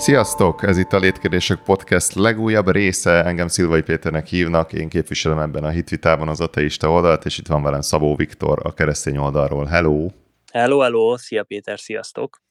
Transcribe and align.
Sziasztok! 0.00 0.62
Ez 0.62 0.78
itt 0.78 0.92
a 0.92 0.98
Létkérdések 0.98 1.62
Podcast 1.62 2.14
legújabb 2.14 2.70
része. 2.70 3.24
Engem 3.24 3.48
Szilvai 3.48 3.82
Péternek 3.82 4.26
hívnak, 4.26 4.72
én 4.72 4.88
képviselem 4.88 5.38
ebben 5.38 5.64
a 5.64 5.68
hitvitában 5.68 6.28
az 6.28 6.40
ateista 6.40 6.90
oldalt, 6.90 7.24
és 7.24 7.38
itt 7.38 7.46
van 7.46 7.62
velem 7.62 7.80
Szabó 7.80 8.16
Viktor 8.16 8.60
a 8.62 8.72
keresztény 8.72 9.16
oldalról. 9.16 9.64
Hello! 9.64 10.08
Hello, 10.52 10.78
hello! 10.78 11.16
Szia 11.16 11.44
Péter, 11.44 11.78
sziasztok! 11.78 12.42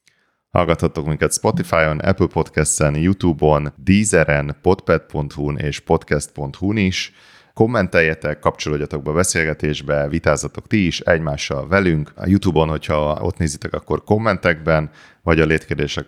Hallgathatok 0.49 1.05
minket 1.05 1.34
Spotify-on, 1.34 1.99
Apple 1.99 2.27
Podcast-en, 2.27 2.95
YouTube-on, 2.95 3.73
Deezeren, 3.77 4.57
podpad.hu-n 4.61 5.57
és 5.57 5.79
podcast.hu-n 5.79 6.77
is. 6.77 7.13
Kommenteljetek, 7.60 8.39
kapcsolódjatok 8.39 9.04
be 9.04 9.10
a 9.10 9.14
beszélgetésbe, 9.14 10.08
vitázatok 10.08 10.67
ti 10.67 10.86
is 10.86 11.00
egymással 11.00 11.67
velünk. 11.67 12.12
A 12.16 12.27
YouTube-on, 12.27 12.70
hogyha 12.70 13.20
ott 13.22 13.38
nézitek, 13.38 13.73
akkor 13.73 14.04
kommentekben, 14.04 14.90
vagy 15.23 15.40
a 15.40 15.45
létkérdések 15.45 16.05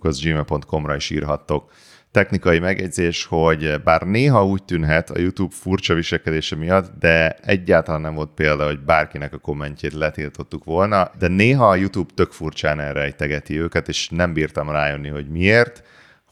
gmail.com-ra 0.00 0.96
is 0.96 1.10
írhattok. 1.10 1.72
Technikai 2.10 2.58
megjegyzés, 2.58 3.24
hogy 3.24 3.82
bár 3.84 4.02
néha 4.02 4.46
úgy 4.46 4.64
tűnhet 4.64 5.10
a 5.10 5.18
YouTube 5.18 5.54
furcsa 5.54 5.94
viselkedése 5.94 6.56
miatt, 6.56 6.98
de 6.98 7.36
egyáltalán 7.42 8.00
nem 8.00 8.14
volt 8.14 8.30
példa, 8.34 8.66
hogy 8.66 8.80
bárkinek 8.80 9.32
a 9.32 9.38
kommentjét 9.38 9.92
letiltottuk 9.92 10.64
volna, 10.64 11.10
de 11.18 11.28
néha 11.28 11.68
a 11.68 11.76
YouTube 11.76 12.12
tök 12.14 12.32
furcsán 12.32 12.80
elrejtegeti 12.80 13.60
őket, 13.60 13.88
és 13.88 14.08
nem 14.08 14.32
bírtam 14.32 14.70
rájönni, 14.70 15.08
hogy 15.08 15.28
miért 15.28 15.82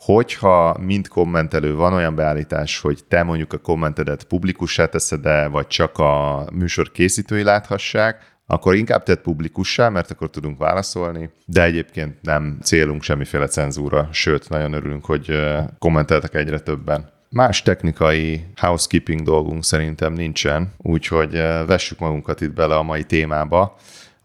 hogyha 0.04 0.76
mint 0.80 1.08
kommentelő 1.08 1.74
van 1.74 1.92
olyan 1.92 2.14
beállítás, 2.14 2.80
hogy 2.80 3.04
te 3.08 3.22
mondjuk 3.22 3.52
a 3.52 3.58
kommentedet 3.58 4.24
publikussá 4.24 4.86
teszed 4.86 5.27
-e, 5.27 5.48
vagy 5.48 5.66
csak 5.66 5.98
a 5.98 6.44
műsor 6.52 6.90
készítői 6.90 7.42
láthassák, 7.42 8.32
akkor 8.46 8.74
inkább 8.74 9.02
tett 9.02 9.20
publikussá, 9.20 9.88
mert 9.88 10.10
akkor 10.10 10.30
tudunk 10.30 10.58
válaszolni, 10.58 11.30
de 11.47 11.62
egyébként 11.62 12.22
nem 12.22 12.58
célunk 12.62 13.02
semmiféle 13.02 13.47
cenzúra, 13.47 14.08
sőt, 14.12 14.48
nagyon 14.48 14.72
örülünk, 14.72 15.05
hogy 15.05 15.41
kommenteltek 15.78 16.34
egyre 16.34 16.60
többen. 16.60 17.12
Más 17.30 17.62
technikai 17.62 18.44
housekeeping 18.56 19.22
dolgunk 19.22 19.64
szerintem 19.64 20.12
nincsen, 20.12 20.72
úgyhogy 20.77 21.32
vessük 21.66 21.98
magunkat 21.98 22.41
itt 22.41 22.52
bele 22.52 22.77
a 22.77 22.82
mai 22.82 23.05
témába 23.05 23.77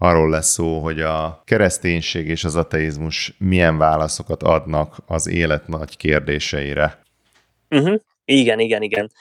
arról 0.01 0.29
lesz 0.29 0.51
szó, 0.51 0.79
hogy 0.79 1.01
a 1.01 1.41
kereszténység 1.45 2.27
és 2.27 2.43
az 2.43 2.55
ateizmus 2.55 3.35
milyen 3.37 3.77
válaszokat 3.77 4.43
adnak 4.43 4.97
az 5.05 5.27
élet 5.27 5.67
nagy 5.67 5.97
kérdéseire. 5.97 7.01
Uh-huh. 7.69 7.99
Igen, 8.25 8.59
igen, 8.59 8.81
igen. 8.81 9.11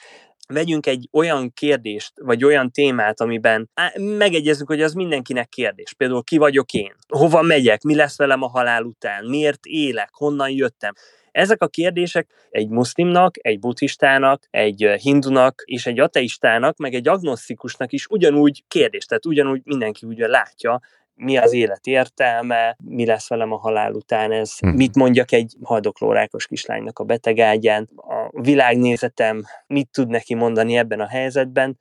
Vegyünk 0.47 0.85
egy 0.85 1.09
olyan 1.11 1.53
kérdést, 1.53 2.13
vagy 2.15 2.43
olyan 2.43 2.71
témát, 2.71 3.21
amiben 3.21 3.69
megegyezünk, 4.17 4.69
hogy 4.69 4.81
az 4.81 4.93
mindenkinek 4.93 5.49
kérdés. 5.49 5.93
Például 5.93 6.23
ki 6.23 6.37
vagyok 6.37 6.73
én? 6.73 6.95
Hova 7.07 7.41
megyek? 7.41 7.81
Mi 7.81 7.95
lesz 7.95 8.17
velem 8.17 8.41
a 8.41 8.47
halál 8.47 8.83
után? 8.83 9.25
Miért 9.25 9.65
élek? 9.65 10.09
Honnan 10.11 10.49
jöttem? 10.49 10.93
Ezek 11.31 11.61
a 11.61 11.67
kérdések 11.67 12.27
egy 12.49 12.69
muszlimnak, 12.69 13.35
egy 13.41 13.59
buddhistának, 13.59 14.47
egy 14.49 14.89
hindunak 15.01 15.61
és 15.65 15.85
egy 15.85 15.99
ateistának, 15.99 16.77
meg 16.77 16.93
egy 16.93 17.07
agnosztikusnak 17.07 17.91
is 17.91 18.07
ugyanúgy 18.07 18.63
kérdés, 18.67 19.05
tehát 19.05 19.25
ugyanúgy 19.25 19.61
mindenki 19.63 20.05
ugye 20.05 20.27
látja, 20.27 20.79
mi 21.19 21.37
az 21.37 21.53
élet 21.53 21.85
értelme, 21.85 22.77
mi 22.83 23.05
lesz 23.05 23.29
velem 23.29 23.51
a 23.51 23.57
halál 23.57 23.93
után, 23.93 24.31
ez 24.31 24.59
hm. 24.59 24.67
mit 24.67 24.95
mondjak 24.95 25.31
egy 25.31 25.55
haldoklórákos 25.61 26.47
kislánynak 26.47 26.99
a 26.99 27.03
betegágyán, 27.03 27.89
a 27.95 28.41
világnézetem 28.41 29.43
mit 29.67 29.89
tud 29.91 30.07
neki 30.07 30.33
mondani 30.33 30.77
ebben 30.77 30.99
a 30.99 31.07
helyzetben. 31.07 31.77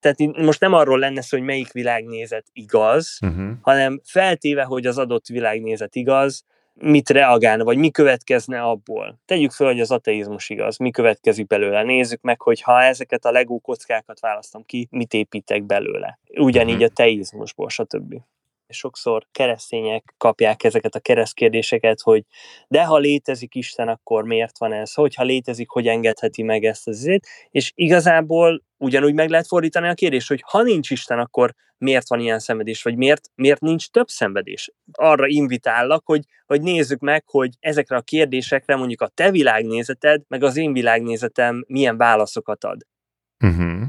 Tehát 0.00 0.36
most 0.36 0.60
nem 0.60 0.72
arról 0.72 0.98
lenne 0.98 1.20
szó, 1.20 1.36
hogy 1.36 1.46
melyik 1.46 1.72
világnézet 1.72 2.46
igaz, 2.52 3.18
uh-huh. 3.20 3.50
hanem 3.60 4.00
feltéve, 4.04 4.62
hogy 4.62 4.86
az 4.86 4.98
adott 4.98 5.26
világnézet 5.26 5.94
igaz, 5.94 6.44
mit 6.74 7.10
reagálna, 7.10 7.64
vagy 7.64 7.76
mi 7.76 7.90
következne 7.90 8.62
abból. 8.62 9.20
Tegyük 9.24 9.50
fel, 9.50 9.66
hogy 9.66 9.80
az 9.80 9.90
ateizmus 9.90 10.50
igaz, 10.50 10.76
mi 10.76 10.90
következik 10.90 11.46
belőle. 11.46 11.82
Nézzük 11.82 12.20
meg, 12.20 12.40
hogy 12.40 12.60
ha 12.60 12.82
ezeket 12.82 13.24
a 13.24 13.30
legó 13.30 13.58
kockákat 13.58 14.20
választom 14.20 14.64
ki, 14.64 14.88
mit 14.90 15.14
építek 15.14 15.64
belőle. 15.64 16.18
Ugyanígy 16.38 16.74
mhm. 16.74 16.84
a 16.84 16.88
teizmusból, 16.88 17.68
stb 17.68 18.14
sokszor 18.72 19.26
keresztények 19.32 20.14
kapják 20.16 20.64
ezeket 20.64 20.94
a 20.94 21.00
keresztkérdéseket, 21.00 22.00
hogy 22.00 22.24
de 22.68 22.84
ha 22.84 22.98
létezik 22.98 23.54
Isten, 23.54 23.88
akkor 23.88 24.24
miért 24.24 24.58
van 24.58 24.72
ez? 24.72 24.94
Hogyha 24.94 25.22
létezik, 25.22 25.68
hogy 25.68 25.86
engedheti 25.86 26.42
meg 26.42 26.64
ezt 26.64 26.88
az 26.88 26.98
izét? 26.98 27.26
És 27.50 27.72
igazából 27.74 28.62
ugyanúgy 28.76 29.14
meg 29.14 29.30
lehet 29.30 29.46
fordítani 29.46 29.88
a 29.88 29.94
kérdést, 29.94 30.28
hogy 30.28 30.42
ha 30.46 30.62
nincs 30.62 30.90
Isten, 30.90 31.18
akkor 31.18 31.54
miért 31.78 32.08
van 32.08 32.20
ilyen 32.20 32.38
szenvedés, 32.38 32.82
vagy 32.82 32.96
miért, 32.96 33.30
miért 33.34 33.60
nincs 33.60 33.88
több 33.88 34.08
szenvedés? 34.08 34.72
Arra 34.92 35.26
invitállak, 35.26 36.02
hogy, 36.06 36.24
hogy 36.46 36.62
nézzük 36.62 37.00
meg, 37.00 37.24
hogy 37.26 37.50
ezekre 37.60 37.96
a 37.96 38.00
kérdésekre 38.00 38.76
mondjuk 38.76 39.00
a 39.00 39.08
te 39.08 39.30
világnézeted, 39.30 40.22
meg 40.28 40.42
az 40.42 40.56
én 40.56 40.72
világnézetem 40.72 41.64
milyen 41.68 41.96
válaszokat 41.96 42.64
ad. 42.64 42.86
Uh-huh. 43.44 43.82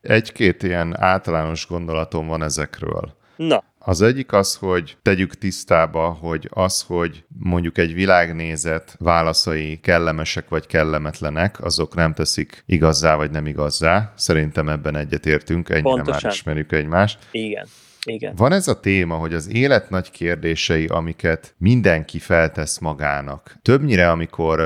Egy-két 0.00 0.62
ilyen 0.62 0.96
általános 1.00 1.66
gondolatom 1.66 2.26
van 2.26 2.42
ezekről. 2.42 3.16
Na. 3.36 3.64
Az 3.88 4.02
egyik 4.02 4.32
az, 4.32 4.54
hogy 4.54 4.96
tegyük 5.02 5.34
tisztába, 5.34 6.08
hogy 6.08 6.48
az, 6.50 6.82
hogy 6.82 7.24
mondjuk 7.38 7.78
egy 7.78 7.94
világnézet 7.94 8.96
válaszai 8.98 9.80
kellemesek 9.82 10.48
vagy 10.48 10.66
kellemetlenek, 10.66 11.64
azok 11.64 11.94
nem 11.94 12.14
teszik 12.14 12.62
igazzá 12.66 13.14
vagy 13.16 13.30
nem 13.30 13.46
igazzá. 13.46 14.12
Szerintem 14.16 14.68
ebben 14.68 14.96
egyetértünk, 14.96 15.68
ennyire 15.68 15.88
Pontosan. 15.88 16.20
már 16.22 16.32
ismerjük 16.32 16.72
egymást. 16.72 17.18
Igen. 17.30 17.66
Igen. 18.04 18.34
Van 18.36 18.52
ez 18.52 18.68
a 18.68 18.80
téma, 18.80 19.14
hogy 19.14 19.34
az 19.34 19.54
élet 19.54 19.90
nagy 19.90 20.10
kérdései, 20.10 20.86
amiket 20.86 21.54
mindenki 21.58 22.18
feltesz 22.18 22.78
magának. 22.78 23.56
Többnyire, 23.62 24.10
amikor 24.10 24.60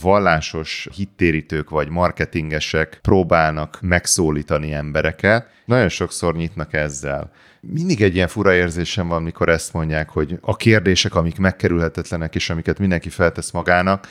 vallásos 0.00 0.88
hittérítők 0.94 1.70
vagy 1.70 1.88
marketingesek 1.88 2.98
próbálnak 3.02 3.78
megszólítani 3.80 4.72
embereket, 4.72 5.46
nagyon 5.64 5.88
sokszor 5.88 6.36
nyitnak 6.36 6.72
ezzel 6.72 7.30
mindig 7.66 8.02
egy 8.02 8.14
ilyen 8.14 8.28
fura 8.28 8.54
érzésem 8.54 9.08
van, 9.08 9.22
mikor 9.22 9.48
ezt 9.48 9.72
mondják, 9.72 10.10
hogy 10.10 10.38
a 10.40 10.56
kérdések, 10.56 11.14
amik 11.14 11.38
megkerülhetetlenek, 11.38 12.34
és 12.34 12.50
amiket 12.50 12.78
mindenki 12.78 13.08
feltesz 13.08 13.50
magának, 13.50 14.08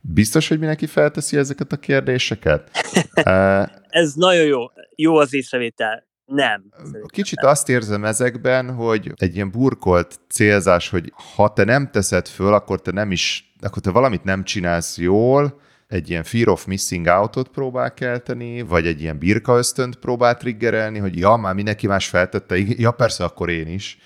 biztos, 0.00 0.48
hogy 0.48 0.58
mindenki 0.58 0.86
felteszi 0.86 1.36
ezeket 1.36 1.72
a 1.72 1.76
kérdéseket? 1.76 2.70
Ez 3.88 4.12
nagyon 4.14 4.44
jó. 4.44 4.60
Jó 4.96 5.16
az 5.16 5.34
észrevétel. 5.34 6.06
Nem. 6.24 6.64
Kicsit 7.06 7.40
nem. 7.40 7.50
azt 7.50 7.68
érzem 7.68 8.04
ezekben, 8.04 8.74
hogy 8.74 9.12
egy 9.16 9.34
ilyen 9.34 9.50
burkolt 9.50 10.20
célzás, 10.28 10.88
hogy 10.88 11.12
ha 11.34 11.52
te 11.52 11.64
nem 11.64 11.90
teszed 11.90 12.28
föl, 12.28 12.54
akkor 12.54 12.80
te 12.80 12.90
nem 12.90 13.10
is, 13.10 13.54
akkor 13.60 13.82
te 13.82 13.90
valamit 13.90 14.24
nem 14.24 14.44
csinálsz 14.44 14.98
jól, 14.98 15.60
egy 15.92 16.10
ilyen 16.10 16.22
fear 16.22 16.48
of 16.48 16.64
missing 16.64 17.06
out-ot 17.06 17.48
próbál 17.48 17.94
kelteni, 17.94 18.62
vagy 18.62 18.86
egy 18.86 19.00
ilyen 19.00 19.18
birka 19.18 19.56
ösztönt 19.56 19.96
próbál 19.96 20.36
triggerelni, 20.36 20.98
hogy 20.98 21.18
ja, 21.18 21.36
már 21.36 21.54
mindenki 21.54 21.86
más 21.86 22.08
feltette, 22.08 22.56
ja 22.58 22.90
persze, 22.90 23.24
akkor 23.24 23.50
én 23.50 23.66
is. 23.66 23.98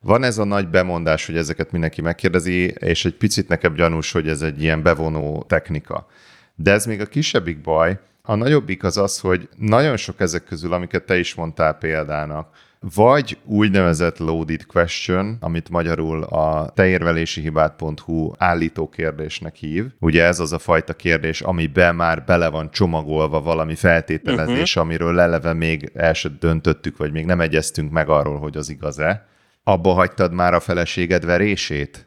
Van 0.00 0.22
ez 0.22 0.38
a 0.38 0.44
nagy 0.44 0.68
bemondás, 0.68 1.26
hogy 1.26 1.36
ezeket 1.36 1.72
mindenki 1.72 2.00
megkérdezi, 2.00 2.64
és 2.66 3.04
egy 3.04 3.14
picit 3.14 3.48
nekem 3.48 3.74
gyanús, 3.74 4.12
hogy 4.12 4.28
ez 4.28 4.42
egy 4.42 4.62
ilyen 4.62 4.82
bevonó 4.82 5.44
technika. 5.48 6.06
De 6.54 6.72
ez 6.72 6.84
még 6.86 7.00
a 7.00 7.06
kisebbik 7.06 7.60
baj. 7.60 7.98
A 8.22 8.34
nagyobbik 8.34 8.84
az 8.84 8.96
az, 8.96 9.18
hogy 9.18 9.48
nagyon 9.56 9.96
sok 9.96 10.20
ezek 10.20 10.44
közül, 10.44 10.72
amiket 10.72 11.04
te 11.04 11.18
is 11.18 11.34
mondtál 11.34 11.74
példának, 11.74 12.48
vagy 12.94 13.38
úgynevezett 13.44 14.18
loaded 14.18 14.66
question, 14.66 15.36
amit 15.40 15.68
magyarul 15.68 16.22
a 16.22 16.70
teérvelésihibát.hu 16.74 18.32
állító 18.38 18.88
kérdésnek 18.88 19.54
hív. 19.54 19.86
Ugye 20.00 20.24
ez 20.24 20.40
az 20.40 20.52
a 20.52 20.58
fajta 20.58 20.94
kérdés, 20.94 21.40
amiben 21.40 21.94
már 21.94 22.24
bele 22.24 22.48
van 22.48 22.70
csomagolva 22.70 23.40
valami 23.40 23.74
feltételezés, 23.74 24.76
uh-huh. 24.76 24.82
amiről 24.82 25.14
leleve 25.14 25.52
még 25.52 25.90
el 25.94 26.12
sem 26.12 26.36
döntöttük, 26.40 26.96
vagy 26.96 27.12
még 27.12 27.24
nem 27.24 27.40
egyeztünk 27.40 27.92
meg 27.92 28.08
arról, 28.08 28.38
hogy 28.38 28.56
az 28.56 28.70
igaz-e. 28.70 29.26
Abba 29.64 29.92
hagytad 29.92 30.32
már 30.32 30.54
a 30.54 30.60
feleséged 30.60 31.24
verését? 31.24 32.06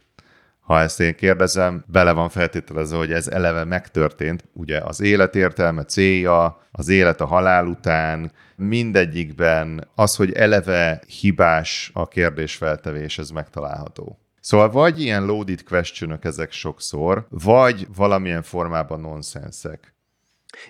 Ha 0.68 0.80
ezt 0.80 1.00
én 1.00 1.16
kérdezem, 1.16 1.84
bele 1.88 2.12
van 2.12 2.30
feltételezve, 2.30 2.98
hogy 2.98 3.12
ez 3.12 3.28
eleve 3.28 3.64
megtörtént. 3.64 4.44
Ugye 4.54 4.80
az 4.80 5.02
élet 5.02 5.36
értelme, 5.36 5.84
célja, 5.84 6.62
az 6.72 6.88
élet 6.88 7.22
a 7.22 7.26
halál 7.26 7.66
után, 7.66 8.32
mindegyikben 8.56 9.88
az, 9.96 10.16
hogy 10.16 10.34
eleve 10.34 11.02
hibás 11.20 11.92
a 11.94 12.08
kérdésfeltevés, 12.08 13.18
ez 13.18 13.30
megtalálható. 13.30 14.20
Szóval 14.40 14.70
vagy 14.70 15.02
ilyen 15.02 15.26
loaded 15.26 15.64
question 15.64 16.20
ezek 16.22 16.52
sokszor, 16.52 17.28
vagy 17.30 17.88
valamilyen 17.96 18.44
formában 18.44 19.00
nonsensek. 19.00 19.96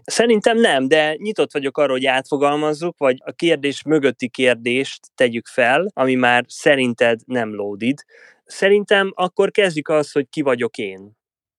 Szerintem 0.04 0.58
nem, 0.58 0.88
de 0.88 1.16
nyitott 1.16 1.52
vagyok 1.52 1.78
arra, 1.78 1.92
hogy 1.92 2.06
átfogalmazzuk, 2.06 2.98
vagy 2.98 3.18
a 3.26 3.32
kérdés 3.32 3.84
mögötti 3.84 4.30
kérdést 4.30 5.08
tegyük 5.16 5.48
fel, 5.48 5.92
ami 5.94 6.16
már 6.16 6.46
szerinted 6.48 7.20
nem 7.26 7.56
loaded. 7.56 8.04
Szerintem 8.48 9.12
akkor 9.16 9.52
kezdjük 9.52 9.90
azt, 9.90 10.14
hogy 10.14 10.30
ki 10.30 10.42
vagyok 10.42 10.78
én. 10.78 11.18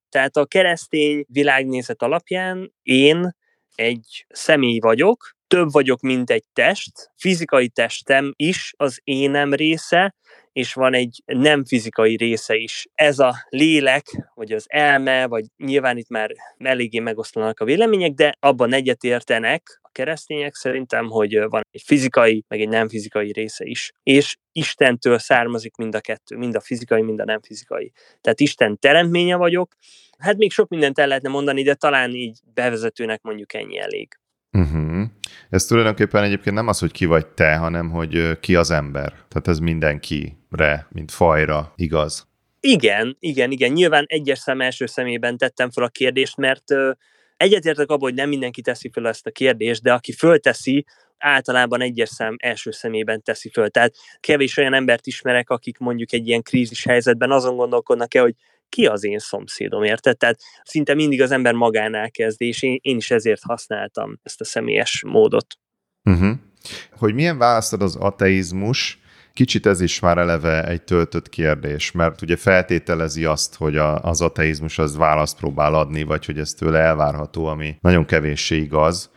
Tehát 0.08 0.36
a 0.36 0.46
keresztény 0.46 1.24
világnézet 1.28 2.02
alapján 2.02 2.74
én 2.82 3.36
egy 3.74 4.26
személy 4.28 4.78
vagyok, 4.78 5.36
több 5.46 5.72
vagyok, 5.72 6.00
mint 6.00 6.30
egy 6.30 6.44
test, 6.52 7.10
fizikai 7.16 7.68
testem 7.68 8.32
is 8.36 8.74
az 8.76 9.00
énem 9.04 9.54
része, 9.54 10.14
és 10.58 10.74
van 10.74 10.94
egy 10.94 11.22
nem 11.26 11.64
fizikai 11.64 12.16
része 12.16 12.54
is. 12.54 12.86
Ez 12.94 13.18
a 13.18 13.34
lélek, 13.48 14.04
vagy 14.34 14.52
az 14.52 14.64
elme, 14.68 15.26
vagy 15.26 15.44
nyilván 15.56 15.96
itt 15.96 16.08
már 16.08 16.30
eléggé 16.58 16.98
megosztanak 16.98 17.60
a 17.60 17.64
vélemények, 17.64 18.12
de 18.12 18.36
abban 18.40 18.72
egyetértenek 18.72 19.78
a 19.82 19.88
keresztények 19.92 20.54
szerintem, 20.54 21.06
hogy 21.06 21.38
van 21.48 21.62
egy 21.70 21.82
fizikai, 21.84 22.44
meg 22.48 22.60
egy 22.60 22.68
nem 22.68 22.88
fizikai 22.88 23.32
része 23.32 23.64
is. 23.64 23.92
És 24.02 24.36
Istentől 24.52 25.18
származik 25.18 25.76
mind 25.76 25.94
a 25.94 26.00
kettő, 26.00 26.36
mind 26.36 26.54
a 26.54 26.60
fizikai, 26.60 27.02
mind 27.02 27.20
a 27.20 27.24
nem 27.24 27.40
fizikai. 27.40 27.92
Tehát 28.20 28.40
Isten 28.40 28.78
teremtménye 28.78 29.36
vagyok, 29.36 29.74
Hát 30.18 30.36
még 30.36 30.52
sok 30.52 30.68
mindent 30.68 30.98
el 30.98 31.06
lehetne 31.06 31.28
mondani, 31.28 31.62
de 31.62 31.74
talán 31.74 32.14
így 32.14 32.38
bevezetőnek 32.54 33.22
mondjuk 33.22 33.54
ennyi 33.54 33.78
elég. 33.78 34.18
Uh-huh. 34.52 35.04
Ez 35.50 35.64
tulajdonképpen 35.64 36.22
egyébként 36.22 36.56
nem 36.56 36.68
az, 36.68 36.78
hogy 36.78 36.92
ki 36.92 37.04
vagy 37.04 37.26
te, 37.26 37.56
hanem 37.56 37.90
hogy 37.90 38.40
ki 38.40 38.54
az 38.54 38.70
ember. 38.70 39.12
Tehát 39.28 39.48
ez 39.48 39.58
mindenkire, 39.58 40.86
mint 40.88 41.10
fajra 41.10 41.72
igaz. 41.76 42.26
Igen, 42.60 43.16
igen, 43.20 43.50
igen. 43.50 43.72
Nyilván 43.72 44.04
egyes 44.08 44.38
szem 44.38 44.60
első 44.60 44.86
szemében 44.86 45.36
tettem 45.36 45.70
fel 45.70 45.84
a 45.84 45.88
kérdést, 45.88 46.36
mert 46.36 46.64
egyetértek 47.36 47.90
abban, 47.90 48.08
hogy 48.08 48.14
nem 48.14 48.28
mindenki 48.28 48.60
teszi 48.60 48.90
fel 48.92 49.08
ezt 49.08 49.26
a 49.26 49.30
kérdést, 49.30 49.82
de 49.82 49.92
aki 49.92 50.12
fölteszi, 50.12 50.84
általában 51.18 51.80
egyes 51.80 52.08
szem 52.08 52.36
első 52.38 52.70
szemében 52.70 53.22
teszi 53.22 53.48
föl. 53.48 53.68
Tehát 53.68 53.94
kevés 54.20 54.56
olyan 54.56 54.74
embert 54.74 55.06
ismerek, 55.06 55.50
akik 55.50 55.78
mondjuk 55.78 56.12
egy 56.12 56.26
ilyen 56.26 56.42
krízis 56.42 56.84
helyzetben 56.84 57.30
azon 57.30 57.56
gondolkodnak 57.56 58.14
el, 58.14 58.22
hogy 58.22 58.34
ki 58.68 58.86
az 58.86 59.04
én 59.04 59.18
szomszédom, 59.18 59.82
érted? 59.82 60.16
Tehát 60.16 60.38
szinte 60.62 60.94
mindig 60.94 61.22
az 61.22 61.30
ember 61.30 61.54
magánál 61.54 62.10
kezd, 62.10 62.42
és 62.42 62.62
én, 62.62 62.78
én 62.82 62.96
is 62.96 63.10
ezért 63.10 63.42
használtam 63.42 64.18
ezt 64.22 64.40
a 64.40 64.44
személyes 64.44 65.02
módot. 65.06 65.46
Uh-huh. 66.04 66.36
Hogy 66.90 67.14
milyen 67.14 67.38
választod 67.38 67.82
az 67.82 67.96
ateizmus, 67.96 68.98
kicsit 69.32 69.66
ez 69.66 69.80
is 69.80 70.00
már 70.00 70.18
eleve 70.18 70.66
egy 70.66 70.82
töltött 70.82 71.28
kérdés, 71.28 71.92
mert 71.92 72.22
ugye 72.22 72.36
feltételezi 72.36 73.24
azt, 73.24 73.54
hogy 73.54 73.76
a, 73.76 74.02
az 74.02 74.20
ateizmus 74.20 74.78
az 74.78 74.96
választ 74.96 75.38
próbál 75.38 75.74
adni, 75.74 76.02
vagy 76.02 76.24
hogy 76.24 76.38
ez 76.38 76.52
tőle 76.52 76.78
elvárható, 76.78 77.46
ami 77.46 77.76
nagyon 77.80 78.04
kevéssé 78.04 78.56
igaz 78.56 79.10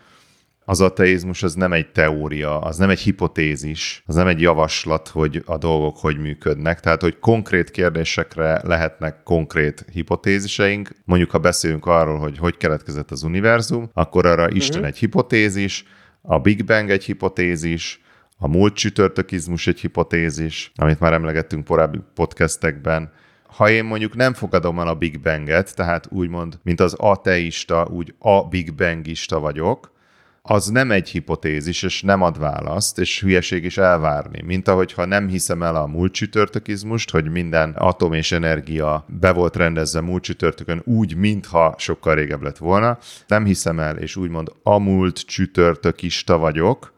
az 0.66 0.81
ateizmus 0.81 1.44
az 1.44 1.54
nem 1.54 1.74
egy 1.74 1.92
teória, 1.92 2.60
az 2.60 2.78
nem 2.78 2.90
egy 2.90 3.00
hipotézis, 3.00 4.04
az 4.06 4.16
nem 4.16 4.28
egy 4.28 4.42
javaslat, 4.42 5.08
hogy 5.08 5.44
a 5.46 5.58
dolgok 5.58 5.98
hogy 5.98 6.19
működnek. 6.19 6.80
Tehát, 6.80 7.02
hogy 7.02 7.19
konkrét 7.19 7.72
kérdésekre 7.72 8.62
lehetnek 8.63 9.24
konkrét 9.24 9.86
hipotéziseink. 9.92 10.90
Mondjuk, 11.06 11.31
ha 11.31 11.38
beszélünk 11.38 11.86
arról, 11.86 12.18
hogy 12.19 12.38
hogy 12.38 12.58
keletkezett 12.58 13.12
az 13.12 13.24
univerzum, 13.24 13.90
akkor 13.94 14.25
arra 14.25 14.44
uh-huh. 14.44 14.58
Isten 14.58 14.86
egy 14.86 14.98
hipotézis, 14.98 15.84
a 16.22 16.40
Big 16.40 16.66
Bang 16.66 16.90
egy 16.90 17.04
hipotézis, 17.04 18.02
a 18.38 18.48
múlt 18.48 18.74
csütörtökizmus 18.74 19.68
egy 19.68 19.80
hipotézis, 19.80 20.72
amit 20.75 21.00
már 21.00 21.13
emlegettünk 21.13 21.66
korábbi 21.66 22.00
podcastekben, 22.16 23.12
ha 23.44 23.69
én 23.69 23.86
mondjuk 23.86 24.16
nem 24.16 24.34
fogadom 24.34 24.80
el 24.80 24.88
a 24.88 24.96
Big 24.96 25.22
Banget, 25.22 25.75
tehát 25.75 26.08
úgymond, 26.10 26.60
mint 26.63 26.80
az 26.80 26.94
ateista, 26.94 27.88
úgy 27.92 28.13
a 28.19 28.48
Big 28.48 28.75
Bangista 28.75 29.40
vagyok, 29.40 29.92
az 30.41 30.67
nem 30.67 30.91
egy 30.91 31.09
hipotézis, 31.09 31.83
és 31.83 32.01
nem 32.01 32.21
ad 32.21 32.39
választ, 32.39 32.99
és 32.99 33.21
hülyeség 33.21 33.63
is 33.63 33.77
elvárni. 33.77 34.41
Mint 34.45 34.67
ahogyha 34.67 35.05
nem 35.05 35.27
hiszem 35.27 35.63
el 35.63 35.75
a 35.75 35.88
múlt 35.88 36.13
csütörtökizmust, 36.13 37.11
hogy 37.11 37.31
minden 37.31 37.71
atom 37.77 38.13
és 38.13 38.31
energia 38.31 39.05
be 39.07 39.31
volt 39.31 39.55
rendezve 39.55 40.01
múlt 40.01 40.23
csütörtökön 40.23 40.81
úgy, 40.85 41.15
mintha 41.15 41.75
sokkal 41.77 42.15
régebb 42.15 42.41
lett 42.41 42.57
volna. 42.57 42.97
Nem 43.27 43.45
hiszem 43.45 43.79
el, 43.79 43.97
és 43.97 44.15
úgymond 44.15 44.51
a 44.63 44.77
múlt 44.77 45.19
csütörtökista 45.19 46.38
vagyok, 46.38 46.93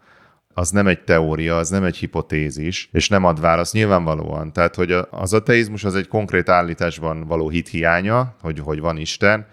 az 0.56 0.70
nem 0.70 0.88
egy 0.88 1.04
teória, 1.04 1.58
az 1.58 1.70
nem 1.70 1.84
egy 1.84 1.98
hipotézis, 1.98 2.90
és 2.92 3.10
nem 3.10 3.24
ad 3.24 3.42
választ 3.42 3.74
nyilvánvalóan. 3.74 4.54
Tehát, 4.54 4.76
hogy 4.76 4.92
az 5.10 5.34
ateizmus 5.34 5.84
az 5.84 5.96
egy 5.96 6.08
konkrét 6.08 6.50
állításban 6.50 7.28
való 7.28 7.50
hithiánya, 7.50 8.36
hogy, 8.42 8.60
hogy 8.60 8.80
van 8.80 8.98
Isten, 8.98 9.46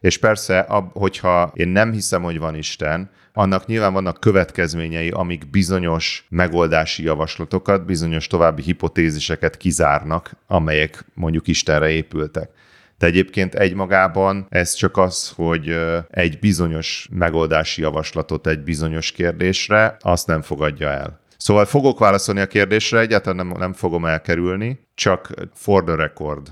és 0.00 0.18
persze, 0.18 0.66
hogyha 0.92 1.52
én 1.54 1.68
nem 1.68 1.92
hiszem, 1.92 2.22
hogy 2.22 2.38
van 2.38 2.54
Isten, 2.54 3.10
annak 3.36 3.66
nyilván 3.66 3.92
vannak 3.92 4.20
következményei, 4.20 5.10
amik 5.10 5.50
bizonyos 5.50 6.26
megoldási 6.28 7.02
javaslatokat, 7.02 7.84
bizonyos 7.84 8.26
további 8.26 8.62
hipotéziseket 8.62 9.56
kizárnak, 9.56 10.36
amelyek 10.46 11.04
mondjuk 11.14 11.48
Istenre 11.48 11.88
épültek. 11.90 12.50
De 12.98 13.06
egyébként 13.06 13.54
egymagában 13.54 14.46
ez 14.48 14.72
csak 14.74 14.96
az, 14.96 15.32
hogy 15.36 15.76
egy 16.10 16.38
bizonyos 16.38 17.08
megoldási 17.12 17.80
javaslatot 17.82 18.46
egy 18.46 18.60
bizonyos 18.60 19.12
kérdésre, 19.12 19.96
azt 20.00 20.26
nem 20.26 20.42
fogadja 20.42 20.88
el. 20.88 21.20
Szóval 21.36 21.64
fogok 21.64 21.98
válaszolni 21.98 22.40
a 22.40 22.46
kérdésre, 22.46 22.98
egyáltalán 22.98 23.46
nem, 23.46 23.58
nem 23.58 23.72
fogom 23.72 24.04
elkerülni, 24.04 24.86
csak 24.94 25.34
for 25.52 25.84
the 25.84 25.94
record. 25.94 26.48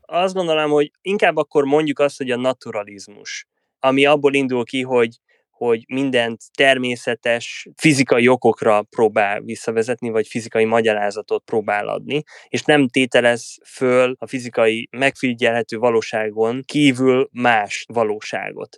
Azt 0.00 0.34
gondolom, 0.34 0.70
hogy 0.70 0.90
inkább 1.02 1.36
akkor 1.36 1.64
mondjuk 1.64 1.98
azt, 1.98 2.18
hogy 2.18 2.30
a 2.30 2.36
naturalizmus, 2.36 3.48
ami 3.80 4.04
abból 4.04 4.34
indul 4.34 4.64
ki, 4.64 4.82
hogy 4.82 5.18
hogy 5.64 5.84
mindent 5.88 6.40
természetes 6.56 7.68
fizikai 7.76 8.28
okokra 8.28 8.82
próbál 8.82 9.40
visszavezetni, 9.40 10.10
vagy 10.10 10.26
fizikai 10.26 10.64
magyarázatot 10.64 11.42
próbál 11.44 11.88
adni, 11.88 12.22
és 12.48 12.62
nem 12.62 12.88
tételez 12.88 13.58
föl 13.66 14.14
a 14.18 14.26
fizikai 14.26 14.88
megfigyelhető 14.90 15.78
valóságon 15.78 16.62
kívül 16.66 17.28
más 17.32 17.84
valóságot. 17.88 18.76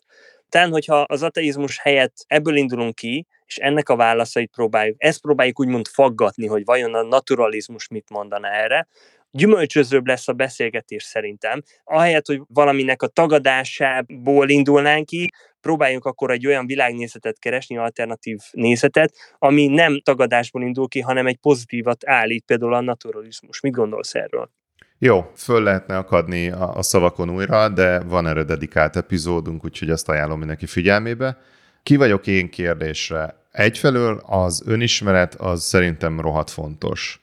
Tehát, 0.48 0.68
hogyha 0.68 1.00
az 1.00 1.22
ateizmus 1.22 1.78
helyett 1.78 2.14
ebből 2.26 2.56
indulunk 2.56 2.94
ki, 2.94 3.26
és 3.46 3.56
ennek 3.56 3.88
a 3.88 3.96
válaszait 3.96 4.50
próbáljuk, 4.50 4.96
ezt 4.98 5.20
próbáljuk 5.20 5.60
úgymond 5.60 5.86
faggatni, 5.86 6.46
hogy 6.46 6.64
vajon 6.64 6.94
a 6.94 7.02
naturalizmus 7.02 7.88
mit 7.88 8.10
mondana 8.10 8.48
erre, 8.48 8.88
gyümölcsözőbb 9.30 10.06
lesz 10.06 10.28
a 10.28 10.32
beszélgetés 10.32 11.02
szerintem. 11.02 11.62
Ahelyett, 11.84 12.26
hogy 12.26 12.40
valaminek 12.48 13.02
a 13.02 13.06
tagadásából 13.06 14.48
indulnánk 14.48 15.06
ki, 15.06 15.30
próbáljunk 15.62 16.04
akkor 16.04 16.30
egy 16.30 16.46
olyan 16.46 16.66
világnézetet 16.66 17.38
keresni, 17.38 17.76
alternatív 17.76 18.38
nézetet, 18.50 19.14
ami 19.38 19.66
nem 19.66 20.00
tagadásból 20.00 20.62
indul 20.62 20.88
ki, 20.88 21.00
hanem 21.00 21.26
egy 21.26 21.36
pozitívat 21.36 22.08
állít, 22.08 22.44
például 22.46 22.74
a 22.74 22.80
naturalizmus. 22.80 23.60
Mit 23.60 23.72
gondolsz 23.72 24.14
erről? 24.14 24.50
Jó, 24.98 25.30
föl 25.36 25.62
lehetne 25.62 25.96
akadni 25.96 26.50
a, 26.50 26.82
szavakon 26.82 27.30
újra, 27.30 27.68
de 27.68 28.00
van 28.00 28.26
erre 28.26 28.42
dedikált 28.42 28.96
epizódunk, 28.96 29.64
úgyhogy 29.64 29.90
azt 29.90 30.08
ajánlom 30.08 30.38
mindenki 30.38 30.66
figyelmébe. 30.66 31.38
Ki 31.82 31.96
vagyok 31.96 32.26
én 32.26 32.50
kérdésre? 32.50 33.34
Egyfelől 33.52 34.22
az 34.26 34.62
önismeret 34.66 35.34
az 35.34 35.62
szerintem 35.62 36.20
rohadt 36.20 36.50
fontos 36.50 37.21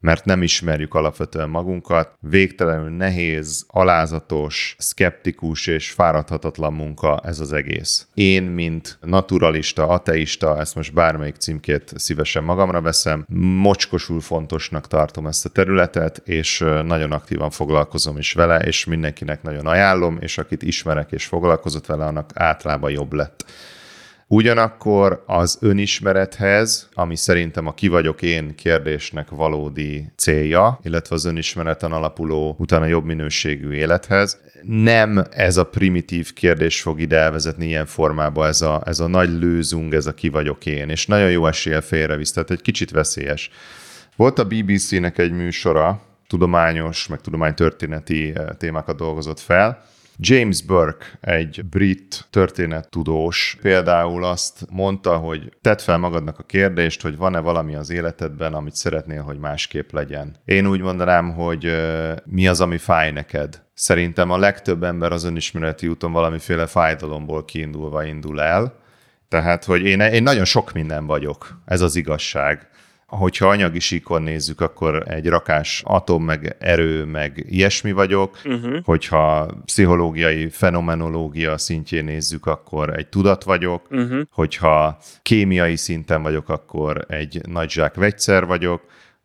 mert 0.00 0.24
nem 0.24 0.42
ismerjük 0.42 0.94
alapvetően 0.94 1.48
magunkat. 1.48 2.12
Végtelenül 2.20 2.90
nehéz, 2.90 3.66
alázatos, 3.68 4.76
skeptikus 4.78 5.66
és 5.66 5.90
fáradhatatlan 5.90 6.72
munka 6.72 7.20
ez 7.24 7.40
az 7.40 7.52
egész. 7.52 8.06
Én, 8.14 8.42
mint 8.42 8.98
naturalista, 9.00 9.88
ateista, 9.88 10.58
ezt 10.58 10.74
most 10.74 10.94
bármelyik 10.94 11.36
címkét 11.36 11.92
szívesen 11.96 12.44
magamra 12.44 12.80
veszem, 12.80 13.24
mocskosul 13.60 14.20
fontosnak 14.20 14.86
tartom 14.86 15.26
ezt 15.26 15.44
a 15.44 15.48
területet, 15.48 16.22
és 16.24 16.58
nagyon 16.84 17.12
aktívan 17.12 17.50
foglalkozom 17.50 18.18
is 18.18 18.32
vele, 18.32 18.58
és 18.58 18.84
mindenkinek 18.84 19.42
nagyon 19.42 19.66
ajánlom, 19.66 20.18
és 20.20 20.38
akit 20.38 20.62
ismerek 20.62 21.12
és 21.12 21.24
foglalkozott 21.26 21.86
vele, 21.86 22.04
annak 22.04 22.30
általában 22.34 22.90
jobb 22.90 23.12
lett. 23.12 23.44
Ugyanakkor 24.30 25.22
az 25.26 25.58
önismerethez, 25.60 26.88
ami 26.94 27.16
szerintem 27.16 27.66
a 27.66 27.74
ki 27.74 27.88
vagyok 27.88 28.22
én 28.22 28.54
kérdésnek 28.54 29.30
valódi 29.30 30.12
célja, 30.16 30.78
illetve 30.82 31.14
az 31.14 31.24
önismereten 31.24 31.92
alapuló 31.92 32.56
utána 32.58 32.86
jobb 32.86 33.04
minőségű 33.04 33.72
élethez, 33.72 34.40
nem 34.62 35.24
ez 35.30 35.56
a 35.56 35.64
primitív 35.64 36.32
kérdés 36.32 36.80
fog 36.80 37.00
ide 37.00 37.16
elvezetni 37.16 37.66
ilyen 37.66 37.86
formába, 37.86 38.46
ez 38.46 38.60
a, 38.60 38.82
ez 38.84 39.00
a 39.00 39.06
nagy 39.06 39.30
lőzung, 39.30 39.94
ez 39.94 40.06
a 40.06 40.14
ki 40.14 40.28
vagyok 40.28 40.66
én, 40.66 40.88
és 40.88 41.06
nagyon 41.06 41.30
jó 41.30 41.46
esélye 41.46 41.80
félrevisz, 41.80 42.32
tehát 42.32 42.50
egy 42.50 42.62
kicsit 42.62 42.90
veszélyes. 42.90 43.50
Volt 44.16 44.38
a 44.38 44.46
BBC-nek 44.46 45.18
egy 45.18 45.32
műsora, 45.32 46.00
tudományos, 46.26 47.06
meg 47.06 47.20
tudománytörténeti 47.20 48.32
eh, 48.34 48.46
témákat 48.58 48.96
dolgozott 48.96 49.40
fel, 49.40 49.84
James 50.20 50.62
Burke, 50.62 51.06
egy 51.20 51.64
brit 51.64 52.26
történettudós 52.30 53.58
például 53.62 54.24
azt 54.24 54.66
mondta, 54.70 55.16
hogy 55.16 55.52
tedd 55.60 55.78
fel 55.78 55.98
magadnak 55.98 56.38
a 56.38 56.42
kérdést, 56.42 57.02
hogy 57.02 57.16
van-e 57.16 57.38
valami 57.38 57.74
az 57.74 57.90
életedben, 57.90 58.54
amit 58.54 58.74
szeretnél, 58.74 59.22
hogy 59.22 59.38
másképp 59.38 59.92
legyen. 59.92 60.36
Én 60.44 60.66
úgy 60.66 60.80
mondanám, 60.80 61.32
hogy 61.32 61.76
mi 62.24 62.48
az, 62.48 62.60
ami 62.60 62.78
fáj 62.78 63.10
neked. 63.10 63.62
Szerintem 63.74 64.30
a 64.30 64.38
legtöbb 64.38 64.82
ember 64.82 65.12
az 65.12 65.24
önismereti 65.24 65.88
úton 65.88 66.12
valamiféle 66.12 66.66
fájdalomból 66.66 67.44
kiindulva 67.44 68.04
indul 68.04 68.40
el, 68.40 68.74
tehát, 69.28 69.64
hogy 69.64 69.82
én, 69.82 70.00
én 70.00 70.22
nagyon 70.22 70.44
sok 70.44 70.72
minden 70.72 71.06
vagyok, 71.06 71.60
ez 71.64 71.80
az 71.80 71.96
igazság. 71.96 72.68
Hogyha 73.08 73.48
anyagi 73.48 73.78
síkon 73.78 74.22
nézzük, 74.22 74.60
akkor 74.60 75.04
egy 75.06 75.26
rakás 75.26 75.82
atom, 75.86 76.24
meg 76.24 76.56
erő, 76.58 77.04
meg 77.04 77.44
ilyesmi 77.48 77.92
vagyok. 77.92 78.38
Uh-huh. 78.44 78.78
Hogyha 78.84 79.50
pszichológiai 79.64 80.48
fenomenológia 80.48 81.58
szintjén 81.58 82.04
nézzük, 82.04 82.46
akkor 82.46 82.98
egy 82.98 83.06
tudat 83.06 83.42
vagyok. 83.42 83.86
Uh-huh. 83.90 84.20
Hogyha 84.32 84.98
kémiai 85.22 85.76
szinten 85.76 86.22
vagyok, 86.22 86.48
akkor 86.48 87.04
egy 87.08 87.40
nagy 87.46 87.70
zsák 87.70 87.94
vegyszer 87.94 88.46
vagyok 88.46 88.82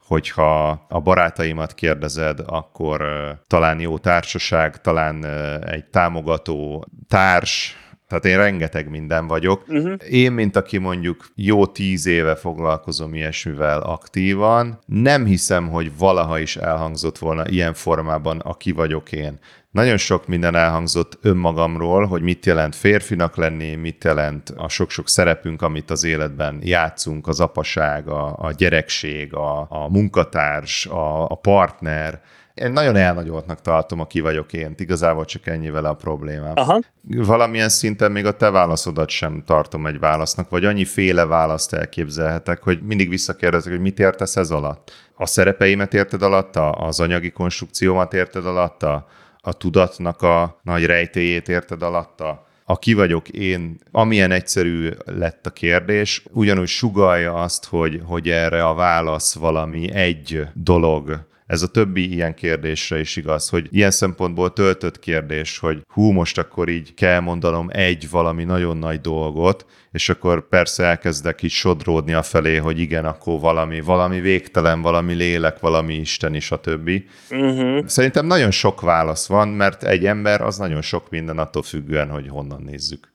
hogyha 0.08 0.86
a 0.90 1.00
barátaimat 1.00 1.74
kérdezed, 1.74 2.40
akkor 2.46 3.02
talán 3.48 3.80
jó 3.80 3.98
társaság, 3.98 4.82
talán 4.82 5.26
egy 5.66 5.86
támogató 5.86 6.88
társ, 7.08 7.78
tehát 8.14 8.38
én 8.38 8.44
rengeteg 8.44 8.90
minden 8.90 9.28
vagyok. 9.28 9.64
Uh-huh. 9.68 9.94
Én, 10.10 10.32
mint 10.32 10.56
aki 10.56 10.78
mondjuk 10.78 11.26
jó 11.36 11.66
tíz 11.66 12.06
éve 12.06 12.36
foglalkozom 12.36 13.14
ilyesmivel 13.14 13.82
aktívan, 13.82 14.80
nem 14.86 15.26
hiszem, 15.26 15.70
hogy 15.70 15.92
valaha 15.98 16.40
is 16.40 16.56
elhangzott 16.56 17.18
volna 17.18 17.48
ilyen 17.48 17.74
formában, 17.74 18.40
aki 18.40 18.72
vagyok 18.72 19.12
én. 19.12 19.40
Nagyon 19.72 19.98
sok 19.98 20.28
minden 20.28 20.56
elhangzott 20.56 21.18
önmagamról, 21.22 22.06
hogy 22.06 22.22
mit 22.22 22.46
jelent 22.46 22.76
férfinak 22.76 23.36
lenni, 23.36 23.76
mit 23.76 24.04
jelent 24.04 24.54
a 24.58 24.70
sok-sok 24.70 25.10
szerepünk, 25.10 25.62
amit 25.62 25.90
az 25.90 26.04
életben 26.04 26.60
játszunk, 26.64 27.28
az 27.28 27.40
apaság, 27.40 28.08
a, 28.08 28.36
a 28.38 28.52
gyerekség, 28.52 29.34
a, 29.36 29.60
a 29.70 29.90
munkatárs, 29.90 30.86
a, 30.86 31.30
a 31.30 31.36
partner, 31.36 32.22
én 32.54 32.72
nagyon 32.72 32.96
elnagyoltnak 32.96 33.62
tartom, 33.62 34.00
aki 34.00 34.20
vagyok 34.20 34.54
én. 34.54 34.74
Igazából 34.78 35.26
csak 35.26 35.48
ennyivel 35.48 35.86
a 35.86 35.94
problémám. 35.94 36.54
Aha. 36.56 36.80
Valamilyen 37.02 37.70
szinten 37.70 38.12
még 38.12 38.26
a 38.26 38.36
te 38.36 38.50
válaszodat 38.50 39.10
sem 39.10 39.44
tartom 39.46 39.86
egy 39.86 40.00
válasznak, 40.00 40.50
vagy 40.50 40.66
annyi 40.66 40.86
féle 40.86 41.26
választ 41.26 41.74
elképzelhetek, 41.74 42.64
hogy 42.64 42.82
mindig 42.82 43.10
visszakérdezek, 43.10 43.72
hogy 43.72 43.82
mit 43.82 44.00
értesz 44.00 44.36
ez 44.36 44.52
alatt. 44.52 44.92
A 45.16 45.26
szerepeimet 45.26 45.94
érted 45.94 46.22
alatta? 46.22 46.70
Az 46.70 47.00
anyagi 47.00 47.32
konstrukciómat 47.32 48.14
érted 48.14 48.46
alatta? 48.46 49.08
A 49.40 49.54
tudatnak 49.54 50.22
a 50.22 50.60
nagy 50.64 50.86
rejtéjét 50.86 51.50
érted 51.50 51.82
alatta? 51.82 52.46
a 52.66 52.80
ki 52.80 52.94
vagyok 52.94 53.30
én, 53.30 53.80
amilyen 53.92 54.32
egyszerű 54.32 54.90
lett 55.06 55.46
a 55.46 55.50
kérdés, 55.50 56.24
ugyanúgy 56.32 56.68
sugalja 56.68 57.34
azt, 57.34 57.66
hogy, 57.66 58.02
hogy 58.06 58.30
erre 58.30 58.66
a 58.66 58.74
válasz 58.74 59.36
valami 59.36 59.94
egy 59.94 60.42
dolog, 60.54 61.28
ez 61.48 61.62
a 61.62 61.68
többi 61.68 62.14
ilyen 62.14 62.34
kérdésre 62.34 63.00
is 63.00 63.16
igaz, 63.16 63.50
hogy 63.50 63.68
ilyen 63.72 63.92
szempontból 63.92 64.54
töltött 64.54 65.00
kérdés, 65.00 65.58
hogy 65.58 65.82
hú, 65.88 66.12
most 66.12 66.38
akkor 66.38 66.70
így 66.70 66.94
kell 66.94 67.20
mondanom 67.20 67.70
egy 67.72 68.10
valami 68.10 68.44
nagyon 68.44 68.78
nagy 68.78 69.02
dolgot, 69.02 69.66
és 69.92 70.10
akkor 70.10 70.48
persze 70.48 70.84
elkezdek 70.84 71.42
így 71.42 71.52
sodródni 71.52 72.14
a 72.14 72.24
felé, 72.24 72.56
hogy 72.56 72.80
igen, 72.80 73.06
akkor 73.06 73.40
valami, 73.40 73.82
valami 73.82 74.20
végtelen, 74.20 74.82
valami 74.82 75.14
lélek, 75.14 75.60
valami 75.60 75.94
Isten 75.94 76.36
is 76.36 76.52
a 76.52 76.60
többi. 76.60 77.06
Uh-huh. 77.30 77.86
Szerintem 77.86 78.26
nagyon 78.26 78.52
sok 78.52 78.82
válasz 78.82 79.28
van, 79.28 79.48
mert 79.48 79.84
egy 79.84 80.06
ember 80.06 80.42
az 80.42 80.58
nagyon 80.58 80.82
sok 80.82 81.10
minden 81.10 81.38
attól 81.38 81.62
függően, 81.64 82.10
hogy 82.10 82.28
honnan 82.28 82.62
nézzük. 82.62 83.12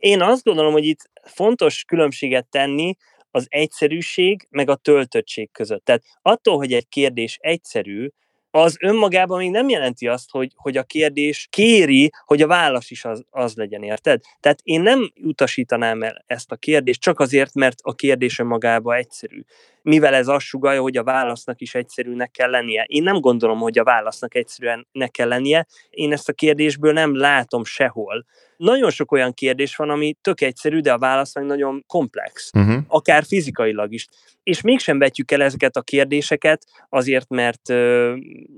Én 0.00 0.22
azt 0.22 0.44
gondolom, 0.44 0.72
hogy 0.72 0.84
itt 0.84 1.10
fontos 1.24 1.84
különbséget 1.84 2.46
tenni 2.50 2.96
az 3.34 3.46
egyszerűség 3.48 4.46
meg 4.50 4.68
a 4.68 4.76
töltöttség 4.76 5.50
között. 5.52 5.84
Tehát 5.84 6.02
attól, 6.22 6.56
hogy 6.56 6.72
egy 6.72 6.88
kérdés 6.88 7.38
egyszerű, 7.40 8.08
az 8.54 8.76
önmagában 8.80 9.38
még 9.38 9.50
nem 9.50 9.68
jelenti 9.68 10.08
azt, 10.08 10.30
hogy, 10.30 10.52
hogy 10.56 10.76
a 10.76 10.82
kérdés 10.82 11.46
kéri, 11.50 12.10
hogy 12.24 12.42
a 12.42 12.46
válasz 12.46 12.90
is 12.90 13.04
az, 13.04 13.24
az 13.30 13.54
legyen, 13.54 13.82
érted? 13.82 14.20
Tehát 14.40 14.60
én 14.62 14.80
nem 14.80 15.12
utasítanám 15.22 16.02
el 16.02 16.24
ezt 16.26 16.52
a 16.52 16.56
kérdést 16.56 17.00
csak 17.00 17.20
azért, 17.20 17.54
mert 17.54 17.78
a 17.82 17.94
kérdés 17.94 18.38
önmagában 18.38 18.96
egyszerű. 18.96 19.42
Mivel 19.82 20.14
ez 20.14 20.28
azt 20.28 20.46
sugalja, 20.46 20.80
hogy 20.80 20.96
a 20.96 21.04
válasznak 21.04 21.60
is 21.60 21.74
egyszerűnek 21.74 22.30
kell 22.30 22.50
lennie. 22.50 22.84
Én 22.88 23.02
nem 23.02 23.20
gondolom, 23.20 23.58
hogy 23.58 23.78
a 23.78 23.84
válasznak 23.84 24.34
egyszerűen 24.34 24.86
kell 25.10 25.28
lennie. 25.28 25.66
Én 25.90 26.12
ezt 26.12 26.28
a 26.28 26.32
kérdésből 26.32 26.92
nem 26.92 27.16
látom 27.16 27.64
sehol 27.64 28.24
nagyon 28.62 28.90
sok 28.90 29.12
olyan 29.12 29.32
kérdés 29.32 29.76
van, 29.76 29.90
ami 29.90 30.14
tök 30.20 30.40
egyszerű, 30.40 30.80
de 30.80 30.92
a 30.92 30.98
válasz 30.98 31.34
meg 31.34 31.44
nagyon 31.44 31.84
komplex, 31.86 32.50
uh-huh. 32.54 32.82
akár 32.88 33.24
fizikailag 33.24 33.92
is. 33.92 34.08
És 34.42 34.60
mégsem 34.60 34.98
vetjük 34.98 35.30
el 35.30 35.42
ezeket 35.42 35.76
a 35.76 35.82
kérdéseket, 35.82 36.64
azért, 36.88 37.28
mert 37.28 37.62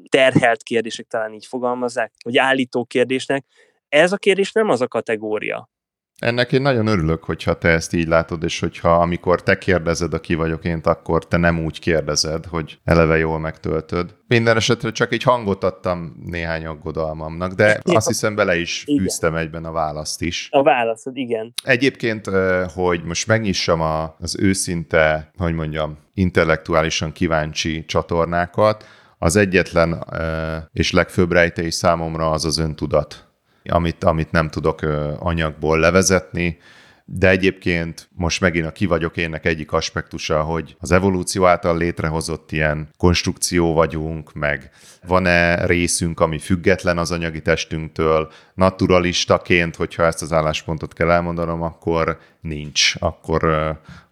terhelt 0.09 0.63
kérdések 0.63 1.07
talán 1.07 1.33
így 1.33 1.47
fogalmazzák, 1.47 2.13
vagy 2.25 2.39
állító 2.39 2.85
kérdésnek. 2.85 3.45
Ez 3.89 4.13
a 4.13 4.17
kérdés 4.17 4.53
nem 4.53 4.69
az 4.69 4.81
a 4.81 4.89
kategória. 4.89 5.69
Ennek 6.25 6.53
én 6.53 6.63
nagyon 6.63 6.87
örülök, 6.87 7.25
hogyha 7.25 7.55
te 7.55 7.69
ezt 7.69 7.95
így 7.95 8.09
látod, 8.09 8.43
és 8.43 8.61
hogyha 8.61 8.95
amikor 8.95 9.43
te 9.43 9.59
kérdezed, 9.59 10.15
aki 10.15 10.35
vagyok 10.35 10.65
én, 10.65 10.81
akkor 10.83 11.27
te 11.27 11.37
nem 11.37 11.65
úgy 11.65 11.79
kérdezed, 11.79 12.45
hogy 12.45 12.79
eleve 12.85 13.19
jól 13.19 13.39
megtöltöd. 13.39 14.15
Minden 14.29 14.57
esetre 14.57 14.91
csak 14.91 15.13
egy 15.13 15.23
hangot 15.23 15.65
adtam 15.65 16.23
néhány 16.27 16.67
aggodalmamnak, 16.67 17.53
de 17.53 17.81
azt 17.83 18.07
hiszem 18.07 18.35
bele 18.35 18.57
is 18.57 18.85
igen. 18.87 19.37
egyben 19.37 19.65
a 19.65 19.73
választ 19.73 20.23
is. 20.23 20.49
A 20.51 20.63
válaszod, 20.63 21.17
igen. 21.17 21.53
Egyébként, 21.65 22.31
hogy 22.75 23.03
most 23.05 23.27
megnyissam 23.27 23.81
az 24.21 24.37
őszinte, 24.39 25.31
hogy 25.37 25.55
mondjam, 25.55 25.99
intellektuálisan 26.15 27.13
kíváncsi 27.13 27.85
csatornákat, 27.85 28.85
az 29.19 29.37
egyetlen 29.37 30.05
és 30.73 30.93
legfőbb 30.93 31.33
rejtély 31.33 31.71
számomra 31.71 32.31
az 32.31 32.45
az 32.45 32.59
öntudat 32.59 33.24
amit, 33.71 34.05
amit 34.05 34.31
nem 34.31 34.49
tudok 34.49 34.81
anyagból 35.19 35.79
levezetni, 35.79 36.59
de 37.07 37.29
egyébként 37.29 38.09
most 38.17 38.41
megint 38.41 38.67
a 38.67 38.73
ki 38.73 38.87
vagyok 38.87 39.17
énnek 39.17 39.47
egyik 39.47 39.73
aspektusa, 39.73 40.43
hogy 40.43 40.77
az 40.81 40.91
evolúció 40.91 41.47
által 41.47 41.77
létrehozott 41.77 42.53
ilyen 42.53 42.89
konstrukció 42.97 43.73
vagyunk, 43.73 44.33
meg 44.33 44.71
van-e 45.07 45.67
részünk, 45.67 46.21
ami 46.21 46.39
független 46.39 46.99
az 46.99 47.11
anyagi 47.11 47.43
testünktől, 47.43 48.33
naturalistaként, 48.55 49.77
hogyha 49.77 50.03
ezt 50.03 50.23
az 50.23 50.33
álláspontot 50.33 50.93
kell 50.93 51.11
elmondanom, 51.11 51.63
akkor 51.63 52.19
nincs. 52.41 52.95
Akkor 52.99 53.45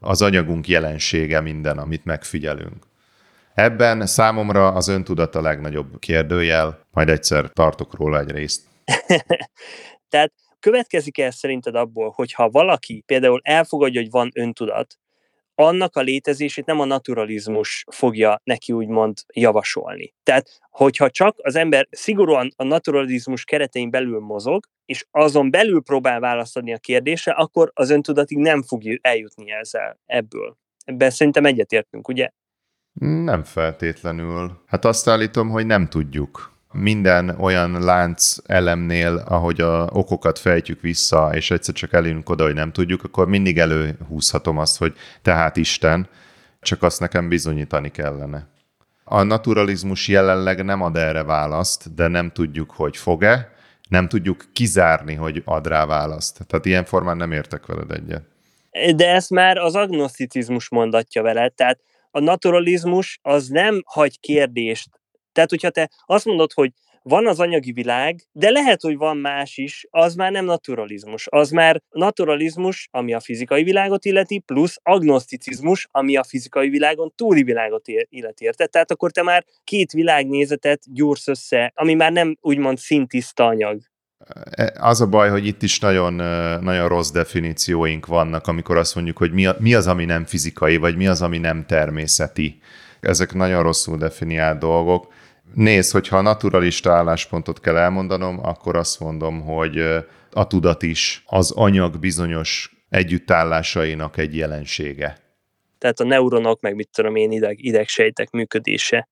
az 0.00 0.22
anyagunk 0.22 0.68
jelensége 0.68 1.40
minden, 1.40 1.78
amit 1.78 2.04
megfigyelünk. 2.04 2.84
Ebben 3.54 4.06
számomra 4.06 4.72
az 4.72 4.88
öntudat 4.88 5.34
a 5.34 5.40
legnagyobb 5.40 5.98
kérdőjel, 5.98 6.78
majd 6.90 7.08
egyszer 7.08 7.50
tartok 7.52 7.94
róla 7.94 8.18
egy 8.18 8.30
részt. 8.30 8.62
Tehát 10.08 10.32
következik 10.60 11.18
ez 11.18 11.34
szerinted 11.34 11.74
abból, 11.74 12.12
hogyha 12.14 12.50
valaki 12.50 13.02
például 13.06 13.40
elfogadja, 13.42 14.00
hogy 14.00 14.10
van 14.10 14.30
öntudat, 14.34 14.96
annak 15.54 15.96
a 15.96 16.00
létezését 16.00 16.66
nem 16.66 16.80
a 16.80 16.84
naturalizmus 16.84 17.84
fogja 17.90 18.40
neki 18.44 18.72
úgymond 18.72 19.18
javasolni. 19.34 20.14
Tehát, 20.22 20.58
hogyha 20.70 21.10
csak 21.10 21.36
az 21.38 21.56
ember 21.56 21.88
szigorúan 21.90 22.52
a 22.56 22.64
naturalizmus 22.64 23.44
keretein 23.44 23.90
belül 23.90 24.20
mozog, 24.20 24.64
és 24.84 25.06
azon 25.10 25.50
belül 25.50 25.82
próbál 25.82 26.20
választani 26.20 26.72
a 26.72 26.78
kérdésre, 26.78 27.32
akkor 27.32 27.70
az 27.74 27.90
öntudatig 27.90 28.38
nem 28.38 28.62
fog 28.62 28.82
eljutni 29.00 29.50
ezzel 29.50 30.00
ebből. 30.06 30.56
Ebben 30.84 31.10
szerintem 31.10 31.44
egyetértünk, 31.44 32.08
ugye? 32.08 32.28
Nem 33.00 33.44
feltétlenül. 33.44 34.62
Hát 34.66 34.84
azt 34.84 35.08
állítom, 35.08 35.48
hogy 35.48 35.66
nem 35.66 35.88
tudjuk 35.88 36.51
minden 36.72 37.28
olyan 37.28 37.84
lánc 37.84 38.36
elemnél, 38.46 39.22
ahogy 39.26 39.60
a 39.60 39.88
okokat 39.92 40.38
fejtjük 40.38 40.80
vissza, 40.80 41.30
és 41.34 41.50
egyszer 41.50 41.74
csak 41.74 41.92
elünk 41.92 42.28
oda, 42.28 42.44
hogy 42.44 42.54
nem 42.54 42.72
tudjuk, 42.72 43.04
akkor 43.04 43.28
mindig 43.28 43.58
előhúzhatom 43.58 44.58
azt, 44.58 44.78
hogy 44.78 44.94
tehát 45.22 45.56
Isten, 45.56 46.08
csak 46.60 46.82
azt 46.82 47.00
nekem 47.00 47.28
bizonyítani 47.28 47.90
kellene. 47.90 48.46
A 49.04 49.22
naturalizmus 49.22 50.08
jelenleg 50.08 50.64
nem 50.64 50.82
ad 50.82 50.96
erre 50.96 51.22
választ, 51.22 51.94
de 51.94 52.08
nem 52.08 52.30
tudjuk, 52.30 52.70
hogy 52.70 52.96
fog-e, 52.96 53.52
nem 53.88 54.08
tudjuk 54.08 54.44
kizárni, 54.52 55.14
hogy 55.14 55.42
ad 55.44 55.66
rá 55.66 55.86
választ. 55.86 56.46
Tehát 56.46 56.66
ilyen 56.66 56.84
formán 56.84 57.16
nem 57.16 57.32
értek 57.32 57.66
veled 57.66 57.90
egyet. 57.90 58.22
De 58.96 59.08
ezt 59.08 59.30
már 59.30 59.56
az 59.56 59.74
agnoszticizmus 59.74 60.68
mondatja 60.68 61.22
veled, 61.22 61.52
tehát 61.52 61.80
a 62.10 62.20
naturalizmus 62.20 63.18
az 63.22 63.48
nem 63.48 63.82
hagy 63.86 64.20
kérdést 64.20 64.88
tehát, 65.32 65.50
hogyha 65.50 65.70
te 65.70 65.90
azt 66.06 66.24
mondod, 66.24 66.52
hogy 66.52 66.70
van 67.02 67.26
az 67.26 67.40
anyagi 67.40 67.72
világ, 67.72 68.28
de 68.32 68.50
lehet, 68.50 68.80
hogy 68.80 68.96
van 68.96 69.16
más 69.16 69.56
is, 69.56 69.86
az 69.90 70.14
már 70.14 70.32
nem 70.32 70.44
naturalizmus. 70.44 71.26
Az 71.30 71.50
már 71.50 71.82
naturalizmus, 71.90 72.88
ami 72.90 73.14
a 73.14 73.20
fizikai 73.20 73.62
világot 73.62 74.04
illeti, 74.04 74.38
plusz 74.38 74.78
agnoszticizmus, 74.82 75.88
ami 75.90 76.16
a 76.16 76.24
fizikai 76.24 76.68
világon 76.68 77.12
túli 77.16 77.42
világot 77.42 77.88
illeti. 78.08 78.44
Érted? 78.44 78.70
Tehát 78.70 78.90
akkor 78.90 79.10
te 79.10 79.22
már 79.22 79.44
két 79.64 79.92
világnézetet 79.92 80.80
gyúrsz 80.92 81.28
össze, 81.28 81.72
ami 81.74 81.94
már 81.94 82.12
nem 82.12 82.36
úgymond 82.40 82.78
szintiszta 82.78 83.46
anyag. 83.46 83.80
E, 84.50 84.72
az 84.80 85.00
a 85.00 85.06
baj, 85.06 85.30
hogy 85.30 85.46
itt 85.46 85.62
is 85.62 85.78
nagyon, 85.78 86.14
nagyon 86.62 86.88
rossz 86.88 87.10
definícióink 87.10 88.06
vannak, 88.06 88.46
amikor 88.46 88.76
azt 88.76 88.94
mondjuk, 88.94 89.18
hogy 89.18 89.32
mi, 89.32 89.48
mi 89.58 89.74
az, 89.74 89.86
ami 89.86 90.04
nem 90.04 90.24
fizikai, 90.24 90.76
vagy 90.76 90.96
mi 90.96 91.06
az, 91.06 91.22
ami 91.22 91.38
nem 91.38 91.66
természeti. 91.66 92.60
Ezek 93.02 93.32
nagyon 93.32 93.62
rosszul 93.62 93.96
definiált 93.96 94.58
dolgok 94.58 95.12
Nézd, 95.54 95.92
hogyha 95.92 96.16
a 96.16 96.20
naturalista 96.20 96.92
álláspontot 96.92 97.60
kell 97.60 97.76
elmondanom, 97.76 98.38
akkor 98.42 98.76
azt 98.76 99.00
mondom, 99.00 99.40
hogy 99.40 99.78
a 100.30 100.46
tudat 100.46 100.82
is 100.82 101.22
az 101.26 101.50
anyag 101.50 101.98
bizonyos 101.98 102.76
együttállásainak 102.88 104.16
egy 104.16 104.36
jelensége. 104.36 105.16
Tehát 105.78 106.00
a 106.00 106.04
neuronok, 106.04 106.60
meg 106.60 106.74
mit 106.74 106.88
tudom 106.92 107.16
én, 107.16 107.32
ideg, 107.32 107.64
idegsejtek 107.64 108.30
működése. 108.30 109.08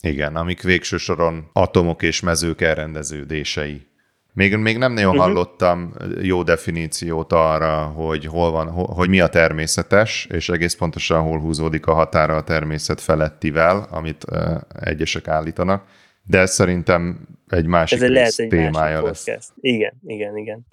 Igen, 0.00 0.36
amik 0.36 0.62
végső 0.62 0.96
soron 0.96 1.50
atomok 1.52 2.02
és 2.02 2.20
mezők 2.20 2.60
elrendeződései. 2.60 3.86
Még, 4.34 4.56
még 4.56 4.78
nem 4.78 4.92
nagyon 4.92 5.10
uh-huh. 5.10 5.24
hallottam 5.24 5.94
jó 6.20 6.42
definíciót 6.42 7.32
arra, 7.32 7.84
hogy 7.86 8.26
hol 8.26 8.50
van, 8.50 8.70
hogy 8.70 9.08
mi 9.08 9.20
a 9.20 9.28
természetes, 9.28 10.26
és 10.30 10.48
egész 10.48 10.74
pontosan 10.74 11.22
hol 11.22 11.40
húzódik 11.40 11.86
a 11.86 11.94
határa 11.94 12.36
a 12.36 12.42
természet 12.42 13.00
felettivel, 13.00 13.86
amit 13.90 14.24
uh, 14.30 14.60
egyesek 14.80 15.28
állítanak. 15.28 15.86
De 16.22 16.38
ez 16.38 16.52
szerintem 16.52 17.28
egy 17.48 17.66
másik 17.66 18.02
ez 18.02 18.08
lehet 18.08 18.38
egy 18.38 18.48
témája 18.48 19.02
másik 19.02 19.26
lesz. 19.26 19.52
Igen, 19.60 20.00
igen, 20.06 20.36
igen. 20.36 20.66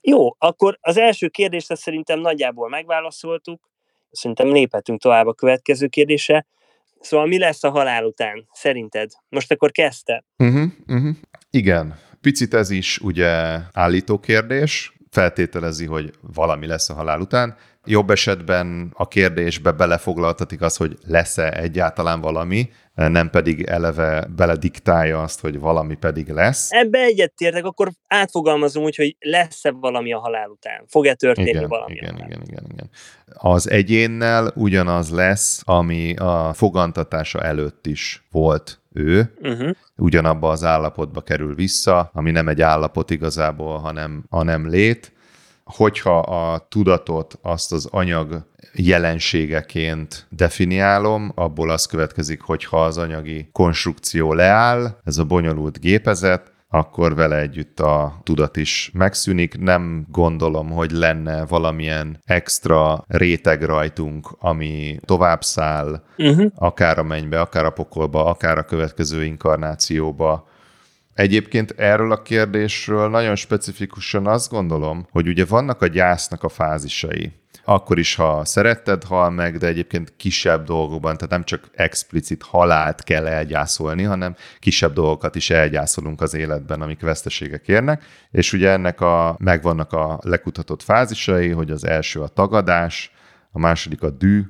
Jó, 0.00 0.34
akkor 0.38 0.78
az 0.80 0.96
első 0.96 1.28
kérdést 1.28 1.76
szerintem 1.76 2.20
nagyjából 2.20 2.68
megválaszoltuk. 2.68 3.70
Szerintem 4.10 4.52
léphetünk 4.52 5.00
tovább 5.00 5.26
a 5.26 5.34
következő 5.34 5.86
kérdése. 5.86 6.46
Szóval 7.00 7.26
mi 7.26 7.38
lesz 7.38 7.64
a 7.64 7.70
halál 7.70 8.04
után, 8.04 8.46
szerinted? 8.52 9.10
Most 9.28 9.52
akkor 9.52 9.70
kezdte. 9.70 10.24
Uh-huh, 10.36 10.70
uh-huh. 10.86 11.16
Igen, 11.50 11.98
picit 12.20 12.54
ez 12.54 12.70
is 12.70 12.98
ugye 12.98 13.58
állító 13.72 14.18
kérdés, 14.18 14.92
feltételezi, 15.10 15.86
hogy 15.86 16.10
valami 16.34 16.66
lesz 16.66 16.90
a 16.90 16.94
halál 16.94 17.20
után. 17.20 17.56
Jobb 17.84 18.10
esetben 18.10 18.92
a 18.94 19.08
kérdésbe 19.08 19.72
belefoglaltatik 19.72 20.60
az, 20.62 20.76
hogy 20.76 20.98
lesz-e 21.06 21.52
egyáltalán 21.52 22.20
valami, 22.20 22.70
nem 22.94 23.30
pedig 23.30 23.62
eleve 23.62 24.26
belediktálja 24.36 25.22
azt, 25.22 25.40
hogy 25.40 25.58
valami 25.58 25.94
pedig 25.94 26.28
lesz. 26.28 26.70
Ebbe 26.70 26.98
egyetértek, 26.98 27.64
akkor 27.64 27.90
átfogalmazom 28.06 28.82
úgy, 28.82 28.96
hogy 28.96 29.16
lesz-e 29.18 29.70
valami 29.70 30.12
a 30.12 30.18
halál 30.18 30.48
után? 30.48 30.84
Fog-e 30.86 31.14
történni 31.14 31.48
igen, 31.48 31.68
valami? 31.68 31.92
Igen, 31.92 32.14
igen, 32.14 32.42
igen, 32.46 32.64
igen. 32.72 32.90
Az 33.32 33.70
egyénnel 33.70 34.52
ugyanaz 34.54 35.10
lesz, 35.10 35.62
ami 35.64 36.14
a 36.16 36.52
fogantatása 36.52 37.42
előtt 37.42 37.86
is 37.86 38.26
volt 38.30 38.79
ő, 38.94 39.34
uh-huh. 39.42 39.70
ugyanabba 39.96 40.50
az 40.50 40.64
állapotba 40.64 41.20
kerül 41.20 41.54
vissza, 41.54 42.10
ami 42.14 42.30
nem 42.30 42.48
egy 42.48 42.62
állapot 42.62 43.10
igazából, 43.10 43.78
hanem 43.78 44.24
a 44.28 44.42
nem 44.42 44.68
lét, 44.68 45.12
hogyha 45.64 46.18
a 46.18 46.66
tudatot 46.68 47.38
azt 47.42 47.72
az 47.72 47.88
anyag 47.90 48.46
jelenségeként 48.74 50.26
definiálom, 50.28 51.32
abból 51.34 51.70
az 51.70 51.86
következik, 51.86 52.40
hogyha 52.40 52.84
az 52.84 52.98
anyagi 52.98 53.48
konstrukció 53.52 54.32
leáll, 54.32 54.98
ez 55.04 55.18
a 55.18 55.24
bonyolult 55.24 55.80
gépezet, 55.80 56.49
akkor 56.72 57.14
vele 57.14 57.38
együtt 57.38 57.80
a 57.80 58.20
tudat 58.22 58.56
is 58.56 58.90
megszűnik. 58.94 59.58
Nem 59.58 60.06
gondolom, 60.10 60.70
hogy 60.70 60.90
lenne 60.90 61.46
valamilyen 61.46 62.20
extra 62.24 63.04
réteg 63.08 63.62
rajtunk, 63.62 64.36
ami 64.38 64.98
tovább 65.04 65.42
száll, 65.42 66.02
uh-huh. 66.16 66.52
akár 66.54 66.98
a 66.98 67.02
mennybe, 67.02 67.40
akár 67.40 67.64
a 67.64 67.70
pokolba, 67.70 68.24
akár 68.24 68.58
a 68.58 68.64
következő 68.64 69.24
inkarnációba. 69.24 70.48
Egyébként 71.14 71.74
erről 71.76 72.12
a 72.12 72.22
kérdésről 72.22 73.08
nagyon 73.08 73.36
specifikusan 73.36 74.26
azt 74.26 74.50
gondolom, 74.50 75.06
hogy 75.10 75.28
ugye 75.28 75.44
vannak 75.44 75.82
a 75.82 75.86
gyásznak 75.86 76.42
a 76.42 76.48
fázisai 76.48 77.32
akkor 77.64 77.98
is, 77.98 78.14
ha 78.14 78.44
szeretted, 78.44 79.04
hal 79.04 79.30
meg, 79.30 79.58
de 79.58 79.66
egyébként 79.66 80.12
kisebb 80.16 80.64
dolgokban, 80.64 81.14
tehát 81.14 81.30
nem 81.30 81.44
csak 81.44 81.70
explicit 81.72 82.42
halált 82.42 83.02
kell 83.02 83.26
elgyászolni, 83.26 84.02
hanem 84.02 84.36
kisebb 84.58 84.92
dolgokat 84.92 85.34
is 85.34 85.50
elgyászolunk 85.50 86.20
az 86.20 86.34
életben, 86.34 86.80
amik 86.82 87.00
veszteségek 87.00 87.68
érnek, 87.68 88.04
és 88.30 88.52
ugye 88.52 88.70
ennek 88.70 89.00
a, 89.00 89.36
megvannak 89.38 89.92
a 89.92 90.18
lekutatott 90.22 90.82
fázisai, 90.82 91.48
hogy 91.48 91.70
az 91.70 91.84
első 91.84 92.20
a 92.20 92.28
tagadás, 92.28 93.12
a 93.52 93.58
második 93.58 94.02
a 94.02 94.10
dű, 94.10 94.42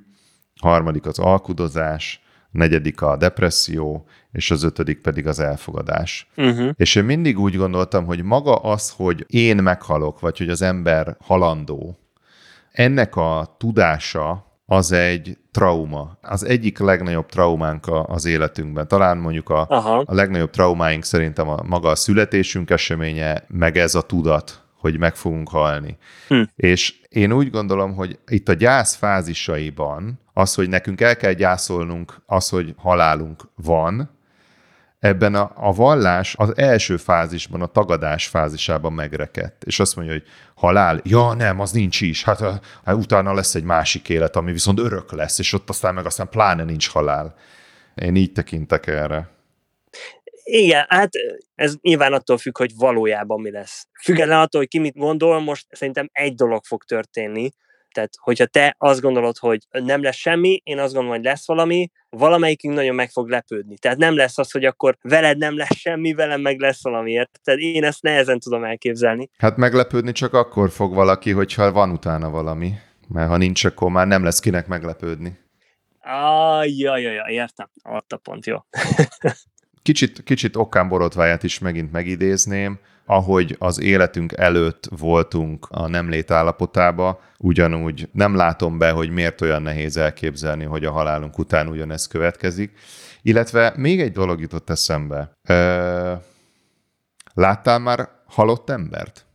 a 0.60 0.68
harmadik 0.68 1.06
az 1.06 1.18
alkudozás, 1.18 2.20
a 2.52 2.58
negyedik 2.58 3.02
a 3.02 3.16
depresszió, 3.16 4.06
és 4.32 4.50
az 4.50 4.62
ötödik 4.62 5.00
pedig 5.00 5.26
az 5.26 5.40
elfogadás. 5.40 6.30
Uh-huh. 6.36 6.70
És 6.76 6.94
én 6.94 7.04
mindig 7.04 7.38
úgy 7.38 7.56
gondoltam, 7.56 8.04
hogy 8.04 8.22
maga 8.22 8.54
az, 8.54 8.90
hogy 8.96 9.24
én 9.28 9.56
meghalok, 9.56 10.20
vagy 10.20 10.38
hogy 10.38 10.48
az 10.48 10.62
ember 10.62 11.16
halandó, 11.20 11.98
ennek 12.72 13.16
a 13.16 13.56
tudása 13.58 14.44
az 14.66 14.92
egy 14.92 15.38
trauma. 15.50 16.18
Az 16.20 16.44
egyik 16.44 16.78
legnagyobb 16.78 17.26
traumánk 17.26 17.86
az 18.06 18.24
életünkben. 18.24 18.88
Talán 18.88 19.18
mondjuk 19.18 19.48
a, 19.48 19.66
a 20.04 20.14
legnagyobb 20.14 20.50
traumáink 20.50 21.04
szerintem 21.04 21.48
a 21.48 21.62
maga 21.66 21.88
a 21.88 21.94
születésünk 21.94 22.70
eseménye, 22.70 23.44
meg 23.48 23.76
ez 23.76 23.94
a 23.94 24.00
tudat, 24.02 24.64
hogy 24.80 24.98
meg 24.98 25.14
fogunk 25.14 25.48
halni. 25.48 25.96
Hm. 26.28 26.42
És 26.56 26.94
én 27.08 27.32
úgy 27.32 27.50
gondolom, 27.50 27.94
hogy 27.94 28.18
itt 28.26 28.48
a 28.48 28.52
gyász 28.52 28.94
fázisaiban 28.94 30.20
az, 30.32 30.54
hogy 30.54 30.68
nekünk 30.68 31.00
el 31.00 31.16
kell 31.16 31.32
gyászolnunk 31.32 32.22
az, 32.26 32.48
hogy 32.48 32.74
halálunk 32.76 33.48
van, 33.54 34.18
ebben 35.00 35.34
a, 35.34 35.52
a 35.54 35.72
vallás 35.72 36.34
az 36.38 36.56
első 36.56 36.96
fázisban, 36.96 37.62
a 37.62 37.66
tagadás 37.66 38.26
fázisában 38.26 38.92
megrekedt. 38.92 39.64
És 39.64 39.80
azt 39.80 39.96
mondja, 39.96 40.14
hogy 40.14 40.24
halál, 40.54 41.00
ja 41.04 41.34
nem, 41.34 41.60
az 41.60 41.72
nincs 41.72 42.00
is, 42.00 42.24
hát, 42.24 42.40
hát 42.84 42.96
utána 42.96 43.34
lesz 43.34 43.54
egy 43.54 43.64
másik 43.64 44.08
élet, 44.08 44.36
ami 44.36 44.52
viszont 44.52 44.78
örök 44.78 45.12
lesz, 45.12 45.38
és 45.38 45.52
ott 45.52 45.68
aztán 45.68 45.94
meg 45.94 46.06
aztán 46.06 46.28
pláne 46.28 46.64
nincs 46.64 46.88
halál. 46.88 47.34
Én 47.94 48.16
így 48.16 48.32
tekintek 48.32 48.86
erre. 48.86 49.28
Igen, 50.42 50.84
hát 50.88 51.10
ez 51.54 51.74
nyilván 51.80 52.12
attól 52.12 52.38
függ, 52.38 52.58
hogy 52.58 52.72
valójában 52.76 53.40
mi 53.40 53.50
lesz. 53.50 53.86
Független 54.02 54.40
attól, 54.40 54.60
hogy 54.60 54.70
ki 54.70 54.78
mit 54.78 54.96
gondol, 54.96 55.40
most 55.40 55.66
szerintem 55.70 56.08
egy 56.12 56.34
dolog 56.34 56.64
fog 56.64 56.84
történni, 56.84 57.50
tehát, 57.92 58.12
hogyha 58.20 58.46
te 58.46 58.74
azt 58.78 59.00
gondolod, 59.00 59.36
hogy 59.38 59.66
nem 59.70 60.02
lesz 60.02 60.16
semmi, 60.16 60.60
én 60.64 60.78
azt 60.78 60.92
gondolom, 60.92 61.16
hogy 61.16 61.24
lesz 61.24 61.46
valami, 61.46 61.90
valamelyikünk 62.08 62.74
nagyon 62.74 62.94
meg 62.94 63.10
fog 63.10 63.28
lepődni. 63.28 63.78
Tehát 63.78 63.98
nem 63.98 64.16
lesz 64.16 64.38
az, 64.38 64.50
hogy 64.50 64.64
akkor 64.64 64.96
veled 65.02 65.38
nem 65.38 65.56
lesz 65.56 65.76
semmi, 65.76 66.12
velem 66.12 66.40
meg 66.40 66.60
lesz 66.60 66.82
valami. 66.82 67.12
Tehát 67.12 67.60
én 67.60 67.84
ezt 67.84 68.02
nehezen 68.02 68.38
tudom 68.38 68.64
elképzelni. 68.64 69.30
Hát 69.38 69.56
meglepődni 69.56 70.12
csak 70.12 70.34
akkor 70.34 70.70
fog 70.70 70.94
valaki, 70.94 71.30
hogyha 71.30 71.72
van 71.72 71.90
utána 71.90 72.30
valami. 72.30 72.72
Mert 73.08 73.28
ha 73.28 73.36
nincs, 73.36 73.64
akkor 73.64 73.90
már 73.90 74.06
nem 74.06 74.24
lesz 74.24 74.40
kinek 74.40 74.66
meglepődni. 74.66 75.38
Ah, 76.00 76.78
jaj, 76.78 77.02
jaj, 77.02 77.14
jaj, 77.14 77.32
értem. 77.32 77.70
Ott 77.82 78.12
a 78.12 78.16
pont, 78.16 78.46
jó. 78.46 78.56
kicsit, 79.82 80.22
kicsit 80.22 80.56
okán 80.56 80.88
borotváját 80.88 81.42
is 81.42 81.58
megint 81.58 81.92
megidézném 81.92 82.80
ahogy 83.10 83.56
az 83.58 83.80
életünk 83.80 84.32
előtt 84.32 84.88
voltunk 84.98 85.66
a 85.70 85.88
nem 85.88 86.08
létállapotába, 86.08 87.20
ugyanúgy 87.38 88.08
nem 88.12 88.36
látom 88.36 88.78
be, 88.78 88.90
hogy 88.90 89.10
miért 89.10 89.40
olyan 89.40 89.62
nehéz 89.62 89.96
elképzelni, 89.96 90.64
hogy 90.64 90.84
a 90.84 90.90
halálunk 90.90 91.38
után 91.38 91.68
ugyanez 91.68 92.06
következik. 92.06 92.78
Illetve 93.22 93.72
még 93.76 94.00
egy 94.00 94.12
dolog 94.12 94.40
jutott 94.40 94.70
eszembe. 94.70 95.36
Ö, 95.48 96.12
láttál 97.34 97.78
már 97.78 98.08
halott 98.26 98.70
embert? 98.70 99.26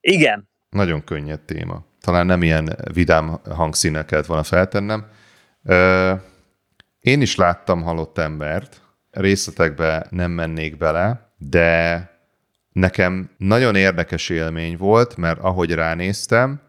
Igen. 0.00 0.48
Nagyon 0.70 1.04
könnyed 1.04 1.40
téma. 1.40 1.84
Talán 2.00 2.26
nem 2.26 2.42
ilyen 2.42 2.76
vidám 2.92 3.40
hangszíneket 3.50 4.26
volna 4.26 4.42
feltennem. 4.42 5.06
Ö, 5.64 6.12
én 7.00 7.20
is 7.20 7.36
láttam 7.36 7.82
halott 7.82 8.18
embert, 8.18 8.80
részletekbe 9.10 10.06
nem 10.10 10.30
mennék 10.30 10.76
bele, 10.76 11.32
de 11.38 12.14
Nekem 12.76 13.30
nagyon 13.36 13.74
érdekes 13.74 14.28
élmény 14.28 14.76
volt, 14.76 15.16
mert 15.16 15.40
ahogy 15.40 15.72
ránéztem, 15.72 16.60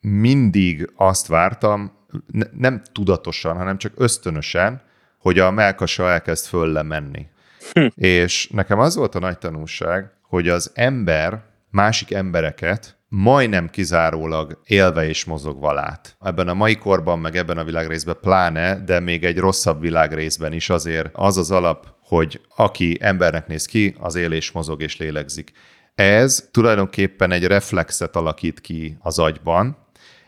mindig 0.00 0.90
azt 0.96 1.26
vártam, 1.26 1.92
ne, 2.26 2.44
nem 2.52 2.82
tudatosan, 2.92 3.56
hanem 3.56 3.78
csak 3.78 3.92
ösztönösen, 3.96 4.82
hogy 5.18 5.38
a 5.38 5.50
melkasa 5.50 6.10
elkezd 6.10 6.46
fölle 6.46 6.82
menni. 6.82 7.26
Hm. 7.72 7.86
És 7.94 8.48
nekem 8.48 8.78
az 8.78 8.96
volt 8.96 9.14
a 9.14 9.18
nagy 9.18 9.38
tanulság, 9.38 10.10
hogy 10.22 10.48
az 10.48 10.70
ember 10.74 11.42
másik 11.70 12.12
embereket 12.12 12.98
majdnem 13.08 13.68
kizárólag 13.68 14.60
élve 14.64 15.08
és 15.08 15.24
mozogva 15.24 15.72
lát. 15.72 16.16
Ebben 16.20 16.48
a 16.48 16.54
mai 16.54 16.76
korban, 16.76 17.18
meg 17.18 17.36
ebben 17.36 17.58
a 17.58 17.64
világrészben 17.64 18.18
pláne, 18.20 18.84
de 18.84 19.00
még 19.00 19.24
egy 19.24 19.38
rosszabb 19.38 19.80
világrészben 19.80 20.52
is 20.52 20.70
azért 20.70 21.08
az 21.12 21.36
az 21.36 21.50
alap 21.50 21.98
hogy 22.10 22.40
aki 22.56 22.98
embernek 23.00 23.46
néz 23.46 23.66
ki, 23.66 23.94
az 23.98 24.14
él 24.14 24.32
és 24.32 24.50
mozog 24.50 24.82
és 24.82 24.96
lélegzik. 24.96 25.52
Ez 25.94 26.48
tulajdonképpen 26.50 27.32
egy 27.32 27.44
reflexet 27.44 28.16
alakít 28.16 28.60
ki 28.60 28.96
az 29.00 29.18
agyban, 29.18 29.76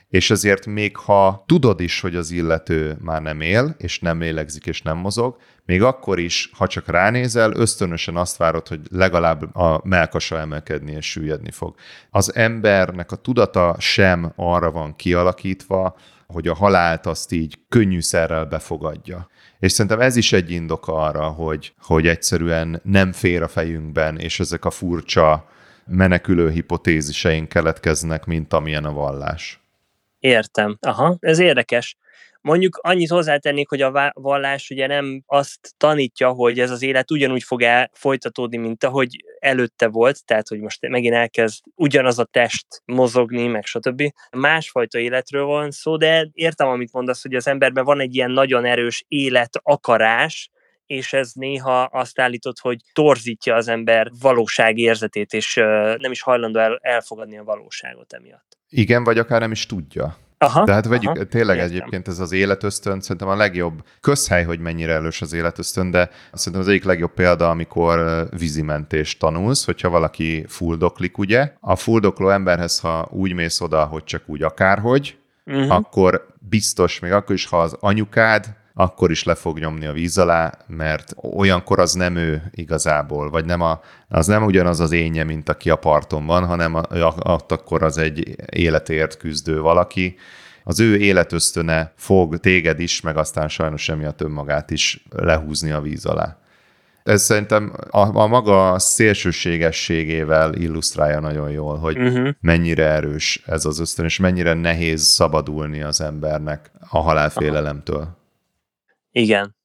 és 0.09 0.31
ezért 0.31 0.67
még 0.67 0.97
ha 0.97 1.45
tudod 1.47 1.81
is, 1.81 2.01
hogy 2.01 2.17
az 2.17 2.31
illető 2.31 2.97
már 3.01 3.23
nem 3.23 3.41
él, 3.41 3.75
és 3.79 4.01
nem 4.01 4.21
lélegzik, 4.21 4.67
és 4.67 4.83
nem 4.83 4.97
mozog, 4.97 5.37
még 5.65 5.83
akkor 5.83 6.19
is, 6.19 6.51
ha 6.57 6.67
csak 6.67 6.89
ránézel, 6.89 7.53
ösztönösen 7.55 8.17
azt 8.17 8.37
várod, 8.37 8.69
hogy 8.69 8.81
legalább 8.91 9.57
a 9.57 9.81
melkasa 9.85 10.39
emelkedni 10.39 10.93
és 10.93 11.11
süllyedni 11.11 11.51
fog. 11.51 11.75
Az 12.11 12.35
embernek 12.35 13.13
a 13.13 13.17
tudata 13.17 13.77
sem 13.79 14.33
arra 14.37 14.71
van 14.71 14.97
kialakítva, 14.97 15.97
hogy 16.27 16.49
a 16.49 16.55
halált 16.55 17.07
azt 17.07 17.33
így 17.33 17.59
könnyűszerrel 17.69 18.45
befogadja. 18.45 19.31
És 19.63 19.73
szerintem 19.73 20.01
ez 20.01 20.17
is 20.17 20.33
egy 20.33 20.51
indok 20.51 20.89
arra, 20.89 21.29
hogy, 21.29 21.75
hogy 21.79 22.07
egyszerűen 22.07 22.81
nem 22.85 23.13
fér 23.13 23.43
a 23.43 23.49
fejünkben, 23.49 24.19
és 24.19 24.41
ezek 24.41 24.65
a 24.65 24.71
furcsa 24.71 25.49
menekülő 25.87 26.51
hipotéziseink 26.51 27.49
keletkeznek, 27.49 28.25
mint 28.25 28.53
amilyen 28.53 28.85
a 28.85 28.93
vallás. 28.93 29.61
Értem. 30.19 30.77
Aha, 30.81 31.17
ez 31.21 31.39
érdekes. 31.39 31.97
Mondjuk 32.41 32.77
annyit 32.77 33.11
hozzátennék, 33.11 33.69
hogy 33.69 33.81
a 33.81 34.13
vallás 34.15 34.71
ugye 34.71 34.87
nem 34.87 35.23
azt 35.27 35.75
tanítja, 35.77 36.29
hogy 36.31 36.59
ez 36.59 36.71
az 36.71 36.83
élet 36.83 37.11
ugyanúgy 37.11 37.43
fog 37.43 37.63
el 37.63 37.91
folytatódni, 37.93 38.57
mint 38.57 38.85
ahogy 38.85 39.25
előtte 39.43 39.89
volt, 39.89 40.25
tehát 40.25 40.49
hogy 40.49 40.61
most 40.61 40.89
megint 40.89 41.15
elkezd 41.15 41.65
ugyanaz 41.75 42.19
a 42.19 42.25
test 42.25 42.67
mozogni, 42.85 43.47
meg 43.47 43.65
stb. 43.65 44.03
Másfajta 44.31 44.99
életről 44.99 45.45
van 45.45 45.71
szó, 45.71 45.97
de 45.97 46.29
értem, 46.33 46.69
amit 46.69 46.93
mondasz, 46.93 47.23
hogy 47.23 47.35
az 47.35 47.47
emberben 47.47 47.85
van 47.85 48.01
egy 48.01 48.15
ilyen 48.15 48.31
nagyon 48.31 48.65
erős 48.65 49.05
élet 49.09 49.61
akarás, 49.63 50.51
és 50.87 51.13
ez 51.13 51.33
néha 51.33 51.83
azt 51.83 52.21
állított, 52.21 52.59
hogy 52.59 52.81
torzítja 52.93 53.55
az 53.55 53.69
ember 53.69 54.11
valóságérzetét, 54.21 55.33
és 55.33 55.55
nem 55.99 56.11
is 56.11 56.23
hajlandó 56.23 56.59
el, 56.59 56.79
elfogadni 56.83 57.39
a 57.39 57.45
valóságot 57.45 58.13
emiatt. 58.13 58.59
Igen, 58.69 59.05
vagy 59.05 59.19
akár 59.19 59.41
nem 59.41 59.51
is 59.51 59.67
tudja. 59.67 60.17
Aha, 60.43 60.65
Tehát 60.65 60.87
vegyük, 60.87 61.11
aha, 61.11 61.25
tényleg 61.25 61.57
értem. 61.57 61.71
egyébként 61.71 62.09
ez 62.09 62.19
az 62.19 62.33
életösztön, 62.33 63.01
szerintem 63.01 63.29
a 63.29 63.37
legjobb 63.37 63.85
közhely, 64.01 64.45
hogy 64.45 64.59
mennyire 64.59 64.93
elős 64.93 65.23
az 65.23 65.33
életösztön, 65.33 65.91
de 65.91 66.11
szerintem 66.33 66.63
az 66.63 66.69
egyik 66.69 66.85
legjobb 66.85 67.15
példa, 67.15 67.51
amikor 67.51 68.27
vízimentést 68.31 69.19
tanulsz, 69.19 69.65
hogyha 69.65 69.89
valaki 69.89 70.45
fuldoklik, 70.49 71.19
ugye? 71.19 71.53
A 71.61 71.77
fuldokló 71.77 72.29
emberhez, 72.29 72.79
ha 72.81 73.09
úgy 73.11 73.33
mész 73.33 73.61
oda, 73.61 73.85
hogy 73.85 74.05
csak 74.05 74.23
úgy 74.27 74.43
akárhogy, 74.43 75.19
uh-huh. 75.47 75.75
akkor 75.75 76.27
biztos, 76.49 76.99
még 76.99 77.13
akkor 77.13 77.35
is, 77.35 77.47
ha 77.47 77.61
az 77.61 77.77
anyukád, 77.81 78.47
akkor 78.75 79.11
is 79.11 79.25
le 79.25 79.35
fog 79.35 79.59
nyomni 79.59 79.87
a 79.87 79.93
víz 79.93 80.19
alá, 80.19 80.59
mert 80.67 81.15
olyankor 81.17 81.79
az 81.79 81.93
nem 81.93 82.17
ő 82.17 82.43
igazából, 82.51 83.31
vagy 83.31 83.45
nem 83.45 83.61
a, 83.61 83.81
az 84.09 84.27
nem 84.27 84.45
ugyanaz 84.45 84.81
az 84.81 84.93
énje, 84.93 85.25
mint 85.25 85.49
aki 85.49 85.71
a 85.71 85.77
parton 85.77 86.27
van, 86.27 86.47
hanem 86.47 86.75
a, 86.75 86.83
a, 86.99 87.41
akkor 87.49 87.83
az 87.83 87.99
egy 87.99 88.37
életért 88.53 89.17
küzdő 89.17 89.61
valaki, 89.61 90.17
az 90.65 90.81
ő 90.81 90.97
életösztöne 90.97 91.93
fog 91.97 92.39
téged 92.39 92.81
is, 92.81 93.01
meg 93.01 93.17
aztán 93.17 93.49
sajnos 93.49 93.89
emiatt 93.89 94.21
önmagát 94.21 94.71
is 94.71 95.05
lehúzni 95.11 95.71
a 95.71 95.81
víz 95.81 96.07
alá. 96.07 96.37
Ez 97.03 97.23
szerintem 97.23 97.73
a, 97.91 98.19
a 98.19 98.27
maga 98.27 98.79
szélsőségességével 98.79 100.55
illusztrálja 100.55 101.21
nagyon 101.21 101.51
jól, 101.51 101.79
hogy 101.79 101.99
uh-huh. 101.99 102.29
mennyire 102.41 102.85
erős 102.85 103.43
ez 103.47 103.65
az 103.65 103.81
ösztön, 103.81 104.05
és 104.05 104.19
mennyire 104.19 104.55
nehéz 104.55 105.03
szabadulni 105.03 105.83
az 105.83 106.01
embernek 106.01 106.71
a 106.89 106.99
halálfélelemtől. 106.99 108.01
Aha. 108.01 108.21
Igen. 109.13 109.57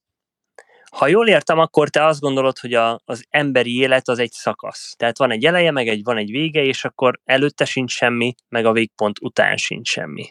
Ha 0.90 1.06
jól 1.06 1.28
értem, 1.28 1.58
akkor 1.58 1.88
te 1.88 2.04
azt 2.04 2.20
gondolod, 2.20 2.58
hogy 2.58 2.74
a, 2.74 3.00
az 3.04 3.24
emberi 3.30 3.78
élet 3.78 4.08
az 4.08 4.18
egy 4.18 4.32
szakasz. 4.32 4.94
Tehát 4.96 5.18
van 5.18 5.30
egy 5.30 5.44
eleje, 5.44 5.70
meg 5.70 5.88
egy, 5.88 6.02
van 6.02 6.16
egy 6.16 6.30
vége, 6.30 6.62
és 6.62 6.84
akkor 6.84 7.20
előtte 7.24 7.64
sincs 7.64 7.92
semmi, 7.92 8.34
meg 8.48 8.64
a 8.64 8.72
végpont 8.72 9.18
után 9.20 9.56
sincs 9.56 9.88
semmi. 9.88 10.30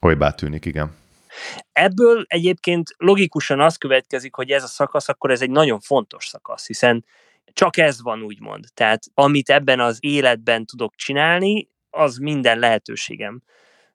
Olybá 0.00 0.30
tűnik, 0.30 0.64
igen. 0.64 0.96
Ebből 1.72 2.24
egyébként 2.26 2.90
logikusan 2.96 3.60
az 3.60 3.76
következik, 3.76 4.34
hogy 4.34 4.50
ez 4.50 4.62
a 4.62 4.66
szakasz, 4.66 5.08
akkor 5.08 5.30
ez 5.30 5.42
egy 5.42 5.50
nagyon 5.50 5.80
fontos 5.80 6.26
szakasz, 6.26 6.66
hiszen 6.66 7.04
csak 7.52 7.76
ez 7.76 8.02
van, 8.02 8.22
úgymond. 8.22 8.64
Tehát 8.74 9.02
amit 9.14 9.50
ebben 9.50 9.80
az 9.80 9.98
életben 10.00 10.64
tudok 10.66 10.94
csinálni, 10.94 11.68
az 11.90 12.16
minden 12.16 12.58
lehetőségem. 12.58 13.42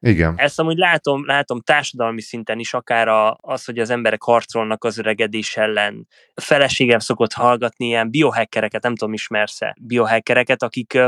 Igen. 0.02 0.34
Ezt 0.38 0.60
amúgy 0.60 0.78
látom, 0.78 1.26
látom 1.26 1.62
társadalmi 1.62 2.22
szinten 2.22 2.60
is, 2.60 2.74
akár 2.74 3.08
a, 3.08 3.38
az, 3.42 3.66
hogy 3.66 3.80
az 3.80 3.90
emberek 3.90 4.24
harcolnak 4.24 4.84
az 4.84 4.98
öregedés 4.98 5.58
ellen. 5.58 6.08
A 6.34 6.42
feleségem 6.42 7.00
szokott 7.00 7.34
hallgatni 7.34 7.86
ilyen 7.86 8.10
biohackereket, 8.10 8.84
nem 8.84 8.96
tudom, 8.96 9.14
ismersz-e 9.14 9.76
biohackereket, 9.82 10.64
akik 10.64 11.00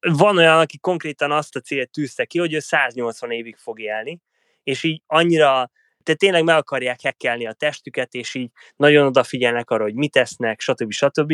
van 0.00 0.36
olyan, 0.36 0.58
aki 0.58 0.78
konkrétan 0.78 1.30
azt 1.30 1.56
a 1.56 1.60
célt 1.60 1.90
tűzte 1.90 2.24
ki, 2.24 2.38
hogy 2.38 2.52
ő 2.52 2.58
180 2.58 3.30
évig 3.30 3.56
fog 3.56 3.80
élni, 3.80 4.20
és 4.62 4.82
így 4.82 5.02
annyira 5.06 5.70
tehát 6.02 6.20
tényleg 6.20 6.44
meg 6.44 6.56
akarják 6.56 7.00
hekkelni 7.00 7.46
a 7.46 7.52
testüket, 7.52 8.14
és 8.14 8.34
így 8.34 8.50
nagyon 8.76 9.06
odafigyelnek 9.06 9.70
arra, 9.70 9.82
hogy 9.82 9.94
mit 9.94 10.16
esznek, 10.16 10.60
stb. 10.60 10.92
stb. 10.92 11.32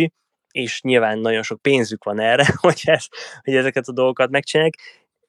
És 0.51 0.81
nyilván 0.81 1.19
nagyon 1.19 1.43
sok 1.43 1.63
pénzük 1.63 2.05
van 2.05 2.21
erre, 2.21 2.47
hogy, 2.61 2.81
ez, 2.85 3.07
hogy 3.43 3.55
ezeket 3.55 3.89
a 3.89 3.93
dolgokat 3.93 4.31
megcsinálják. 4.31 4.75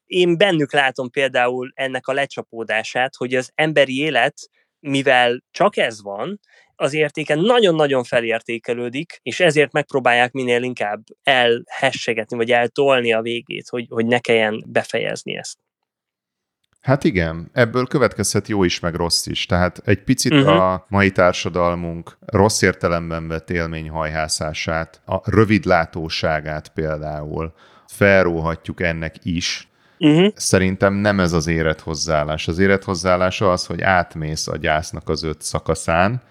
Én 0.07 0.37
bennük 0.37 0.73
látom 0.73 1.09
például 1.09 1.71
ennek 1.73 2.07
a 2.07 2.13
lecsapódását, 2.13 3.15
hogy 3.15 3.33
az 3.33 3.51
emberi 3.55 3.99
élet, 3.99 4.49
mivel 4.79 5.43
csak 5.51 5.77
ez 5.77 6.01
van, 6.01 6.39
az 6.75 6.93
értéke 6.93 7.35
nagyon-nagyon 7.35 8.03
felértékelődik, 8.03 9.19
és 9.21 9.39
ezért 9.39 9.71
megpróbálják 9.71 10.31
minél 10.31 10.63
inkább 10.63 11.03
elhessegetni, 11.23 12.37
vagy 12.37 12.51
eltolni 12.51 13.13
a 13.13 13.21
végét, 13.21 13.69
hogy, 13.69 13.85
hogy 13.89 14.05
ne 14.05 14.19
kelljen 14.19 14.63
befejezni 14.67 15.37
ezt. 15.37 15.57
Hát 16.81 17.03
igen, 17.03 17.49
ebből 17.53 17.87
következhet 17.87 18.47
jó 18.47 18.63
is, 18.63 18.79
meg 18.79 18.95
rossz 18.95 19.25
is. 19.25 19.45
Tehát 19.45 19.81
egy 19.85 20.03
picit 20.03 20.33
uh-huh. 20.33 20.61
a 20.61 20.85
mai 20.89 21.11
társadalmunk 21.11 22.17
rossz 22.25 22.61
értelemben 22.61 23.27
vett 23.27 23.49
élményhajhászását, 23.49 25.01
a 25.05 25.21
rövidlátóságát 25.31 26.69
például 26.69 27.53
felróhatjuk 27.87 28.81
ennek 28.81 29.15
is. 29.23 29.66
Uh-huh. 29.99 30.27
Szerintem 30.35 30.93
nem 30.93 31.19
ez 31.19 31.33
az 31.33 31.47
élethozzáállás. 31.47 32.47
Az 32.47 32.59
élethozzáállása 32.59 33.51
az, 33.51 33.65
hogy 33.65 33.81
átmész 33.81 34.47
a 34.47 34.57
gyásznak 34.57 35.09
az 35.09 35.23
öt 35.23 35.41
szakaszán, 35.41 36.21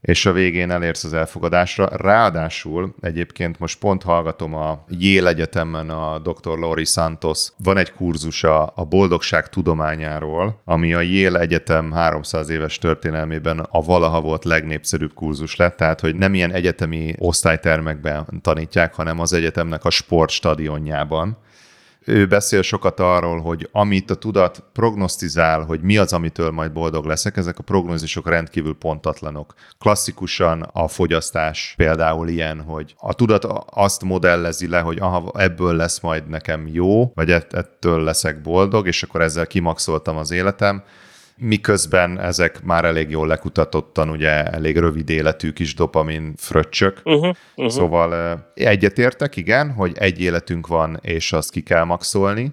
és 0.00 0.26
a 0.26 0.32
végén 0.32 0.70
elérsz 0.70 1.04
az 1.04 1.12
elfogadásra. 1.12 1.88
Ráadásul 1.96 2.94
egyébként 3.00 3.58
most 3.58 3.78
pont 3.78 4.02
hallgatom 4.02 4.54
a 4.54 4.84
Yale 4.88 5.28
Egyetemen 5.28 5.90
a 5.90 6.18
dr. 6.18 6.58
Lori 6.58 6.84
Santos. 6.84 7.48
Van 7.56 7.76
egy 7.76 7.92
kurzusa 7.92 8.66
a 8.66 8.84
boldogság 8.84 9.48
tudományáról, 9.48 10.60
ami 10.64 10.94
a 10.94 11.00
Yale 11.00 11.40
Egyetem 11.40 11.92
300 11.92 12.48
éves 12.48 12.78
történelmében 12.78 13.58
a 13.58 13.82
valaha 13.82 14.20
volt 14.20 14.44
legnépszerűbb 14.44 15.14
kurzus 15.14 15.56
lett, 15.56 15.76
tehát 15.76 16.00
hogy 16.00 16.16
nem 16.16 16.34
ilyen 16.34 16.52
egyetemi 16.52 17.14
osztálytermekben 17.18 18.40
tanítják, 18.42 18.94
hanem 18.94 19.20
az 19.20 19.32
egyetemnek 19.32 19.84
a 19.84 19.90
sportstadionjában 19.90 21.36
ő 22.06 22.26
beszél 22.26 22.62
sokat 22.62 23.00
arról, 23.00 23.40
hogy 23.40 23.68
amit 23.72 24.10
a 24.10 24.14
tudat 24.14 24.64
prognosztizál, 24.72 25.64
hogy 25.64 25.80
mi 25.80 25.96
az, 25.96 26.12
amitől 26.12 26.50
majd 26.50 26.72
boldog 26.72 27.04
leszek, 27.04 27.36
ezek 27.36 27.58
a 27.58 27.62
prognózisok 27.62 28.28
rendkívül 28.28 28.74
pontatlanok. 28.74 29.54
Klasszikusan 29.78 30.62
a 30.72 30.88
fogyasztás 30.88 31.74
például 31.76 32.28
ilyen, 32.28 32.60
hogy 32.60 32.94
a 32.98 33.14
tudat 33.14 33.44
azt 33.70 34.04
modellezi 34.04 34.68
le, 34.68 34.80
hogy 34.80 34.98
aha, 34.98 35.32
ebből 35.34 35.74
lesz 35.74 36.00
majd 36.00 36.28
nekem 36.28 36.66
jó, 36.66 37.12
vagy 37.14 37.30
ettől 37.30 38.04
leszek 38.04 38.40
boldog, 38.40 38.86
és 38.86 39.02
akkor 39.02 39.20
ezzel 39.20 39.46
kimaxoltam 39.46 40.16
az 40.16 40.30
életem 40.30 40.82
miközben 41.36 42.20
ezek 42.20 42.62
már 42.62 42.84
elég 42.84 43.10
jól 43.10 43.26
lekutatottan, 43.26 44.10
ugye 44.10 44.44
elég 44.44 44.76
rövid 44.76 45.10
életű 45.10 45.50
kis 45.50 45.74
dopamin 45.74 46.34
fröccsök. 46.36 47.00
Uh-huh, 47.04 47.34
uh-huh. 47.56 47.72
Szóval 47.72 48.38
egyetértek, 48.54 49.36
igen, 49.36 49.72
hogy 49.72 49.92
egy 49.98 50.20
életünk 50.20 50.66
van, 50.66 50.98
és 51.02 51.32
azt 51.32 51.50
ki 51.50 51.60
kell 51.60 51.84
maxolni, 51.84 52.52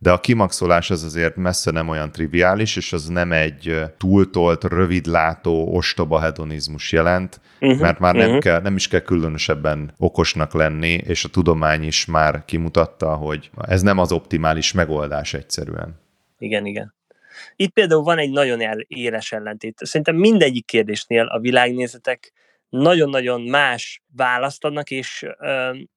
de 0.00 0.12
a 0.12 0.20
kimaxolás 0.20 0.90
az 0.90 1.04
azért 1.04 1.36
messze 1.36 1.70
nem 1.70 1.88
olyan 1.88 2.12
triviális, 2.12 2.76
és 2.76 2.92
az 2.92 3.06
nem 3.06 3.32
egy 3.32 3.84
túltolt, 3.96 4.64
rövidlátó, 4.64 5.74
ostoba 5.74 6.20
hedonizmus 6.20 6.92
jelent, 6.92 7.40
uh-huh, 7.60 7.80
mert 7.80 7.98
már 7.98 8.14
uh-huh. 8.14 8.30
nem, 8.30 8.40
kell, 8.40 8.60
nem 8.60 8.76
is 8.76 8.88
kell 8.88 9.00
különösebben 9.00 9.92
okosnak 9.96 10.52
lenni, 10.52 10.92
és 10.92 11.24
a 11.24 11.28
tudomány 11.28 11.82
is 11.82 12.06
már 12.06 12.44
kimutatta, 12.44 13.14
hogy 13.14 13.50
ez 13.56 13.82
nem 13.82 13.98
az 13.98 14.12
optimális 14.12 14.72
megoldás 14.72 15.34
egyszerűen. 15.34 16.00
Igen, 16.38 16.66
igen. 16.66 16.96
Itt 17.56 17.72
például 17.72 18.02
van 18.02 18.18
egy 18.18 18.30
nagyon 18.30 18.84
éles 18.86 19.32
ellentét. 19.32 19.78
Szerintem 19.78 20.16
mindegyik 20.16 20.66
kérdésnél 20.66 21.24
a 21.26 21.38
világnézetek 21.38 22.32
nagyon-nagyon 22.68 23.40
más 23.40 24.02
választ 24.16 24.64
adnak, 24.64 24.90
és 24.90 25.26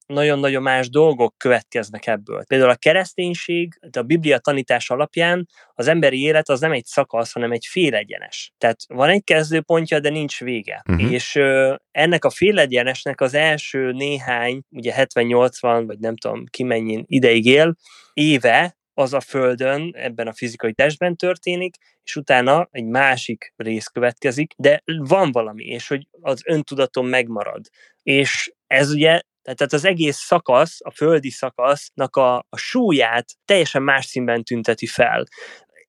nagyon-nagyon 0.06 0.62
más 0.62 0.88
dolgok 0.88 1.34
következnek 1.38 2.06
ebből. 2.06 2.44
Például 2.44 2.70
a 2.70 2.76
kereszténység, 2.76 3.78
a 3.92 4.02
Biblia 4.02 4.38
tanítás 4.38 4.90
alapján 4.90 5.48
az 5.74 5.88
emberi 5.88 6.22
élet 6.22 6.48
az 6.48 6.60
nem 6.60 6.72
egy 6.72 6.84
szakasz, 6.84 7.32
hanem 7.32 7.52
egy 7.52 7.66
félegyenes. 7.70 8.52
Tehát 8.58 8.78
van 8.88 9.08
egy 9.08 9.24
kezdőpontja, 9.24 10.00
de 10.00 10.08
nincs 10.08 10.40
vége. 10.40 10.82
Uh-huh. 10.88 11.12
És 11.12 11.34
ö, 11.34 11.74
ennek 11.90 12.24
a 12.24 12.30
félegyenesnek 12.30 13.20
az 13.20 13.34
első 13.34 13.92
néhány, 13.92 14.62
ugye 14.70 14.94
70-80, 14.96 15.82
vagy 15.86 15.98
nem 15.98 16.16
tudom 16.16 16.44
ki 16.50 16.62
mennyi 16.62 17.04
ideig 17.06 17.46
él, 17.46 17.74
éve 18.12 18.76
az 18.94 19.12
a 19.12 19.20
Földön, 19.20 19.92
ebben 19.94 20.26
a 20.26 20.32
fizikai 20.32 20.72
testben 20.72 21.16
történik, 21.16 21.76
és 22.02 22.16
utána 22.16 22.68
egy 22.70 22.84
másik 22.84 23.52
rész 23.56 23.86
következik, 23.86 24.52
de 24.56 24.82
van 24.84 25.32
valami, 25.32 25.64
és 25.64 25.88
hogy 25.88 26.08
az 26.20 26.42
öntudatom 26.44 27.06
megmarad. 27.06 27.66
És 28.02 28.52
ez 28.66 28.90
ugye 28.90 29.20
tehát 29.42 29.72
az 29.72 29.84
egész 29.84 30.16
szakasz, 30.16 30.78
a 30.84 30.90
földi 30.90 31.30
szakasznak 31.30 32.16
a, 32.16 32.36
a 32.36 32.56
súlyát 32.56 33.26
teljesen 33.44 33.82
más 33.82 34.04
színben 34.04 34.42
tünteti 34.42 34.86
fel. 34.86 35.24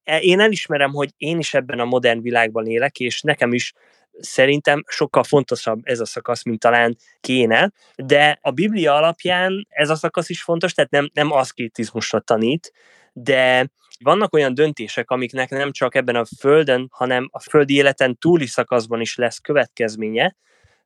E, 0.04 0.20
én 0.20 0.40
elismerem, 0.40 0.92
hogy 0.92 1.10
én 1.18 1.40
is 1.40 1.54
ebben 1.54 1.80
a 1.80 1.86
modern 1.86 2.22
világban 2.22 2.66
élek, 2.66 3.00
és 3.00 3.22
nekem 3.22 3.54
is 3.54 3.74
szerintem 4.20 4.84
sokkal 4.88 5.24
fontosabb 5.24 5.80
ez 5.84 6.00
a 6.00 6.06
szakasz, 6.06 6.44
mint 6.44 6.60
talán 6.60 6.96
kéne, 7.20 7.72
de 7.96 8.38
a 8.42 8.52
Biblia 8.52 8.96
alapján 8.96 9.68
ez 9.70 9.90
a 9.90 9.96
szakasz 9.96 10.30
is 10.30 10.44
fontos, 10.44 10.74
tehát 10.74 10.92
nem, 10.92 11.10
nem 11.14 11.32
aszkétizmusra 11.32 12.20
tanít, 12.20 12.72
de 13.14 13.70
vannak 14.00 14.34
olyan 14.34 14.54
döntések, 14.54 15.12
amiknek 15.12 15.50
nem 15.50 15.72
csak 15.72 15.96
ebben 15.96 16.16
a 16.16 16.26
földön, 16.40 16.88
hanem 16.92 17.28
a 17.32 17.40
földi 17.40 17.76
életen 17.76 18.18
túli 18.18 18.46
szakaszban 18.46 19.02
is 19.02 19.16
lesz 19.16 19.38
következménye. 19.38 20.36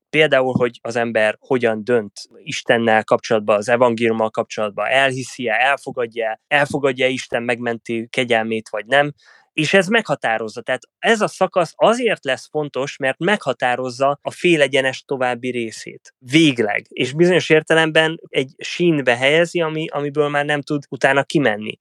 Például, 0.09 0.53
hogy 0.57 0.79
az 0.81 0.95
ember 0.95 1.35
hogyan 1.39 1.83
dönt 1.83 2.11
Istennel 2.43 3.03
kapcsolatban, 3.03 3.57
az 3.57 3.69
evangéliummal 3.69 4.29
kapcsolatban, 4.29 4.87
elhiszi-e, 4.87 5.53
elfogadja 5.53 6.39
elfogadja 6.47 7.07
Isten 7.07 7.43
megmentő 7.43 8.05
kegyelmét, 8.05 8.69
vagy 8.69 8.85
nem, 8.85 9.13
és 9.57 9.73
ez 9.73 9.87
meghatározza. 9.87 10.61
Tehát 10.61 10.81
ez 10.99 11.21
a 11.21 11.27
szakasz 11.27 11.73
azért 11.75 12.25
lesz 12.25 12.47
fontos, 12.49 12.97
mert 12.97 13.19
meghatározza 13.19 14.19
a 14.21 14.31
félegyenes 14.31 15.03
további 15.05 15.49
részét. 15.49 16.13
Végleg. 16.19 16.85
És 16.89 17.13
bizonyos 17.13 17.49
értelemben 17.49 18.19
egy 18.27 18.53
sínbe 18.57 19.15
helyezi, 19.15 19.61
ami, 19.61 19.87
amiből 19.87 20.29
már 20.29 20.45
nem 20.45 20.61
tud 20.61 20.83
utána 20.89 21.23
kimenni 21.23 21.77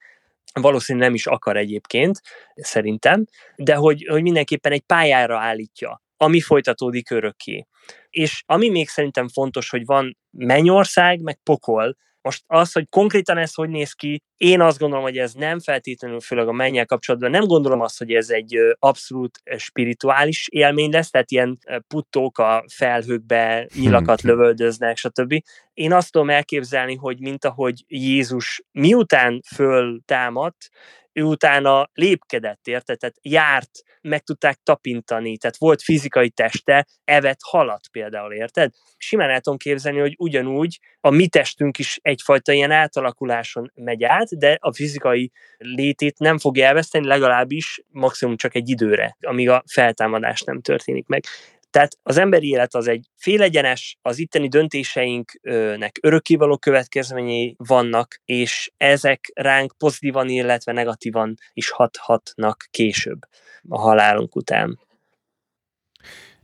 valószínűleg 0.60 1.06
nem 1.06 1.16
is 1.16 1.26
akar 1.26 1.56
egyébként, 1.56 2.20
szerintem, 2.54 3.24
de 3.56 3.74
hogy, 3.74 4.06
hogy 4.10 4.22
mindenképpen 4.22 4.72
egy 4.72 4.82
pályára 4.86 5.38
állítja, 5.38 6.02
ami 6.16 6.40
folytatódik 6.40 7.10
örökké. 7.10 7.66
És 8.10 8.42
ami 8.46 8.68
még 8.68 8.88
szerintem 8.88 9.28
fontos, 9.28 9.70
hogy 9.70 9.84
van 9.84 10.16
mennyország, 10.30 11.20
meg 11.20 11.38
pokol, 11.42 11.96
most 12.26 12.44
az, 12.46 12.72
hogy 12.72 12.88
konkrétan 12.88 13.38
ez 13.38 13.54
hogy 13.54 13.68
néz 13.68 13.92
ki, 13.92 14.22
én 14.36 14.60
azt 14.60 14.78
gondolom, 14.78 15.04
hogy 15.04 15.18
ez 15.18 15.32
nem 15.32 15.60
feltétlenül, 15.60 16.20
főleg 16.20 16.48
a 16.48 16.52
mennyel 16.52 16.86
kapcsolatban, 16.86 17.30
nem 17.30 17.44
gondolom 17.44 17.80
azt, 17.80 17.98
hogy 17.98 18.12
ez 18.12 18.30
egy 18.30 18.56
abszolút 18.78 19.40
spirituális 19.56 20.48
élmény 20.50 20.90
lesz, 20.90 21.10
tehát 21.10 21.30
ilyen 21.30 21.58
puttók 21.88 22.38
a 22.38 22.64
felhőkbe 22.72 23.68
nyilakat 23.74 24.20
hm. 24.20 24.26
lövöldöznek, 24.26 24.96
stb. 24.96 25.42
Én 25.74 25.92
azt 25.92 26.12
tudom 26.12 26.30
elképzelni, 26.30 26.94
hogy 26.94 27.20
mint 27.20 27.44
ahogy 27.44 27.84
Jézus 27.86 28.62
miután 28.72 29.40
föl 29.54 30.00
támadt, 30.04 30.68
ő 31.16 31.22
utána 31.22 31.90
lépkedett, 31.94 32.66
érte? 32.66 32.94
Tehát 32.94 33.16
járt, 33.22 33.70
meg 34.00 34.22
tudták 34.22 34.58
tapintani, 34.62 35.36
tehát 35.36 35.56
volt 35.56 35.82
fizikai 35.82 36.30
teste, 36.30 36.86
evett 37.04 37.38
halat 37.40 37.88
például, 37.92 38.32
érted? 38.32 38.72
Simán 38.96 39.30
el 39.30 39.40
tudom 39.40 39.58
képzelni, 39.58 39.98
hogy 39.98 40.14
ugyanúgy 40.18 40.78
a 41.00 41.10
mi 41.10 41.28
testünk 41.28 41.78
is 41.78 41.98
egyfajta 42.02 42.52
ilyen 42.52 42.70
átalakuláson 42.70 43.72
megy 43.74 44.04
át, 44.04 44.38
de 44.38 44.56
a 44.60 44.72
fizikai 44.72 45.32
létét 45.58 46.18
nem 46.18 46.38
fogja 46.38 46.66
elveszteni, 46.66 47.06
legalábbis 47.06 47.82
maximum 47.88 48.36
csak 48.36 48.54
egy 48.54 48.68
időre, 48.68 49.16
amíg 49.20 49.48
a 49.48 49.62
feltámadás 49.66 50.42
nem 50.42 50.60
történik 50.60 51.06
meg. 51.06 51.24
Tehát 51.76 51.98
az 52.02 52.16
emberi 52.16 52.48
élet 52.48 52.74
az 52.74 52.88
egy 52.88 53.06
félegyenes, 53.16 53.98
az 54.02 54.18
itteni 54.18 54.48
döntéseinknek 54.48 55.98
örökkévaló 56.02 56.58
következményei 56.58 57.54
vannak, 57.58 58.20
és 58.24 58.72
ezek 58.76 59.30
ránk 59.34 59.72
pozitívan, 59.78 60.28
illetve 60.28 60.72
negatívan 60.72 61.34
is 61.52 61.70
hathatnak 61.70 62.64
később 62.70 63.18
a 63.68 63.80
halálunk 63.80 64.36
után. 64.36 64.80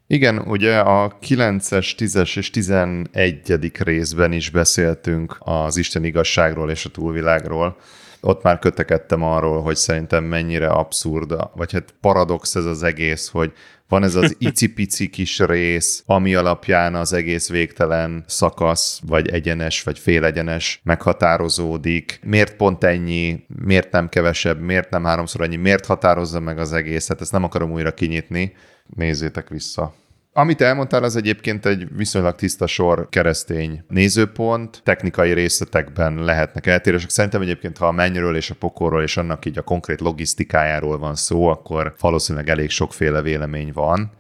Igen, 0.07 0.39
ugye 0.39 0.79
a 0.79 1.19
9-es, 1.19 1.95
10-es 1.99 2.37
és 2.37 2.51
11. 2.51 3.71
részben 3.79 4.33
is 4.33 4.51
beszéltünk 4.51 5.37
az 5.39 5.77
Isten 5.77 6.05
igazságról 6.05 6.71
és 6.71 6.85
a 6.85 6.91
túlvilágról. 6.91 7.77
Ott 8.21 8.43
már 8.43 8.59
kötekedtem 8.59 9.23
arról, 9.23 9.63
hogy 9.63 9.77
szerintem 9.77 10.25
mennyire 10.25 10.69
abszurda, 10.69 11.53
vagy 11.55 11.73
hát 11.73 11.95
paradox 12.01 12.55
ez 12.55 12.65
az 12.65 12.83
egész, 12.83 13.29
hogy 13.29 13.53
van 13.93 14.03
ez 14.03 14.15
az 14.15 14.37
icipici 14.51 15.09
kis 15.09 15.39
rész, 15.39 16.03
ami 16.07 16.35
alapján 16.35 16.95
az 16.95 17.13
egész 17.13 17.49
végtelen 17.49 18.25
szakasz, 18.27 19.01
vagy 19.07 19.29
egyenes, 19.29 19.83
vagy 19.83 19.99
félegyenes 19.99 20.81
meghatározódik. 20.85 22.21
Miért 22.23 22.57
pont 22.57 22.85
ennyi, 22.85 23.45
miért 23.65 23.91
nem 23.91 24.09
kevesebb, 24.09 24.61
miért 24.61 24.91
nem 24.91 25.05
háromszor 25.05 25.41
annyi, 25.41 25.57
miért 25.57 25.87
határozza 25.87 26.41
meg 26.41 26.59
az 26.59 26.73
egészet, 26.73 27.21
ezt 27.21 27.33
nem 27.33 27.45
akarom 27.45 27.73
újra 27.73 27.95
kinyitni. 27.95 28.55
Nézzétek 28.97 29.49
vissza. 29.49 29.95
Amit 30.35 30.61
elmondtál, 30.61 31.03
az 31.03 31.17
egyébként 31.17 31.67
egy 31.67 31.87
viszonylag 31.97 32.35
tiszta 32.35 32.67
sor 32.67 33.09
keresztény 33.09 33.85
nézőpont. 33.89 34.81
Technikai 34.85 35.33
részletekben 35.33 36.25
lehetnek 36.25 36.67
eltérések. 36.67 37.11
Szerintem 37.11 37.41
egyébként, 37.41 37.79
ha 37.79 37.87
a 37.87 37.93
mennyről 37.93 38.37
és 38.37 38.51
a 38.51 38.55
pokorról 38.59 39.03
és 39.03 39.17
annak 39.17 39.45
így 39.45 39.59
a 39.59 39.63
konkrét 39.63 40.01
logisztikájáról 40.01 40.99
van 40.99 41.15
szó, 41.15 41.47
akkor 41.47 41.95
valószínűleg 42.01 42.49
elég 42.49 42.71
sokféle 42.71 43.23
vélemény 43.23 43.73
van 43.73 44.11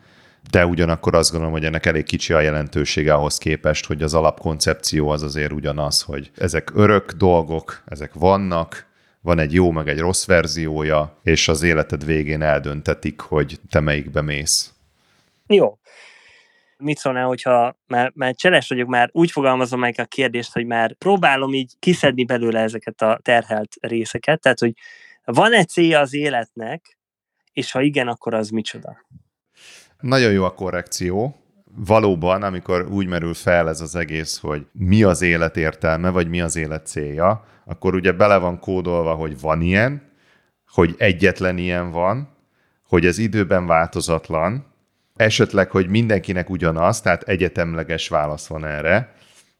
de 0.50 0.66
ugyanakkor 0.66 1.14
azt 1.14 1.30
gondolom, 1.30 1.54
hogy 1.54 1.64
ennek 1.64 1.86
elég 1.86 2.04
kicsi 2.04 2.32
a 2.32 2.40
jelentősége 2.40 3.14
ahhoz 3.14 3.38
képest, 3.38 3.86
hogy 3.86 4.02
az 4.02 4.14
alapkoncepció 4.14 5.08
az 5.08 5.22
azért 5.22 5.52
ugyanaz, 5.52 6.02
hogy 6.02 6.30
ezek 6.36 6.70
örök 6.74 7.12
dolgok, 7.12 7.82
ezek 7.86 8.14
vannak, 8.14 8.86
van 9.20 9.38
egy 9.38 9.52
jó 9.52 9.70
meg 9.70 9.88
egy 9.88 9.98
rossz 9.98 10.26
verziója, 10.26 11.18
és 11.22 11.48
az 11.48 11.62
életed 11.62 12.04
végén 12.04 12.42
eldöntetik, 12.42 13.20
hogy 13.20 13.60
te 13.70 13.80
melyikbe 13.80 14.20
mész. 14.20 14.72
Jó, 15.46 15.78
mit 16.82 16.98
szólnál, 16.98 17.26
hogyha 17.26 17.76
már, 17.86 18.12
már 18.14 18.34
cseles 18.34 18.68
vagyok, 18.68 18.88
már 18.88 19.08
úgy 19.12 19.30
fogalmazom 19.30 19.80
meg 19.80 19.94
a 19.98 20.04
kérdést, 20.04 20.52
hogy 20.52 20.66
már 20.66 20.94
próbálom 20.94 21.54
így 21.54 21.72
kiszedni 21.78 22.24
belőle 22.24 22.60
ezeket 22.60 23.02
a 23.02 23.18
terhelt 23.22 23.74
részeket, 23.80 24.40
tehát, 24.40 24.58
hogy 24.58 24.72
van-e 25.24 25.64
célja 25.64 26.00
az 26.00 26.14
életnek, 26.14 26.98
és 27.52 27.72
ha 27.72 27.80
igen, 27.80 28.08
akkor 28.08 28.34
az 28.34 28.48
micsoda? 28.48 29.06
Nagyon 30.00 30.32
jó 30.32 30.44
a 30.44 30.54
korrekció. 30.54 31.36
Valóban, 31.64 32.42
amikor 32.42 32.86
úgy 32.90 33.06
merül 33.06 33.34
fel 33.34 33.68
ez 33.68 33.80
az 33.80 33.96
egész, 33.96 34.38
hogy 34.38 34.66
mi 34.72 35.02
az 35.02 35.22
élet 35.22 35.56
értelme, 35.56 36.10
vagy 36.10 36.28
mi 36.28 36.40
az 36.40 36.56
élet 36.56 36.86
célja, 36.86 37.44
akkor 37.64 37.94
ugye 37.94 38.12
bele 38.12 38.38
van 38.38 38.58
kódolva, 38.58 39.14
hogy 39.14 39.40
van 39.40 39.60
ilyen, 39.60 40.10
hogy 40.66 40.94
egyetlen 40.98 41.58
ilyen 41.58 41.90
van, 41.90 42.36
hogy 42.86 43.06
ez 43.06 43.18
időben 43.18 43.66
változatlan, 43.66 44.71
esetleg, 45.16 45.70
hogy 45.70 45.88
mindenkinek 45.88 46.50
ugyanaz, 46.50 47.00
tehát 47.00 47.22
egyetemleges 47.22 48.08
válasz 48.08 48.46
van 48.46 48.64
erre, 48.64 49.14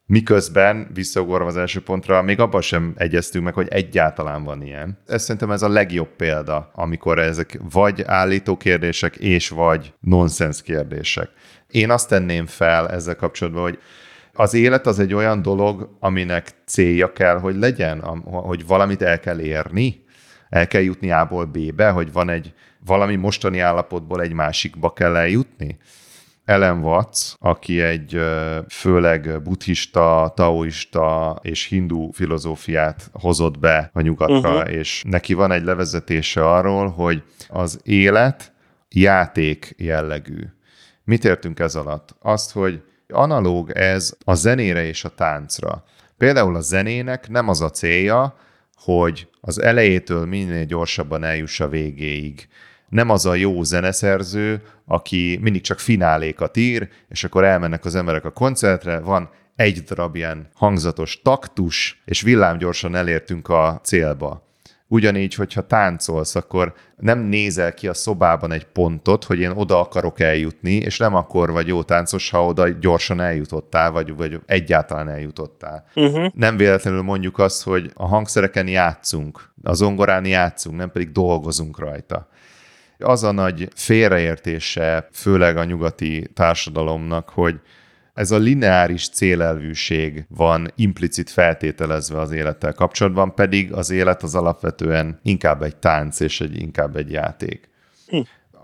miközben 0.06 0.90
visszagorva 0.94 1.46
az 1.46 1.56
első 1.56 1.82
pontra, 1.82 2.22
még 2.22 2.40
abban 2.40 2.60
sem 2.60 2.92
egyeztünk 2.96 3.44
meg, 3.44 3.54
hogy 3.54 3.68
egyáltalán 3.68 4.44
van 4.44 4.62
ilyen. 4.62 4.98
Ez 5.06 5.22
szerintem 5.22 5.50
ez 5.50 5.62
a 5.62 5.68
legjobb 5.68 6.16
példa, 6.16 6.70
amikor 6.74 7.18
ezek 7.18 7.58
vagy 7.70 8.02
állító 8.06 8.56
kérdések, 8.56 9.16
és 9.16 9.48
vagy 9.48 9.94
nonsens 10.00 10.62
kérdések. 10.62 11.30
Én 11.68 11.90
azt 11.90 12.08
tenném 12.08 12.46
fel 12.46 12.88
ezzel 12.88 13.16
kapcsolatban, 13.16 13.62
hogy 13.62 13.78
az 14.32 14.54
élet 14.54 14.86
az 14.86 14.98
egy 14.98 15.14
olyan 15.14 15.42
dolog, 15.42 15.96
aminek 16.00 16.48
célja 16.66 17.12
kell, 17.12 17.38
hogy 17.38 17.56
legyen, 17.56 18.00
hogy 18.24 18.66
valamit 18.66 19.02
el 19.02 19.20
kell 19.20 19.40
érni, 19.40 20.04
el 20.48 20.66
kell 20.66 20.82
jutni 20.82 21.10
A-ból 21.10 21.44
B-be, 21.44 21.90
hogy 21.90 22.12
van 22.12 22.28
egy 22.28 22.54
valami 22.84 23.16
mostani 23.16 23.58
állapotból 23.58 24.22
egy 24.22 24.32
másikba 24.32 24.92
kell 24.92 25.16
eljutni. 25.16 25.78
Ellen 26.44 26.78
Watts, 26.78 27.34
aki 27.38 27.80
egy 27.80 28.20
főleg 28.68 29.42
buddhista, 29.42 30.32
taoista 30.36 31.38
és 31.42 31.66
hindu 31.66 32.10
filozófiát 32.10 33.10
hozott 33.12 33.58
be 33.58 33.90
a 33.92 34.00
nyugatra, 34.00 34.54
uh-huh. 34.54 34.72
és 34.72 35.02
neki 35.06 35.34
van 35.34 35.52
egy 35.52 35.64
levezetése 35.64 36.48
arról, 36.48 36.88
hogy 36.88 37.22
az 37.48 37.80
élet 37.82 38.52
játék 38.88 39.74
jellegű. 39.76 40.40
Mit 41.04 41.24
értünk 41.24 41.58
ez 41.58 41.74
alatt? 41.74 42.16
Azt, 42.20 42.52
hogy 42.52 42.82
analóg 43.08 43.70
ez 43.70 44.16
a 44.24 44.34
zenére 44.34 44.84
és 44.84 45.04
a 45.04 45.14
táncra. 45.14 45.84
Például 46.16 46.56
a 46.56 46.60
zenének 46.60 47.28
nem 47.28 47.48
az 47.48 47.60
a 47.60 47.70
célja, 47.70 48.36
hogy 48.74 49.28
az 49.40 49.60
elejétől 49.60 50.26
minél 50.26 50.64
gyorsabban 50.64 51.24
eljuss 51.24 51.60
a 51.60 51.68
végéig 51.68 52.48
nem 52.92 53.10
az 53.10 53.26
a 53.26 53.34
jó 53.34 53.62
zeneszerző, 53.62 54.62
aki 54.86 55.38
mindig 55.42 55.62
csak 55.62 55.78
finálékat 55.78 56.56
ír, 56.56 56.88
és 57.08 57.24
akkor 57.24 57.44
elmennek 57.44 57.84
az 57.84 57.94
emberek 57.94 58.24
a 58.24 58.30
koncertre, 58.30 58.98
van 58.98 59.30
egy 59.56 59.78
darab 59.78 60.16
ilyen 60.16 60.48
hangzatos 60.54 61.20
taktus, 61.22 62.02
és 62.04 62.20
villámgyorsan 62.20 62.94
elértünk 62.94 63.48
a 63.48 63.80
célba. 63.82 64.46
Ugyanígy, 64.86 65.34
hogyha 65.34 65.66
táncolsz, 65.66 66.34
akkor 66.34 66.74
nem 66.96 67.18
nézel 67.18 67.74
ki 67.74 67.88
a 67.88 67.94
szobában 67.94 68.52
egy 68.52 68.64
pontot, 68.64 69.24
hogy 69.24 69.38
én 69.38 69.50
oda 69.50 69.80
akarok 69.80 70.20
eljutni, 70.20 70.74
és 70.74 70.98
nem 70.98 71.14
akkor 71.14 71.52
vagy 71.52 71.66
jó 71.66 71.82
táncos, 71.82 72.30
ha 72.30 72.46
oda 72.46 72.68
gyorsan 72.68 73.20
eljutottál, 73.20 73.90
vagy, 73.90 74.16
vagy 74.16 74.40
egyáltalán 74.46 75.08
eljutottál. 75.08 75.84
Uh-huh. 75.94 76.26
Nem 76.34 76.56
véletlenül 76.56 77.02
mondjuk 77.02 77.38
azt, 77.38 77.62
hogy 77.62 77.90
a 77.94 78.06
hangszereken 78.06 78.68
játszunk, 78.68 79.52
az 79.62 79.76
zongorán 79.76 80.26
játszunk, 80.26 80.76
nem 80.76 80.90
pedig 80.90 81.12
dolgozunk 81.12 81.78
rajta 81.78 82.30
az 83.02 83.22
a 83.22 83.32
nagy 83.32 83.68
félreértése, 83.74 85.08
főleg 85.12 85.56
a 85.56 85.64
nyugati 85.64 86.30
társadalomnak, 86.34 87.28
hogy 87.28 87.60
ez 88.14 88.30
a 88.30 88.38
lineáris 88.38 89.08
célelvűség 89.08 90.24
van 90.28 90.72
implicit 90.74 91.30
feltételezve 91.30 92.20
az 92.20 92.30
élettel 92.30 92.72
kapcsolatban, 92.72 93.34
pedig 93.34 93.72
az 93.72 93.90
élet 93.90 94.22
az 94.22 94.34
alapvetően 94.34 95.20
inkább 95.22 95.62
egy 95.62 95.76
tánc 95.76 96.20
és 96.20 96.40
egy, 96.40 96.60
inkább 96.60 96.96
egy 96.96 97.10
játék. 97.10 97.70
Hm. 98.06 98.20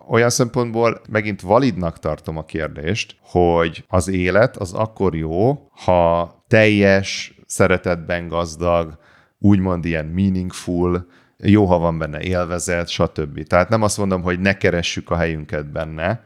Olyan 0.08 0.30
szempontból 0.30 1.00
megint 1.10 1.40
validnak 1.40 1.98
tartom 1.98 2.36
a 2.36 2.44
kérdést, 2.44 3.16
hogy 3.20 3.84
az 3.88 4.08
élet 4.08 4.56
az 4.56 4.72
akkor 4.72 5.16
jó, 5.16 5.68
ha 5.84 6.34
teljes, 6.48 7.34
szeretetben 7.46 8.28
gazdag, 8.28 8.98
úgymond 9.38 9.84
ilyen 9.84 10.06
meaningful, 10.06 11.06
jó, 11.44 11.64
ha 11.64 11.78
van 11.78 11.98
benne 11.98 12.20
élvezet, 12.20 12.88
stb. 12.88 13.42
Tehát 13.42 13.68
nem 13.68 13.82
azt 13.82 13.98
mondom, 13.98 14.22
hogy 14.22 14.40
ne 14.40 14.56
keressük 14.56 15.10
a 15.10 15.16
helyünket 15.16 15.72
benne, 15.72 16.24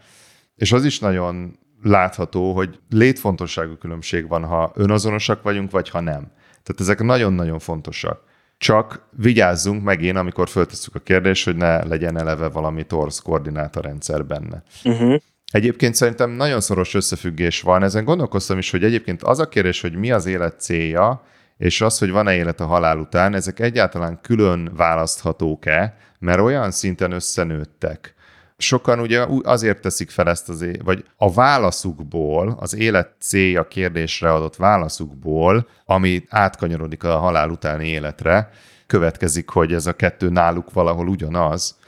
és 0.54 0.72
az 0.72 0.84
is 0.84 0.98
nagyon 0.98 1.58
látható, 1.82 2.54
hogy 2.54 2.78
létfontosságú 2.90 3.76
különbség 3.76 4.28
van, 4.28 4.44
ha 4.44 4.72
önazonosak 4.74 5.42
vagyunk, 5.42 5.70
vagy 5.70 5.88
ha 5.88 6.00
nem. 6.00 6.32
Tehát 6.62 6.80
ezek 6.80 7.02
nagyon-nagyon 7.02 7.58
fontosak. 7.58 8.22
Csak 8.58 9.06
vigyázzunk 9.10 9.82
meg 9.82 10.02
én, 10.02 10.16
amikor 10.16 10.48
föltesszük 10.48 10.94
a 10.94 10.98
kérdést, 10.98 11.44
hogy 11.44 11.56
ne 11.56 11.84
legyen 11.84 12.18
eleve 12.18 12.48
valami 12.48 12.84
torz 12.84 13.18
koordinátorrendszer 13.18 14.26
benne. 14.26 14.62
Uh-huh. 14.84 15.20
Egyébként 15.52 15.94
szerintem 15.94 16.30
nagyon 16.30 16.60
szoros 16.60 16.94
összefüggés 16.94 17.60
van. 17.60 17.82
Ezen 17.82 18.04
gondolkoztam 18.04 18.58
is, 18.58 18.70
hogy 18.70 18.84
egyébként 18.84 19.22
az 19.22 19.38
a 19.38 19.48
kérdés, 19.48 19.80
hogy 19.80 19.94
mi 19.94 20.10
az 20.10 20.26
élet 20.26 20.60
célja, 20.60 21.22
és 21.62 21.80
az, 21.80 21.98
hogy 21.98 22.10
van-e 22.10 22.34
élet 22.34 22.60
a 22.60 22.66
halál 22.66 22.98
után, 22.98 23.34
ezek 23.34 23.60
egyáltalán 23.60 24.18
külön 24.22 24.70
választhatók-e, 24.76 25.96
mert 26.18 26.40
olyan 26.40 26.70
szinten 26.70 27.12
összenőttek. 27.12 28.14
Sokan 28.56 29.00
ugye 29.00 29.26
azért 29.42 29.80
teszik 29.80 30.10
fel 30.10 30.28
ezt 30.28 30.48
az, 30.48 30.66
vagy 30.84 31.04
a 31.16 31.32
válaszukból, 31.32 32.56
az 32.60 32.74
élet 32.74 33.10
célja 33.20 33.68
kérdésre 33.68 34.32
adott 34.32 34.56
válaszukból, 34.56 35.68
ami 35.84 36.24
átkanyarodik 36.28 37.04
a 37.04 37.18
halál 37.18 37.50
utáni 37.50 37.88
életre, 37.88 38.50
következik, 38.86 39.48
hogy 39.48 39.72
ez 39.72 39.86
a 39.86 39.96
kettő 39.96 40.28
náluk 40.28 40.72
valahol 40.72 41.08
ugyanaz, 41.08 41.78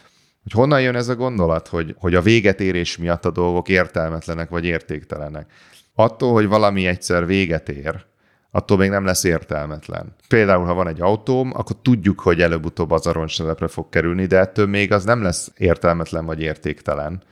hogy 0.42 0.52
honnan 0.52 0.80
jön 0.80 0.96
ez 0.96 1.08
a 1.08 1.16
gondolat, 1.16 1.68
hogy, 1.68 1.94
hogy 1.98 2.14
a 2.14 2.22
véget 2.22 2.60
érés 2.60 2.96
miatt 2.96 3.24
a 3.24 3.30
dolgok 3.30 3.68
értelmetlenek 3.68 4.48
vagy 4.48 4.64
értéktelenek. 4.64 5.50
Attól, 5.94 6.32
hogy 6.32 6.46
valami 6.46 6.86
egyszer 6.86 7.26
véget 7.26 7.68
ér, 7.68 8.04
attól 8.54 8.76
még 8.76 8.90
nem 8.90 9.04
lesz 9.04 9.24
értelmetlen. 9.24 10.14
Például, 10.28 10.64
ha 10.64 10.74
van 10.74 10.88
egy 10.88 11.00
autóm, 11.00 11.52
akkor 11.54 11.76
tudjuk, 11.82 12.20
hogy 12.20 12.40
előbb-utóbb 12.40 12.90
az 12.90 13.06
aranyselepre 13.06 13.68
fog 13.68 13.88
kerülni, 13.88 14.26
de 14.26 14.38
ettől 14.38 14.66
még 14.66 14.92
az 14.92 15.04
nem 15.04 15.22
lesz 15.22 15.52
értelmetlen 15.56 16.26
vagy 16.26 16.40
értéktelen. 16.40 17.22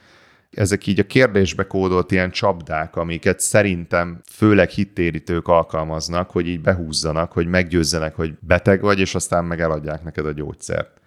Ezek 0.50 0.86
így 0.86 0.98
a 0.98 1.06
kérdésbe 1.06 1.66
kódolt 1.66 2.10
ilyen 2.10 2.30
csapdák, 2.30 2.96
amiket 2.96 3.40
szerintem 3.40 4.20
főleg 4.30 4.68
hittérítők 4.68 5.48
alkalmaznak, 5.48 6.30
hogy 6.30 6.48
így 6.48 6.60
behúzzanak, 6.60 7.32
hogy 7.32 7.46
meggyőzzenek, 7.46 8.14
hogy 8.14 8.34
beteg 8.40 8.80
vagy, 8.80 8.98
és 8.98 9.14
aztán 9.14 9.44
meg 9.44 9.60
eladják 9.60 10.02
neked 10.02 10.26
a 10.26 10.32
gyógyszert. 10.32 11.00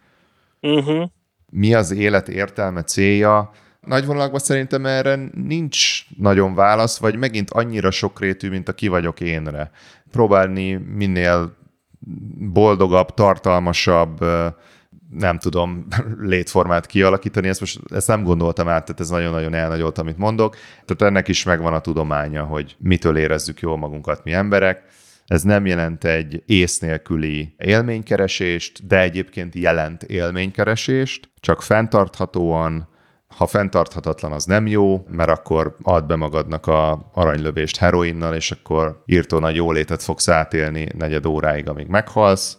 Uh-huh. 0.61 1.09
Mi 1.51 1.73
az 1.73 1.91
élet 1.91 2.29
értelme, 2.29 2.83
célja? 2.83 3.51
Nagy 3.85 4.05
vonalakban 4.05 4.39
szerintem 4.39 4.85
erre 4.85 5.19
nincs 5.33 6.05
nagyon 6.17 6.55
válasz, 6.55 6.97
vagy 6.97 7.15
megint 7.17 7.49
annyira 7.51 7.91
sokrétű, 7.91 8.49
mint 8.49 8.69
a 8.69 8.73
ki 8.73 8.87
vagyok 8.87 9.19
énre 9.19 9.71
próbálni 10.11 10.73
minél 10.73 11.57
boldogabb, 12.53 13.13
tartalmasabb, 13.13 14.25
nem 15.09 15.37
tudom, 15.37 15.87
létformát 16.19 16.85
kialakítani. 16.85 17.47
Ezt 17.47 17.59
most 17.59 17.79
ezt 17.93 18.07
nem 18.07 18.23
gondoltam 18.23 18.67
át, 18.67 18.85
tehát 18.85 19.01
ez 19.01 19.09
nagyon-nagyon 19.09 19.53
elnagyolt, 19.53 19.97
amit 19.97 20.17
mondok. 20.17 20.55
Tehát 20.85 21.13
ennek 21.13 21.27
is 21.27 21.43
megvan 21.43 21.73
a 21.73 21.79
tudománya, 21.79 22.43
hogy 22.43 22.75
mitől 22.79 23.17
érezzük 23.17 23.59
jól 23.59 23.77
magunkat 23.77 24.23
mi 24.23 24.33
emberek. 24.33 24.83
Ez 25.25 25.41
nem 25.41 25.65
jelent 25.65 26.03
egy 26.03 26.43
ész 26.45 26.79
nélküli 26.79 27.55
élménykeresést, 27.57 28.87
de 28.87 29.01
egyébként 29.01 29.55
jelent 29.55 30.03
élménykeresést, 30.03 31.29
csak 31.39 31.61
fenntarthatóan, 31.61 32.87
ha 33.37 33.47
fenntarthatatlan, 33.47 34.31
az 34.31 34.45
nem 34.45 34.67
jó, 34.67 35.05
mert 35.07 35.29
akkor 35.29 35.75
add 35.81 36.07
be 36.07 36.15
magadnak 36.15 36.67
a 36.67 37.09
aranylövést 37.13 37.77
heroinnal, 37.77 38.35
és 38.35 38.51
akkor 38.51 39.03
írtó 39.05 39.39
nagy 39.39 39.55
jólétet 39.55 40.03
fogsz 40.03 40.27
átélni 40.29 40.87
negyed 40.97 41.25
óráig, 41.25 41.69
amíg 41.69 41.87
meghalsz. 41.87 42.57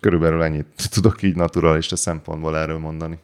Körülbelül 0.00 0.42
ennyit 0.42 0.66
tudok 0.94 1.22
így 1.22 1.36
naturalista 1.36 1.96
szempontból 1.96 2.56
erről 2.56 2.78
mondani. 2.78 3.18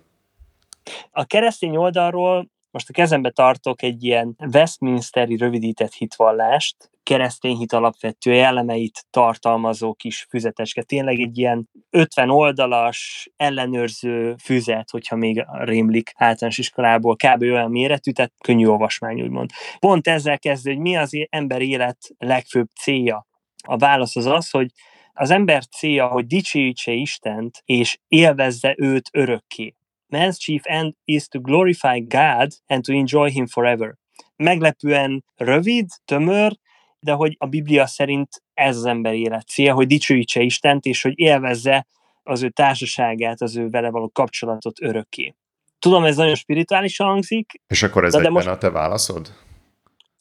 A 1.11 1.25
keresztény 1.25 1.77
oldalról 1.77 2.51
most 2.71 2.89
a 2.89 2.93
kezembe 2.93 3.31
tartok 3.31 3.83
egy 3.83 4.05
ilyen 4.05 4.37
Westminsteri 4.53 5.37
rövidített 5.37 5.93
hitvallást, 5.93 6.92
keresztény 7.13 7.57
hit 7.57 7.73
alapvető 7.73 8.33
elemeit 8.43 9.07
tartalmazó 9.11 9.95
kis 9.95 10.27
füzeteske. 10.29 10.83
Tényleg 10.83 11.21
egy 11.21 11.39
ilyen 11.39 11.69
50 11.91 12.31
oldalas 12.31 13.31
ellenőrző 13.37 14.35
füzet, 14.43 14.91
hogyha 14.91 15.17
még 15.17 15.47
rémlik 15.51 16.13
általános 16.17 16.59
iskolából, 16.59 17.17
kb. 17.17 17.43
olyan 17.43 17.71
méretű, 17.71 18.11
tehát 18.11 18.33
könnyű 18.45 18.67
olvasmány, 18.67 19.23
úgymond. 19.23 19.51
Pont 19.79 20.09
ezzel 20.09 20.39
kezdő, 20.39 20.71
hogy 20.71 20.81
mi 20.81 20.97
az 20.97 21.11
ember 21.31 21.61
élet 21.61 21.99
legfőbb 22.19 22.69
célja. 22.81 23.27
A 23.67 23.77
válasz 23.77 24.17
az 24.17 24.27
az, 24.27 24.51
hogy 24.51 24.71
az 25.13 25.31
ember 25.31 25.65
célja, 25.65 26.07
hogy 26.07 26.27
dicsőítse 26.27 26.93
Istent, 26.93 27.63
és 27.65 27.99
élvezze 28.09 28.75
őt 28.79 29.09
örökké. 29.13 29.75
Man's 30.09 30.39
chief 30.39 30.63
end 30.65 30.93
is 31.05 31.29
to 31.29 31.41
glorify 31.41 32.01
God 32.01 32.49
and 32.67 32.85
to 32.85 32.93
enjoy 32.93 33.31
him 33.31 33.47
forever. 33.47 33.95
Meglepően 34.37 35.25
rövid, 35.37 35.87
tömör, 36.05 36.61
de 37.03 37.13
hogy 37.13 37.37
a 37.39 37.47
Biblia 37.47 37.87
szerint 37.87 38.43
ez 38.55 38.77
az 38.77 38.85
ember 38.85 39.15
élet 39.15 39.49
cél, 39.49 39.75
hogy 39.75 39.87
dicsőítse 39.87 40.41
Istent, 40.41 40.85
és 40.85 41.03
hogy 41.03 41.13
élvezze 41.19 41.87
az 42.23 42.43
ő 42.43 42.49
társaságát, 42.49 43.41
az 43.41 43.57
ő 43.57 43.69
vele 43.69 43.91
való 43.91 44.11
kapcsolatot 44.13 44.83
örökké. 44.83 45.35
Tudom, 45.79 46.05
ez 46.05 46.17
nagyon 46.17 46.35
spirituális 46.35 46.97
hangzik. 46.97 47.61
És 47.67 47.83
akkor 47.83 48.05
ez 48.05 48.13
de 48.13 48.19
egyben 48.19 48.33
most... 48.33 48.47
a 48.47 48.59
te 48.59 48.71
válaszod? 48.71 49.33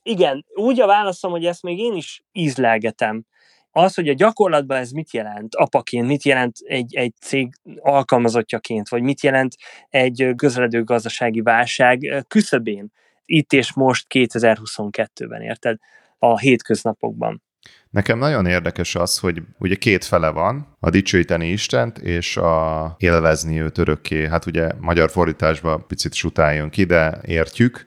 Igen, 0.04 0.46
úgy 0.56 0.80
a 0.80 0.86
válaszom, 0.86 1.32
hogy 1.32 1.46
ezt 1.46 1.63
még 1.63 1.80
én 1.80 1.94
is 1.94 2.24
ízlelgetem. 2.32 3.26
Az, 3.72 3.96
hogy 3.96 4.10
a 4.10 4.13
gyakorlatban 4.13 4.78
ez 4.78 4.91
mit 4.91 5.13
jelent 5.13 5.56
apaként, 5.56 6.08
mit 6.08 6.24
jelent 6.24 6.56
egy, 6.63 6.96
egy 6.96 7.13
cég 7.22 7.54
alkalmazottjaként, 7.80 8.89
vagy 8.89 9.02
mit 9.02 9.22
jelent 9.22 9.56
egy 9.89 10.34
közeledő 10.36 10.84
gazdasági 10.84 11.41
válság 11.41 12.24
küszöbén, 12.28 12.91
itt 13.26 13.54
és 13.54 13.74
most 13.74 14.06
2022-ben, 14.10 15.41
érted? 15.41 15.78
A 16.23 16.39
hétköznapokban. 16.39 17.43
Nekem 17.89 18.17
nagyon 18.17 18.45
érdekes 18.45 18.95
az, 18.95 19.17
hogy 19.17 19.41
ugye 19.60 19.75
két 19.75 20.03
fele 20.05 20.29
van, 20.29 20.77
a 20.79 20.89
dicsőíteni 20.89 21.47
Istent 21.47 21.97
és 21.97 22.38
a 22.38 22.95
élvezni 22.97 23.62
őt 23.62 23.77
örökké. 23.77 24.27
Hát 24.27 24.45
ugye 24.45 24.71
magyar 24.79 25.10
fordításban 25.10 25.88
picit 25.88 26.13
sutáljon 26.13 26.69
ki, 26.69 26.84
de 26.84 27.19
értjük. 27.25 27.86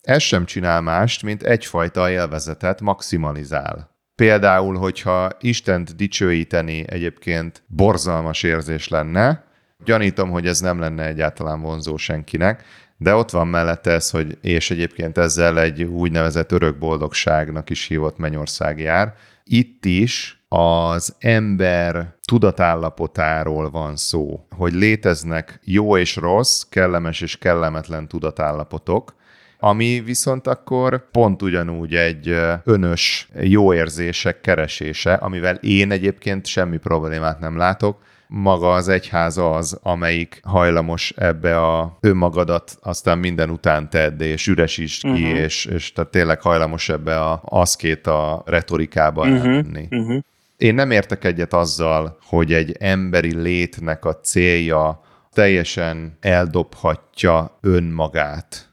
Ez 0.00 0.22
sem 0.22 0.44
csinál 0.44 0.80
mást, 0.80 1.22
mint 1.22 1.42
egyfajta 1.42 2.10
élvezetet 2.10 2.80
maximalizál. 2.80 3.90
Például, 4.14 4.76
hogyha 4.76 5.30
Istent 5.40 5.96
dicsőíteni 5.96 6.84
egyébként 6.88 7.62
borzalmas 7.66 8.42
érzés 8.42 8.88
lenne, 8.88 9.44
gyanítom, 9.84 10.30
hogy 10.30 10.46
ez 10.46 10.60
nem 10.60 10.78
lenne 10.78 11.06
egyáltalán 11.06 11.60
vonzó 11.60 11.96
senkinek, 11.96 12.64
de 13.02 13.14
ott 13.14 13.30
van 13.30 13.48
mellette 13.48 13.90
ez, 13.90 14.10
hogy 14.10 14.38
és 14.40 14.70
egyébként 14.70 15.18
ezzel 15.18 15.60
egy 15.60 15.82
úgynevezett 15.82 16.52
örök 16.52 16.78
boldogságnak 16.78 17.70
is 17.70 17.86
hívott 17.86 18.18
mennyország 18.18 18.78
jár. 18.78 19.14
Itt 19.44 19.84
is 19.84 20.42
az 20.48 21.14
ember 21.18 22.14
tudatállapotáról 22.24 23.70
van 23.70 23.96
szó, 23.96 24.46
hogy 24.56 24.72
léteznek 24.72 25.60
jó 25.64 25.96
és 25.96 26.16
rossz, 26.16 26.62
kellemes 26.62 27.20
és 27.20 27.38
kellemetlen 27.38 28.08
tudatállapotok, 28.08 29.14
ami 29.58 30.02
viszont 30.04 30.46
akkor 30.46 31.10
pont 31.10 31.42
ugyanúgy 31.42 31.94
egy 31.94 32.36
önös 32.64 33.28
jó 33.40 33.74
érzések 33.74 34.40
keresése, 34.40 35.14
amivel 35.14 35.54
én 35.54 35.90
egyébként 35.90 36.46
semmi 36.46 36.76
problémát 36.76 37.40
nem 37.40 37.56
látok, 37.56 38.02
maga 38.34 38.72
az 38.72 38.88
egyház 38.88 39.38
az, 39.38 39.78
amelyik 39.82 40.40
hajlamos 40.44 41.12
ebbe 41.16 41.60
a 41.60 41.96
önmagadat 42.00 42.78
aztán 42.82 43.18
minden 43.18 43.50
után 43.50 43.90
tedd, 43.90 44.22
és 44.22 44.46
üresíts 44.46 45.00
ki, 45.00 45.08
uh-huh. 45.08 45.38
és, 45.38 45.64
és 45.64 45.92
tehát 45.92 46.10
tényleg 46.10 46.40
hajlamos 46.40 46.88
ebbe 46.88 47.20
a 47.20 47.40
aszkét 47.44 48.06
a 48.06 48.42
retorikába 48.46 49.20
uh-huh. 49.22 49.36
elmenni. 49.36 49.86
Uh-huh. 49.90 50.18
Én 50.56 50.74
nem 50.74 50.90
értek 50.90 51.24
egyet 51.24 51.52
azzal, 51.52 52.18
hogy 52.26 52.52
egy 52.52 52.76
emberi 52.78 53.34
létnek 53.34 54.04
a 54.04 54.16
célja 54.16 55.00
teljesen 55.32 56.16
eldobhatja 56.20 57.58
önmagát 57.60 58.71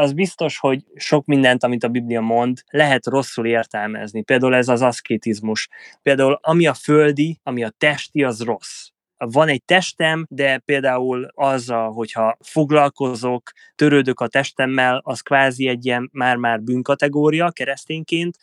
az 0.00 0.12
biztos, 0.12 0.58
hogy 0.58 0.84
sok 0.94 1.26
mindent, 1.26 1.64
amit 1.64 1.84
a 1.84 1.88
Biblia 1.88 2.20
mond, 2.20 2.62
lehet 2.70 3.06
rosszul 3.06 3.46
értelmezni. 3.46 4.22
Például 4.22 4.54
ez 4.54 4.68
az 4.68 4.82
aszkétizmus. 4.82 5.68
Például 6.02 6.38
ami 6.42 6.66
a 6.66 6.74
földi, 6.74 7.40
ami 7.42 7.64
a 7.64 7.72
testi, 7.78 8.22
az 8.22 8.40
rossz 8.42 8.88
van 9.24 9.48
egy 9.48 9.64
testem, 9.64 10.26
de 10.28 10.58
például 10.58 11.28
azzal, 11.34 11.92
hogyha 11.92 12.36
foglalkozok, 12.40 13.50
törődök 13.74 14.20
a 14.20 14.28
testemmel, 14.28 15.00
az 15.04 15.20
kvázi 15.20 15.68
egy 15.68 15.86
ilyen 15.86 16.08
már-már 16.12 16.60
bűnkategória 16.60 17.50
keresztényként, 17.50 18.36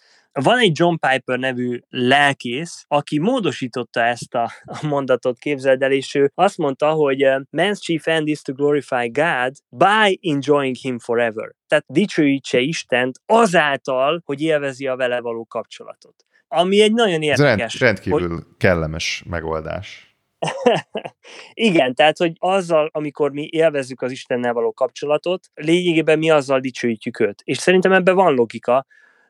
van 0.43 0.59
egy 0.59 0.71
John 0.73 0.95
Piper 0.95 1.39
nevű 1.39 1.79
lelkész, 1.89 2.85
aki 2.87 3.19
módosította 3.19 4.01
ezt 4.01 4.35
a, 4.35 4.51
a 4.65 4.85
mondatot, 4.85 5.39
képzeld 5.39 5.81
el, 5.81 5.91
és 5.91 6.15
ő 6.15 6.31
azt 6.35 6.57
mondta, 6.57 6.91
hogy 6.91 7.25
uh, 7.25 7.41
man's 7.51 7.79
chief 7.79 8.07
end 8.07 8.27
is 8.27 8.41
to 8.41 8.53
glorify 8.53 9.09
God 9.09 9.51
by 9.69 10.19
enjoying 10.21 10.75
him 10.75 10.99
forever. 10.99 11.53
Tehát 11.67 11.85
dicsőítse 11.87 12.59
Istent 12.59 13.19
azáltal, 13.25 14.21
hogy 14.25 14.41
élvezi 14.41 14.87
a 14.87 14.95
vele 14.95 15.19
való 15.19 15.45
kapcsolatot. 15.45 16.25
Ami 16.47 16.81
egy 16.81 16.93
nagyon 16.93 17.21
érdekes. 17.21 17.73
Ez 17.73 17.79
rend, 17.79 17.97
rendkívül 17.97 18.35
hogy, 18.35 18.43
kellemes 18.57 19.23
megoldás. 19.29 20.17
Igen, 21.53 21.95
tehát, 21.95 22.17
hogy 22.17 22.33
azzal, 22.39 22.89
amikor 22.93 23.31
mi 23.31 23.47
élvezzük 23.51 24.01
az 24.01 24.11
Istennel 24.11 24.53
való 24.53 24.73
kapcsolatot, 24.73 25.47
lényegében 25.53 26.17
mi 26.17 26.29
azzal 26.29 26.59
dicsőítjük 26.59 27.19
őt. 27.19 27.41
És 27.43 27.57
szerintem 27.57 27.91
ebben 27.91 28.15
van 28.15 28.33
logika. 28.33 28.85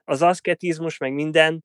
Az 0.09 0.21
aszketizmus, 0.21 0.97
meg 0.97 1.13
minden, 1.13 1.63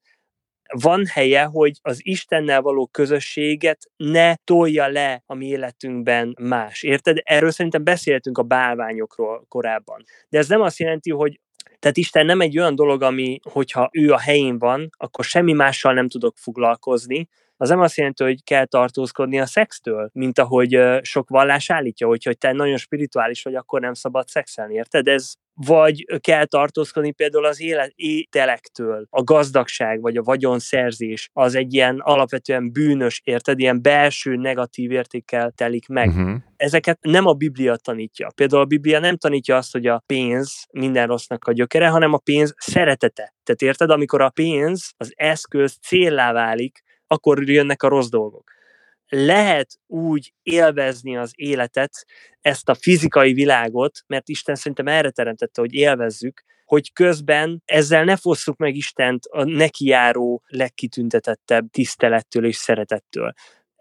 van 0.80 1.06
helye, 1.06 1.42
hogy 1.42 1.78
az 1.82 1.98
Istennel 2.02 2.62
való 2.62 2.86
közösséget 2.86 3.90
ne 3.96 4.34
tolja 4.34 4.88
le 4.88 5.22
a 5.26 5.34
mi 5.34 5.46
életünkben 5.46 6.36
más. 6.40 6.82
Érted? 6.82 7.16
Erről 7.22 7.50
szerintem 7.50 7.84
beszéltünk 7.84 8.38
a 8.38 8.42
bálványokról 8.42 9.44
korábban. 9.48 10.04
De 10.28 10.38
ez 10.38 10.48
nem 10.48 10.60
azt 10.60 10.78
jelenti, 10.78 11.10
hogy 11.10 11.40
tehát 11.78 11.96
Isten 11.96 12.26
nem 12.26 12.40
egy 12.40 12.58
olyan 12.58 12.74
dolog, 12.74 13.02
ami, 13.02 13.38
hogyha 13.42 13.88
ő 13.92 14.12
a 14.12 14.18
helyén 14.18 14.58
van, 14.58 14.88
akkor 14.96 15.24
semmi 15.24 15.52
mással 15.52 15.92
nem 15.94 16.08
tudok 16.08 16.36
foglalkozni, 16.36 17.28
az 17.62 17.68
nem 17.68 17.80
azt 17.80 17.96
jelenti, 17.96 18.24
hogy 18.24 18.44
kell 18.44 18.64
tartózkodni 18.64 19.40
a 19.40 19.46
szextől, 19.46 20.10
mint 20.12 20.38
ahogy 20.38 20.80
sok 21.02 21.28
vallás 21.28 21.70
állítja, 21.70 22.06
hogy, 22.06 22.24
hogy 22.24 22.38
te 22.38 22.52
nagyon 22.52 22.76
spirituális 22.76 23.42
vagy, 23.42 23.54
akkor 23.54 23.80
nem 23.80 23.94
szabad 23.94 24.28
szexelni, 24.28 24.74
érted? 24.74 25.08
Ez 25.08 25.32
vagy 25.54 26.20
kell 26.20 26.44
tartózkodni 26.44 27.12
például 27.12 27.44
az 27.44 27.60
élet, 27.60 27.92
ételektől, 27.94 29.06
a 29.10 29.22
gazdagság 29.22 30.00
vagy 30.00 30.16
a 30.16 30.22
vagyonszerzés 30.22 31.28
az 31.32 31.54
egy 31.54 31.74
ilyen 31.74 31.98
alapvetően 31.98 32.72
bűnös, 32.72 33.20
érted, 33.24 33.58
ilyen 33.58 33.82
belső 33.82 34.36
negatív 34.36 34.90
értékkel 34.90 35.50
telik 35.50 35.88
meg. 35.88 36.08
Uh-huh. 36.08 36.34
Ezeket 36.56 36.98
nem 37.00 37.26
a 37.26 37.32
Biblia 37.32 37.76
tanítja. 37.76 38.28
Például 38.34 38.62
a 38.62 38.66
Biblia 38.66 38.98
nem 38.98 39.16
tanítja 39.16 39.56
azt, 39.56 39.72
hogy 39.72 39.86
a 39.86 40.02
pénz 40.06 40.66
minden 40.72 41.06
rossznak 41.06 41.44
a 41.44 41.52
gyökere, 41.52 41.88
hanem 41.88 42.12
a 42.12 42.18
pénz 42.18 42.54
szeretete. 42.56 43.34
Tehát 43.44 43.62
érted, 43.62 43.90
amikor 43.90 44.20
a 44.20 44.30
pénz, 44.30 44.92
az 44.96 45.12
eszköz 45.16 45.78
céllá 45.80 46.32
válik, 46.32 46.82
akkor 47.12 47.48
jönnek 47.48 47.82
a 47.82 47.88
rossz 47.88 48.08
dolgok. 48.08 48.50
Lehet 49.08 49.78
úgy 49.86 50.32
élvezni 50.42 51.16
az 51.16 51.32
életet, 51.34 52.06
ezt 52.40 52.68
a 52.68 52.74
fizikai 52.74 53.32
világot, 53.32 53.98
mert 54.06 54.28
Isten 54.28 54.54
szerintem 54.54 54.88
erre 54.88 55.10
teremtette, 55.10 55.60
hogy 55.60 55.74
élvezzük, 55.74 56.42
hogy 56.64 56.92
közben 56.92 57.62
ezzel 57.64 58.04
ne 58.04 58.16
fosszuk 58.16 58.56
meg 58.56 58.74
Istent 58.74 59.24
a 59.24 59.44
nekijáró 59.44 60.42
legkitüntetettebb 60.46 61.70
tisztelettől 61.70 62.46
és 62.46 62.56
szeretettől 62.56 63.32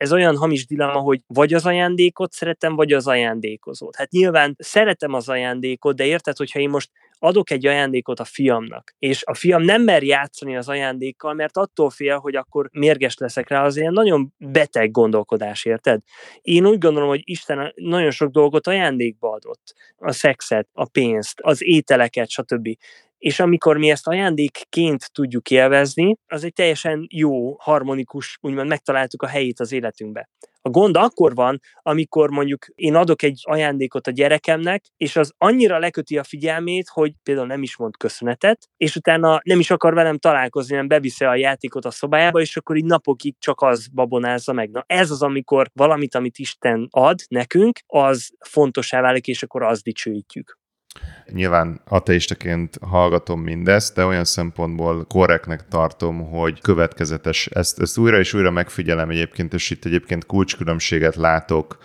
ez 0.02 0.14
olyan 0.14 0.38
hamis 0.38 0.66
dilemma, 0.66 1.00
hogy 1.00 1.22
vagy 1.28 1.54
az 1.54 1.66
ajándékot 1.66 2.32
szeretem, 2.32 2.76
vagy 2.76 2.94
az 2.94 3.08
ajándékozót. 3.08 3.96
Hát 3.96 4.12
nyilván 4.12 4.56
szeretem 4.60 5.14
az 5.14 5.30
ajándékot, 5.30 5.96
de 5.96 6.06
érted, 6.06 6.38
hogyha 6.38 6.60
én 6.60 6.70
most 6.70 6.90
adok 7.20 7.52
egy 7.52 7.66
ajándékot 7.66 8.20
a 8.20 8.24
fiamnak, 8.24 8.96
és 9.00 9.24
a 9.26 9.34
fiam 9.34 9.62
nem 9.62 9.82
mer 9.82 10.04
játszani 10.04 10.58
az 10.58 10.70
ajándékkal, 10.70 11.34
mert 11.34 11.58
attól 11.58 11.90
fél, 11.90 12.18
hogy 12.18 12.36
akkor 12.36 12.70
mérges 12.72 13.18
leszek 13.18 13.50
rá, 13.50 13.66
az 13.66 13.78
ilyen 13.78 13.94
nagyon 13.94 14.34
beteg 14.38 14.92
gondolkodás, 14.92 15.66
érted? 15.66 16.02
Én 16.42 16.66
úgy 16.66 16.78
gondolom, 16.78 17.10
hogy 17.10 17.22
Isten 17.24 17.74
nagyon 17.76 18.12
sok 18.12 18.32
dolgot 18.32 18.68
ajándékba 18.68 19.32
adott. 19.32 19.74
A 19.98 20.12
szexet, 20.12 20.68
a 20.74 20.86
pénzt, 20.86 21.40
az 21.42 21.64
ételeket, 21.64 22.30
stb 22.30 22.78
és 23.22 23.40
amikor 23.40 23.78
mi 23.78 23.90
ezt 23.90 24.08
ajándékként 24.08 25.12
tudjuk 25.12 25.50
élvezni, 25.50 26.18
az 26.28 26.44
egy 26.44 26.54
teljesen 26.54 27.08
jó, 27.10 27.56
harmonikus, 27.60 28.38
úgymond 28.42 28.68
megtaláltuk 28.68 29.22
a 29.22 29.28
helyét 29.28 29.60
az 29.60 29.72
életünkbe. 29.72 30.30
A 30.62 30.70
gond 30.70 30.98
akkor 30.98 31.36
van, 31.36 31.60
amikor 31.82 32.30
mondjuk 32.30 32.66
én 32.76 32.96
adok 32.96 33.24
egy 33.24 33.42
ajándékot 33.44 34.08
a 34.08 34.12
gyerekemnek, 34.12 34.84
és 34.98 35.16
az 35.16 35.34
annyira 35.38 35.80
leköti 35.80 36.18
a 36.18 36.24
figyelmét, 36.24 36.88
hogy 36.88 37.14
például 37.24 37.48
nem 37.48 37.62
is 37.62 37.78
mond 37.78 37.98
köszönetet, 37.98 38.70
és 38.78 38.96
utána 38.96 39.40
nem 39.44 39.60
is 39.60 39.72
akar 39.72 39.94
velem 39.94 40.18
találkozni, 40.18 40.76
nem 40.76 40.88
beviszi 40.88 41.26
a 41.26 41.36
játékot 41.36 41.86
a 41.86 41.92
szobájába, 41.92 42.42
és 42.42 42.58
akkor 42.58 42.76
így 42.76 42.86
napokig 42.86 43.36
csak 43.40 43.62
az 43.62 43.88
babonázza 43.88 44.54
meg. 44.54 44.70
Na 44.70 44.84
ez 44.88 45.12
az, 45.12 45.22
amikor 45.22 45.70
valamit, 45.74 46.16
amit 46.16 46.38
Isten 46.38 46.88
ad 46.90 47.20
nekünk, 47.28 47.80
az 47.88 48.30
fontosá 48.40 49.02
válik, 49.02 49.28
és 49.28 49.44
akkor 49.44 49.64
azt 49.64 49.84
dicsőítjük. 49.84 50.61
Nyilván 51.32 51.82
ateistaként 51.86 52.78
hallgatom 52.82 53.42
mindezt, 53.42 53.96
de 53.96 54.06
olyan 54.06 54.26
szempontból 54.26 55.06
korrektnek 55.06 55.68
tartom, 55.68 56.30
hogy 56.30 56.62
következetes. 56.62 57.46
Ezt, 57.46 57.80
ezt 57.80 57.98
újra 57.98 58.20
és 58.20 58.34
újra 58.34 58.52
megfigyelem 58.52 59.10
egyébként, 59.10 59.54
és 59.54 59.70
itt 59.70 59.86
egyébként 59.86 60.26
kulcskülönbséget 60.26 61.16
látok 61.16 61.78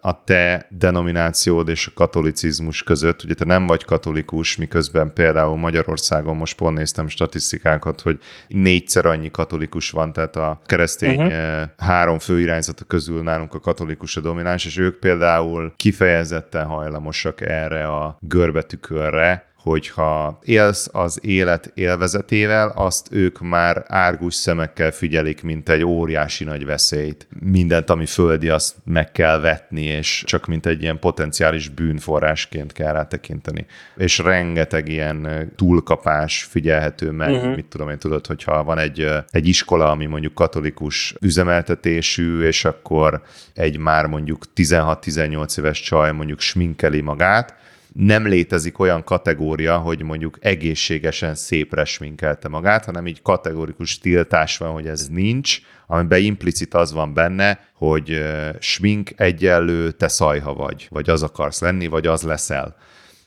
a 0.00 0.24
te 0.24 0.66
denominációd 0.70 1.68
és 1.68 1.86
a 1.86 1.90
katolicizmus 1.94 2.82
között. 2.82 3.24
Ugye 3.24 3.34
te 3.34 3.44
nem 3.44 3.66
vagy 3.66 3.84
katolikus, 3.84 4.56
miközben 4.56 5.12
például 5.12 5.56
Magyarországon 5.56 6.36
most 6.36 6.56
pont 6.56 6.76
néztem 6.76 7.08
statisztikákat, 7.08 8.00
hogy 8.00 8.18
négyszer 8.48 9.06
annyi 9.06 9.30
katolikus 9.30 9.90
van, 9.90 10.12
tehát 10.12 10.36
a 10.36 10.60
keresztény 10.66 11.20
uh-huh. 11.20 11.62
három 11.76 12.18
fő 12.18 12.40
irányzata 12.40 12.84
közül 12.84 13.22
nálunk 13.22 13.54
a 13.54 13.60
katolikus 13.60 14.16
a 14.16 14.20
domináns, 14.20 14.64
és 14.64 14.78
ők 14.78 14.98
például 14.98 15.72
kifejezetten 15.76 16.66
hajlamosak 16.66 17.40
erre 17.40 17.86
a 17.86 18.18
görbetükörre, 18.20 19.47
hogyha 19.68 20.38
élsz 20.44 20.88
az 20.92 21.18
élet 21.22 21.70
élvezetével, 21.74 22.72
azt 22.74 23.08
ők 23.10 23.40
már 23.40 23.84
árgus 23.86 24.34
szemekkel 24.34 24.90
figyelik, 24.90 25.42
mint 25.42 25.68
egy 25.68 25.84
óriási 25.84 26.44
nagy 26.44 26.64
veszélyt. 26.64 27.26
Mindent, 27.40 27.90
ami 27.90 28.06
földi, 28.06 28.48
azt 28.48 28.74
meg 28.84 29.12
kell 29.12 29.38
vetni, 29.38 29.82
és 29.82 30.22
csak 30.26 30.46
mint 30.46 30.66
egy 30.66 30.82
ilyen 30.82 30.98
potenciális 30.98 31.68
bűnforrásként 31.68 32.72
kell 32.72 32.92
rá 32.92 33.06
tekinteni. 33.06 33.66
És 33.96 34.18
rengeteg 34.18 34.88
ilyen 34.88 35.52
túlkapás 35.56 36.42
figyelhető 36.42 37.10
meg, 37.10 37.30
uh-huh. 37.30 37.54
mit 37.54 37.66
tudom 37.66 37.90
én, 37.90 37.98
tudod, 37.98 38.26
hogyha 38.26 38.64
van 38.64 38.78
egy, 38.78 39.08
egy 39.30 39.48
iskola, 39.48 39.90
ami 39.90 40.06
mondjuk 40.06 40.34
katolikus 40.34 41.14
üzemeltetésű, 41.20 42.42
és 42.42 42.64
akkor 42.64 43.22
egy 43.54 43.78
már 43.78 44.06
mondjuk 44.06 44.44
16-18 44.56 45.58
éves 45.58 45.80
csaj 45.80 46.12
mondjuk 46.12 46.40
sminkeli 46.40 47.00
magát, 47.00 47.56
nem 47.92 48.26
létezik 48.26 48.78
olyan 48.78 49.04
kategória, 49.04 49.78
hogy 49.78 50.02
mondjuk 50.02 50.38
egészségesen 50.40 51.34
szépre 51.34 51.84
sminkelte 51.84 52.48
magát, 52.48 52.84
hanem 52.84 53.06
így 53.06 53.22
kategórikus 53.22 53.98
tiltás 53.98 54.56
van, 54.56 54.72
hogy 54.72 54.86
ez 54.86 55.08
nincs, 55.08 55.58
amiben 55.86 56.20
implicit 56.20 56.74
az 56.74 56.92
van 56.92 57.14
benne, 57.14 57.68
hogy 57.74 58.22
smink 58.58 59.10
egyenlő, 59.16 59.90
te 59.90 60.08
szajha 60.08 60.54
vagy, 60.54 60.86
vagy 60.90 61.10
az 61.10 61.22
akarsz 61.22 61.60
lenni, 61.60 61.86
vagy 61.86 62.06
az 62.06 62.22
leszel 62.22 62.76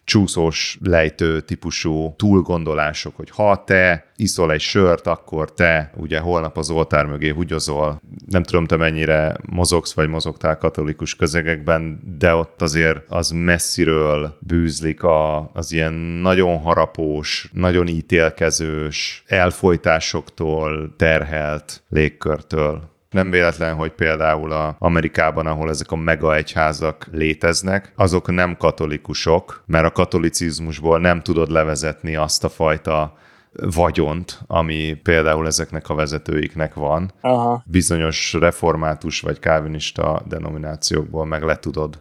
csúszós 0.04 0.78
lejtő 0.84 1.42
típusú 1.42 2.14
túlgondolások, 2.18 3.16
hogy 3.16 3.30
ha 3.30 3.64
te 3.64 4.12
iszol 4.16 4.52
egy 4.52 4.62
sört, 4.62 5.08
akkor 5.08 5.54
te 5.54 5.92
ugye 5.96 6.20
holnap 6.20 6.58
az 6.58 6.70
oltár 6.70 7.06
mögé 7.06 7.30
húgyozol. 7.30 8.02
Nem 8.26 8.44
tudom, 8.44 8.66
te 8.66 8.76
mennyire 8.76 9.36
mozogsz, 9.50 9.94
vagy 9.94 10.10
mozogtál 10.10 10.58
katolikus 10.58 11.16
közegekben, 11.16 12.02
de 12.18 12.36
ott 12.36 12.62
azért 12.62 13.00
az 13.08 13.30
messziről 13.30 14.38
bűzlik 14.40 15.04
a, 15.04 15.50
az 15.54 15.72
ilyen 15.72 15.94
nagyon 15.94 16.60
harapós, 16.60 17.50
nagyon 17.54 17.88
ítélkezős, 17.88 19.24
elfolytásoktól 19.28 20.94
terhelt 20.98 21.84
légkörtől. 21.90 22.91
Nem 23.12 23.30
véletlen, 23.30 23.76
hogy 23.76 23.92
például 23.92 24.52
a 24.52 24.76
Amerikában, 24.80 25.48
ahol 25.48 25.70
ezek 25.70 25.92
a 25.92 25.96
mega 25.96 26.36
egyházak 26.36 27.08
léteznek, 27.12 27.94
azok 27.96 28.32
nem 28.32 28.58
katolikusok, 28.58 29.64
mert 29.66 29.86
a 29.86 29.92
katolicizmusból 29.92 31.00
nem 31.00 31.22
tudod 31.22 31.50
levezetni 31.50 32.16
azt 32.16 32.44
a 32.44 32.50
fajta 32.50 33.18
vagyont, 33.54 34.40
ami 34.48 35.00
például 35.04 35.48
ezeknek 35.48 35.90
a 35.90 35.96
vezetőiknek 35.96 36.74
van. 36.74 37.12
Aha. 37.22 37.64
Bizonyos 37.66 38.34
református 38.34 39.20
vagy 39.20 39.40
kávinista 39.40 40.22
denominációkból 40.28 41.26
meg 41.26 41.44
le 41.44 41.56
tudod 41.56 42.00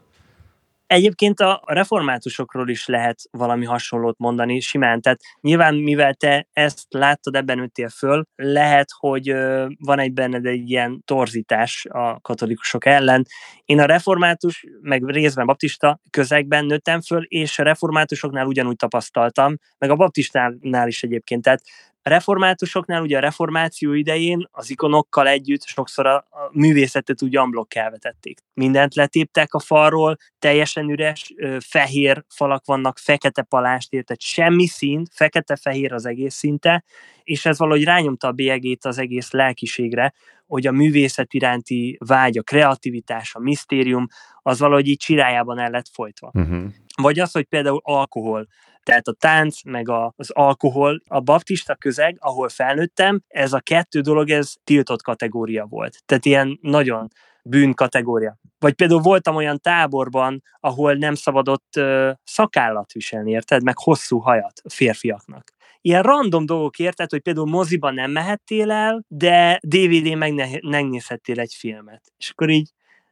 Egyébként 0.91 1.41
a 1.41 1.63
reformátusokról 1.67 2.69
is 2.69 2.87
lehet 2.87 3.21
valami 3.31 3.65
hasonlót 3.65 4.19
mondani 4.19 4.61
simán, 4.61 5.01
tehát 5.01 5.21
nyilván 5.41 5.75
mivel 5.75 6.15
te 6.15 6.49
ezt 6.53 6.87
láttad, 6.89 7.37
ebben 7.37 7.59
nőttél 7.59 7.89
föl, 7.89 8.25
lehet, 8.35 8.89
hogy 8.99 9.35
van 9.79 9.99
egy 9.99 10.13
benned 10.13 10.47
egy 10.47 10.71
ilyen 10.71 11.03
torzítás 11.05 11.87
a 11.91 12.21
katolikusok 12.21 12.85
ellen. 12.87 13.27
Én 13.65 13.81
a 13.81 13.85
református, 13.85 14.65
meg 14.81 15.05
részben 15.05 15.47
baptista 15.47 16.01
közegben 16.11 16.65
nőttem 16.65 17.01
föl, 17.01 17.23
és 17.23 17.59
a 17.59 17.63
reformátusoknál 17.63 18.47
ugyanúgy 18.47 18.77
tapasztaltam, 18.77 19.57
meg 19.79 19.91
a 19.91 19.97
baptistánál 19.97 20.89
is 20.89 21.03
egyébként, 21.03 21.43
tehát 21.43 21.63
reformátusoknál 22.03 23.03
ugye 23.03 23.17
a 23.17 23.21
reformáció 23.21 23.93
idején 23.93 24.49
az 24.51 24.71
ikonokkal 24.71 25.29
együtt 25.29 25.63
sokszor 25.63 26.07
a, 26.07 26.17
a 26.17 26.51
művészetet 26.53 27.23
úgy 27.23 27.37
amblok 27.37 27.75
elvetették. 27.75 28.41
Mindent 28.55 28.95
letéptek 28.95 29.55
a 29.55 29.59
falról, 29.59 30.17
teljesen 30.39 30.91
üres, 30.91 31.35
fehér 31.59 32.25
falak 32.29 32.65
vannak, 32.65 32.99
fekete 32.99 33.43
palást 33.43 33.93
érted, 33.93 34.21
semmi 34.21 34.67
szín, 34.67 35.05
fekete-fehér 35.13 35.93
az 35.93 36.07
egész 36.07 36.35
szinte, 36.35 36.85
és 37.23 37.47
ez 37.47 37.59
valahogy 37.59 37.85
rányomta 37.85 38.29
a 38.29 38.33
bélyegét 38.33 38.85
az 38.85 38.99
egész 38.99 39.31
lelkiségre, 39.31 40.13
hogy 40.47 40.67
a 40.67 40.73
művészet 40.73 41.33
iránti 41.35 41.99
vágy, 42.07 42.39
a 42.39 42.43
kreativitás, 42.43 43.35
a 43.35 43.39
misztérium, 43.39 44.07
az 44.43 44.59
valahogy 44.59 44.89
így 44.89 44.99
csirájában 44.99 45.59
el 45.59 45.71
lett 45.71 45.89
folytva. 45.93 46.31
Uh-huh. 46.35 46.65
Vagy 47.03 47.19
az, 47.19 47.33
hogy 47.33 47.45
például 47.45 47.81
alkohol. 47.83 48.47
Tehát 48.91 49.09
a 49.09 49.13
tánc, 49.13 49.63
meg 49.65 49.89
a, 49.89 50.13
az 50.17 50.31
alkohol, 50.31 51.03
a 51.07 51.21
baptista 51.21 51.75
közeg, 51.75 52.17
ahol 52.19 52.49
felnőttem, 52.49 53.21
ez 53.29 53.53
a 53.53 53.61
kettő 53.61 54.01
dolog, 54.01 54.31
ez 54.31 54.53
tiltott 54.65 55.03
kategória 55.03 55.65
volt. 55.65 56.03
Tehát 56.07 56.25
ilyen 56.25 56.59
nagyon 56.61 57.09
bűn 57.43 57.75
kategória. 57.75 58.37
Vagy 58.59 58.75
például 58.75 59.01
voltam 59.01 59.37
olyan 59.37 59.61
táborban, 59.61 60.43
ahol 60.61 60.95
nem 60.95 61.15
szabadott 61.15 61.77
uh, 61.77 62.11
szakállat 62.25 62.93
viselni, 62.93 63.31
érted? 63.31 63.63
Meg 63.63 63.79
hosszú 63.79 64.19
hajat 64.19 64.61
a 64.63 64.71
férfiaknak. 64.71 65.51
Ilyen 65.81 66.03
random 66.03 66.47
dolgok 66.47 66.79
érted, 66.79 67.11
hogy 67.11 67.21
például 67.21 67.47
moziban 67.47 67.95
nem 67.95 68.11
mehettél 68.11 68.71
el, 68.71 69.05
de 69.09 69.59
DVD-n 69.63 70.41
megnézhettél 70.69 71.41
egy 71.41 71.55
filmet. 71.59 72.03
És 72.17 72.31
akkor 72.31 72.49
így, 72.49 72.71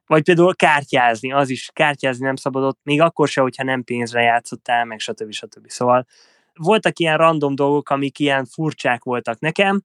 vagy 0.08 0.22
például 0.22 0.54
kártyázni, 0.54 1.32
az 1.32 1.50
is 1.50 1.70
kártyázni 1.72 2.24
nem 2.24 2.36
szabadott, 2.36 2.78
még 2.82 3.00
akkor 3.00 3.28
se, 3.28 3.40
hogyha 3.40 3.64
nem 3.64 3.84
pénzre 3.84 4.22
játszottál, 4.22 4.84
meg 4.84 4.98
stb. 4.98 5.32
stb. 5.32 5.70
Szóval 5.70 6.06
voltak 6.54 6.98
ilyen 6.98 7.16
random 7.16 7.54
dolgok, 7.54 7.90
amik 7.90 8.18
ilyen 8.18 8.44
furcsák 8.44 9.02
voltak 9.02 9.38
nekem, 9.38 9.82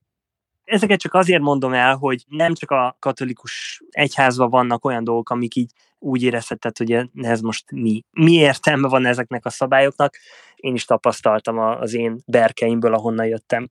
Ezeket 0.64 1.00
csak 1.00 1.14
azért 1.14 1.42
mondom 1.42 1.74
el, 1.74 1.96
hogy 1.96 2.24
nem 2.28 2.54
csak 2.54 2.72
a 2.72 2.96
katolikus 3.00 3.84
egyházban 3.90 4.50
vannak 4.50 4.86
olyan 4.86 5.04
dolgok, 5.04 5.30
amik 5.30 5.56
így 5.56 5.72
úgy 6.00 6.24
érezheted, 6.24 6.78
hogy 6.78 7.10
ez 7.14 7.42
most 7.42 7.72
mi. 7.72 8.04
Mi 8.12 8.32
értelme 8.32 8.88
van 8.88 9.06
ezeknek 9.06 9.46
a 9.46 9.50
szabályoknak? 9.50 10.18
Én 10.56 10.74
is 10.74 10.86
tapasztaltam 10.86 11.58
az 11.58 11.94
én 11.94 12.20
berkeimből, 12.26 12.94
ahonnan 12.94 13.26
jöttem. 13.26 13.70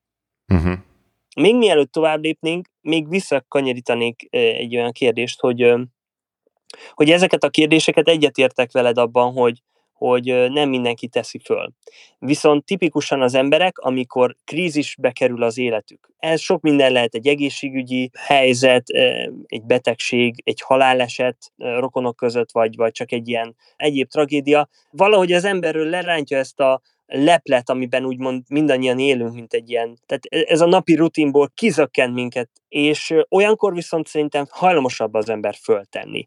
Uh-huh. 0.55 0.78
Még 1.36 1.57
mielőtt 1.57 1.92
tovább 1.92 2.22
lépnénk, 2.22 2.68
még 2.80 3.09
visszakanyarítanék 3.09 4.26
egy 4.30 4.76
olyan 4.76 4.92
kérdést, 4.92 5.40
hogy, 5.40 5.74
hogy 6.95 7.11
ezeket 7.11 7.45
a 7.45 7.51
kérdéseket 7.51 8.09
egyetértek 8.09 8.73
veled 8.73 8.99
abban, 8.99 9.33
hogy, 9.33 9.62
hogy 9.93 10.25
nem 10.51 10.68
mindenki 10.68 11.09
teszi 11.09 11.39
föl. 11.45 11.73
Viszont 12.18 12.64
tipikusan 12.64 13.23
az 13.23 13.35
emberek, 13.35 13.79
amikor 13.79 14.37
krízisbe 14.45 15.11
kerül 15.11 15.43
az 15.43 15.59
életük, 15.59 16.11
ez 16.18 16.41
sok 16.41 16.61
minden 16.61 16.93
lehet 16.93 17.14
egy 17.14 17.27
egészségügyi 17.27 18.11
helyzet, 18.18 18.89
egy 19.47 19.62
betegség, 19.62 20.43
egy 20.45 20.61
haláleset 20.61 21.37
rokonok 21.57 22.16
között, 22.16 22.53
vagy, 22.53 22.77
vagy 22.77 22.93
csak 22.93 23.12
egy 23.12 23.29
ilyen 23.29 23.57
egyéb 23.77 24.09
tragédia, 24.09 24.68
valahogy 24.91 25.33
az 25.33 25.45
emberről 25.45 25.89
lerántja 25.89 26.39
ezt 26.39 26.61
a 26.61 26.81
leplet, 27.07 27.70
amiben 27.70 28.05
úgymond 28.05 28.43
mindannyian 28.49 28.99
élünk, 28.99 29.35
mint 29.35 29.53
egy 29.53 29.70
ilyen, 29.70 29.99
tehát 30.07 30.25
e, 30.29 30.53
ez 30.53 30.61
a 30.61 30.66
napi 30.66 30.95
rutinból 30.95 31.51
kizökkent 31.55 32.14
minket, 32.14 32.51
és 32.68 33.14
olyankor 33.29 33.75
viszont 33.75 34.07
szerintem 34.07 34.45
hajlamosabb 34.51 35.14
az 35.14 35.29
ember 35.29 35.55
föltenni 35.55 36.27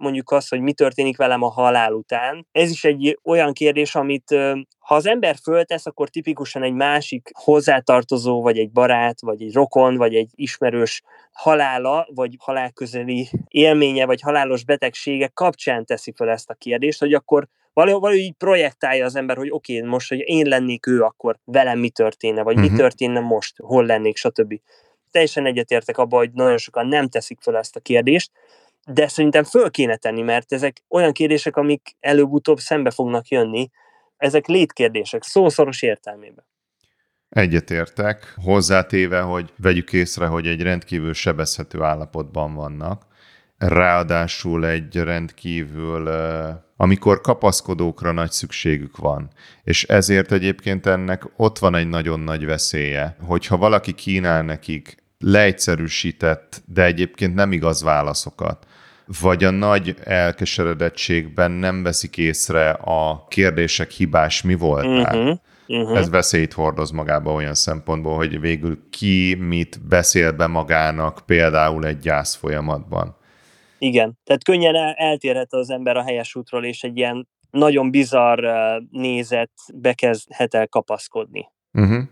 mondjuk 0.00 0.30
azt, 0.30 0.48
hogy 0.48 0.60
mi 0.60 0.72
történik 0.72 1.16
velem 1.16 1.42
a 1.42 1.50
halál 1.50 1.92
után. 1.92 2.46
Ez 2.52 2.70
is 2.70 2.84
egy 2.84 3.18
olyan 3.24 3.52
kérdés, 3.52 3.94
amit 3.94 4.34
ha 4.78 4.94
az 4.94 5.06
ember 5.06 5.36
föltesz, 5.42 5.86
akkor 5.86 6.08
tipikusan 6.08 6.62
egy 6.62 6.72
másik 6.72 7.30
hozzátartozó, 7.32 8.42
vagy 8.42 8.58
egy 8.58 8.70
barát, 8.70 9.20
vagy 9.20 9.42
egy 9.42 9.52
rokon, 9.52 9.96
vagy 9.96 10.14
egy 10.14 10.30
ismerős 10.34 11.02
halála, 11.32 12.06
vagy 12.14 12.36
halálközeli 12.38 13.28
élménye, 13.48 14.06
vagy 14.06 14.20
halálos 14.20 14.64
betegsége 14.64 15.30
kapcsán 15.34 15.84
teszi 15.84 16.12
fel 16.16 16.28
ezt 16.28 16.50
a 16.50 16.54
kérdést, 16.54 17.00
hogy 17.00 17.14
akkor 17.14 17.48
valahogy 17.72 18.16
így 18.16 18.34
projektálja 18.34 19.04
az 19.04 19.16
ember, 19.16 19.36
hogy 19.36 19.50
oké, 19.50 19.76
okay, 19.76 19.88
most, 19.88 20.08
hogy 20.08 20.22
én 20.24 20.46
lennék 20.46 20.86
ő, 20.86 21.02
akkor 21.02 21.38
velem 21.44 21.78
mi 21.78 21.90
történne, 21.90 22.42
vagy 22.42 22.54
uh-huh. 22.54 22.70
mi 22.70 22.74
mhm. 22.74 22.80
történne 22.80 23.20
most, 23.20 23.56
hol 23.56 23.86
lennék, 23.86 24.16
stb. 24.16 24.60
Teljesen 25.10 25.46
egyetértek 25.46 25.98
abban, 25.98 26.18
hogy 26.18 26.30
nagyon 26.32 26.58
sokan 26.58 26.86
nem 26.86 27.08
teszik 27.08 27.38
fel 27.40 27.56
ezt 27.56 27.76
a 27.76 27.80
kérdést, 27.80 28.30
de 28.92 29.08
szerintem 29.08 29.44
föl 29.44 29.70
kéne 29.70 29.96
tenni, 29.96 30.22
mert 30.22 30.52
ezek 30.52 30.82
olyan 30.88 31.12
kérdések, 31.12 31.56
amik 31.56 31.96
előbb-utóbb 32.00 32.58
szembe 32.58 32.90
fognak 32.90 33.28
jönni, 33.28 33.70
ezek 34.16 34.46
létkérdések, 34.46 35.22
szószoros 35.22 35.82
értelmében. 35.82 36.44
Egyetértek, 37.28 38.34
hozzátéve, 38.44 39.20
hogy 39.20 39.52
vegyük 39.56 39.92
észre, 39.92 40.26
hogy 40.26 40.46
egy 40.46 40.62
rendkívül 40.62 41.12
sebezhető 41.12 41.82
állapotban 41.82 42.54
vannak, 42.54 43.06
ráadásul 43.58 44.66
egy 44.66 44.96
rendkívül, 44.96 46.08
amikor 46.76 47.20
kapaszkodókra 47.20 48.12
nagy 48.12 48.30
szükségük 48.30 48.96
van. 48.96 49.30
És 49.62 49.84
ezért 49.84 50.32
egyébként 50.32 50.86
ennek 50.86 51.22
ott 51.36 51.58
van 51.58 51.74
egy 51.74 51.88
nagyon 51.88 52.20
nagy 52.20 52.44
veszélye, 52.44 53.16
hogyha 53.26 53.56
valaki 53.56 53.92
kínál 53.92 54.42
nekik 54.42 54.96
leegyszerűsített, 55.18 56.62
de 56.66 56.84
egyébként 56.84 57.34
nem 57.34 57.52
igaz 57.52 57.82
válaszokat, 57.82 58.66
vagy 59.22 59.44
a 59.44 59.50
nagy 59.50 59.94
elkeseredettségben 60.04 61.50
nem 61.50 61.82
veszik 61.82 62.16
észre 62.16 62.70
a 62.70 63.26
kérdések 63.28 63.90
hibás 63.90 64.42
mi 64.42 64.54
voltál. 64.54 65.18
Uh-huh. 65.18 65.38
Uh-huh. 65.66 65.98
Ez 65.98 66.10
veszélyt 66.10 66.52
hordoz 66.52 66.90
magába 66.90 67.32
olyan 67.32 67.54
szempontból, 67.54 68.16
hogy 68.16 68.40
végül 68.40 68.88
ki 68.90 69.34
mit 69.34 69.86
beszél 69.88 70.32
be 70.32 70.46
magának 70.46 71.22
például 71.26 71.86
egy 71.86 71.98
gyász 71.98 72.34
folyamatban. 72.34 73.16
Igen, 73.78 74.18
tehát 74.24 74.44
könnyen 74.44 74.74
eltérhet 74.96 75.52
az 75.52 75.70
ember 75.70 75.96
a 75.96 76.02
helyes 76.02 76.34
útról, 76.34 76.64
és 76.64 76.82
egy 76.82 76.96
ilyen 76.96 77.28
nagyon 77.50 77.90
bizarr 77.90 78.44
nézet 78.90 79.50
bekezdhet 79.74 80.54
el 80.54 80.68
kapaszkodni. 80.68 81.46
Uh-huh. 81.72 82.02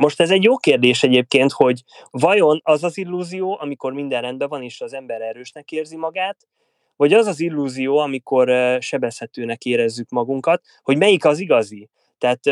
Most 0.00 0.20
ez 0.20 0.30
egy 0.30 0.42
jó 0.42 0.56
kérdés 0.56 1.02
egyébként, 1.02 1.52
hogy 1.52 1.82
vajon 2.10 2.60
az 2.64 2.84
az 2.84 2.98
illúzió, 2.98 3.58
amikor 3.60 3.92
minden 3.92 4.22
rendben 4.22 4.48
van, 4.48 4.62
és 4.62 4.80
az 4.80 4.92
ember 4.92 5.20
erősnek 5.20 5.72
érzi 5.72 5.96
magát, 5.96 6.36
vagy 6.96 7.12
az 7.12 7.26
az 7.26 7.40
illúzió, 7.40 7.98
amikor 7.98 8.78
sebezhetőnek 8.80 9.64
érezzük 9.64 10.08
magunkat, 10.08 10.62
hogy 10.82 10.96
melyik 10.96 11.24
az 11.24 11.38
igazi. 11.38 11.88
Tehát 12.18 12.46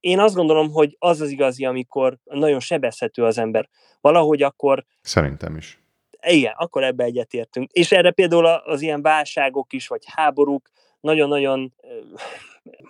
én 0.00 0.18
azt 0.18 0.34
gondolom, 0.34 0.70
hogy 0.70 0.96
az 0.98 1.20
az 1.20 1.30
igazi, 1.30 1.64
amikor 1.64 2.18
nagyon 2.24 2.60
sebezhető 2.60 3.24
az 3.24 3.38
ember. 3.38 3.68
Valahogy 4.00 4.42
akkor... 4.42 4.84
Szerintem 5.00 5.56
is. 5.56 5.80
Igen, 6.22 6.54
akkor 6.56 6.84
ebbe 6.84 7.04
egyetértünk. 7.04 7.70
És 7.72 7.92
erre 7.92 8.10
például 8.10 8.46
az 8.46 8.80
ilyen 8.82 9.02
válságok 9.02 9.72
is, 9.72 9.88
vagy 9.88 10.02
háborúk 10.06 10.70
nagyon-nagyon 11.06 11.72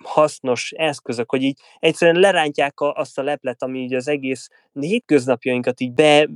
hasznos 0.02 0.72
eszközök, 0.76 1.30
hogy 1.30 1.42
így 1.42 1.58
egyszerűen 1.78 2.20
lerántják 2.20 2.80
a, 2.80 2.92
azt 2.92 3.18
a 3.18 3.22
leplet, 3.22 3.62
ami 3.62 3.78
így 3.78 3.94
az 3.94 4.08
egész 4.08 4.48
hétköznapjainkat 4.72 5.80
így 5.80 5.92
be 5.92 6.28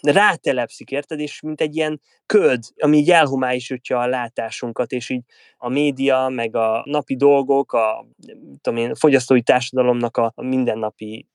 rátelepszik, 0.00 0.90
érted? 0.90 1.20
És 1.20 1.40
mint 1.40 1.60
egy 1.60 1.76
ilyen 1.76 2.00
köd, 2.26 2.64
ami 2.76 2.96
így 2.96 3.10
elhomályosítja 3.10 3.98
a 3.98 4.06
látásunkat, 4.06 4.92
és 4.92 5.10
így 5.10 5.22
a 5.56 5.68
média, 5.68 6.28
meg 6.28 6.56
a 6.56 6.82
napi 6.84 7.16
dolgok, 7.16 7.72
a, 7.72 8.06
tudom 8.60 8.78
én, 8.78 8.90
a 8.90 8.96
fogyasztói 8.96 9.42
társadalomnak 9.42 10.16
a, 10.16 10.32
a 10.34 10.42
mindennapi 10.42 11.26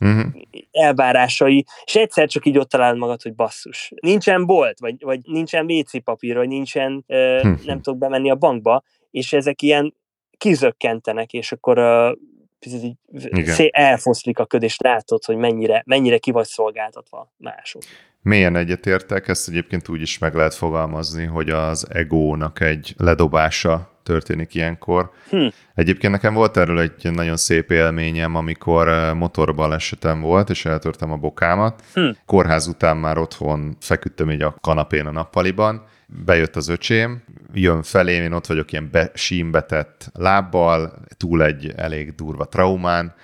uh-huh. 0.00 0.32
elvárásai, 0.70 1.64
és 1.84 1.94
egyszer 1.94 2.28
csak 2.28 2.46
így 2.46 2.58
ott 2.58 2.68
találod 2.68 2.98
magad, 2.98 3.22
hogy 3.22 3.34
basszus. 3.34 3.92
Nincsen 4.00 4.46
bolt, 4.46 4.78
vagy, 4.78 4.96
vagy 4.98 5.20
nincsen 5.24 5.70
WC 5.70 6.04
papír, 6.04 6.36
vagy 6.36 6.48
nincsen, 6.48 7.04
uh, 7.06 7.16
uh-huh. 7.16 7.64
nem 7.64 7.80
tudok 7.80 7.98
bemenni 7.98 8.30
a 8.30 8.34
bankba, 8.34 8.82
és 9.14 9.32
ezek 9.32 9.62
ilyen 9.62 9.94
kizökkentenek, 10.38 11.32
és 11.32 11.52
akkor 11.52 11.78
uh, 11.78 12.16
elfoszlik 13.70 14.38
a 14.38 14.46
köd, 14.46 14.62
és 14.62 14.78
látod, 14.78 15.24
hogy 15.24 15.36
mennyire, 15.36 15.82
mennyire 15.86 16.18
ki 16.18 16.30
vagy 16.30 16.46
szolgáltatva 16.46 17.32
mások. 17.36 17.82
Mélyen 18.22 18.56
egyetértek, 18.56 19.28
ezt 19.28 19.48
egyébként 19.48 19.88
úgy 19.88 20.00
is 20.00 20.18
meg 20.18 20.34
lehet 20.34 20.54
fogalmazni, 20.54 21.24
hogy 21.24 21.50
az 21.50 21.86
egónak 21.90 22.60
egy 22.60 22.94
ledobása 22.96 23.98
történik 24.02 24.54
ilyenkor. 24.54 25.10
Hm. 25.30 25.46
Egyébként 25.74 26.12
nekem 26.12 26.34
volt 26.34 26.56
erről 26.56 26.80
egy 26.80 27.10
nagyon 27.12 27.36
szép 27.36 27.70
élményem, 27.70 28.34
amikor 28.34 29.12
motorbalesetem 29.14 30.20
volt, 30.20 30.50
és 30.50 30.64
eltörtem 30.64 31.12
a 31.12 31.16
bokámat. 31.16 31.82
Hm. 31.94 32.08
Kórház 32.26 32.66
után 32.66 32.96
már 32.96 33.18
otthon 33.18 33.76
feküdtem 33.80 34.30
így 34.30 34.42
a 34.42 34.56
kanapén 34.60 35.06
a 35.06 35.10
nappaliban, 35.10 35.86
bejött 36.06 36.56
az 36.56 36.68
öcsém, 36.68 37.24
jön 37.52 37.82
felém, 37.82 38.22
én 38.22 38.32
ott 38.32 38.46
vagyok 38.46 38.72
ilyen 38.72 38.88
be, 38.90 39.10
símbetett 39.14 40.10
lábbal, 40.12 41.04
túl 41.16 41.42
egy 41.42 41.72
elég 41.76 42.14
durva 42.14 42.44
traumán, 42.44 43.14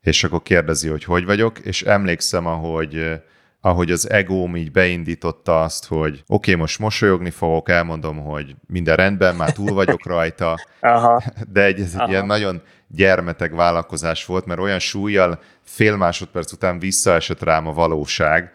és 0.00 0.24
akkor 0.24 0.42
kérdezi, 0.42 0.88
hogy 0.88 1.04
hogy 1.04 1.24
vagyok, 1.24 1.58
és 1.58 1.82
emlékszem, 1.82 2.46
ahogy 2.46 3.20
ahogy 3.66 3.90
az 3.90 4.10
egóm 4.10 4.56
így 4.56 4.70
beindította 4.70 5.62
azt, 5.62 5.86
hogy 5.86 6.12
oké, 6.12 6.24
okay, 6.26 6.54
most 6.54 6.78
mosolyogni 6.78 7.30
fogok, 7.30 7.68
elmondom, 7.68 8.18
hogy 8.18 8.56
minden 8.66 8.96
rendben, 8.96 9.34
már 9.34 9.52
túl 9.52 9.72
vagyok 9.72 10.06
rajta, 10.06 10.58
Aha. 10.80 11.22
de 11.52 11.64
egy, 11.64 11.80
ez 11.80 11.92
egy 11.94 12.00
Aha. 12.00 12.10
ilyen 12.10 12.26
nagyon 12.26 12.62
gyermeteg 12.88 13.54
vállalkozás 13.54 14.24
volt, 14.24 14.46
mert 14.46 14.60
olyan 14.60 14.78
súlyjal 14.78 15.40
fél 15.62 15.96
másodperc 15.96 16.52
után 16.52 16.78
visszaesett 16.78 17.42
rám 17.42 17.66
a 17.66 17.72
valóság, 17.72 18.52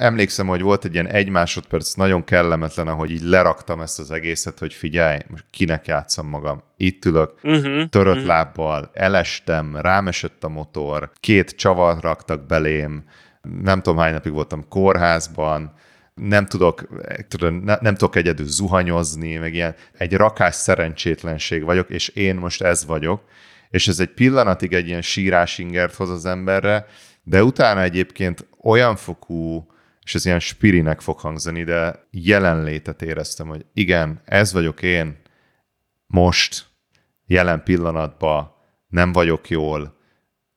emlékszem, 0.00 0.46
hogy 0.46 0.60
volt 0.60 0.84
egy 0.84 0.92
ilyen 0.92 1.08
egy 1.08 1.28
másodperc 1.28 1.94
nagyon 1.94 2.24
kellemetlen, 2.24 2.88
ahogy 2.88 3.10
így 3.10 3.22
leraktam 3.22 3.80
ezt 3.80 3.98
az 3.98 4.10
egészet, 4.10 4.58
hogy 4.58 4.72
figyelj, 4.72 5.18
most 5.28 5.44
kinek 5.50 5.86
játszom 5.86 6.28
magam. 6.28 6.62
Itt 6.76 7.04
ülök, 7.04 7.34
uh-huh, 7.42 7.88
törött 7.88 8.14
uh-huh. 8.14 8.28
lábbal, 8.28 8.90
elestem, 8.92 9.76
rámesett 9.76 10.44
a 10.44 10.48
motor, 10.48 11.10
két 11.20 11.50
csavar 11.50 12.00
raktak 12.00 12.46
belém, 12.46 13.04
nem 13.62 13.82
tudom 13.82 13.98
hány 13.98 14.12
napig 14.12 14.32
voltam 14.32 14.68
kórházban, 14.68 15.72
nem 16.14 16.46
tudok, 16.46 16.88
tudom, 17.28 17.54
ne, 17.54 17.76
nem 17.80 17.94
tudok 17.94 18.16
egyedül 18.16 18.46
zuhanyozni, 18.46 19.36
meg 19.36 19.54
ilyen 19.54 19.74
egy 19.98 20.14
rakás 20.14 20.54
szerencsétlenség 20.54 21.64
vagyok, 21.64 21.90
és 21.90 22.08
én 22.08 22.36
most 22.36 22.62
ez 22.62 22.86
vagyok, 22.86 23.22
és 23.70 23.88
ez 23.88 24.00
egy 24.00 24.12
pillanatig 24.14 24.72
egy 24.72 24.86
ilyen 24.86 25.02
sírás 25.02 25.58
ingert 25.58 25.94
hoz 25.94 26.10
az 26.10 26.26
emberre, 26.26 26.86
de 27.22 27.44
utána 27.44 27.82
egyébként 27.82 28.48
olyan 28.62 28.96
fokú 28.96 29.68
és 30.10 30.16
ez 30.16 30.24
ilyen 30.24 30.40
spirinek 30.40 31.00
fog 31.00 31.18
hangzani, 31.18 31.64
de 31.64 32.06
jelenlétet 32.10 33.02
éreztem, 33.02 33.48
hogy 33.48 33.66
igen, 33.74 34.20
ez 34.24 34.52
vagyok 34.52 34.82
én, 34.82 35.18
most, 36.06 36.66
jelen 37.26 37.62
pillanatban, 37.62 38.52
nem 38.88 39.12
vagyok 39.12 39.48
jól, 39.48 39.96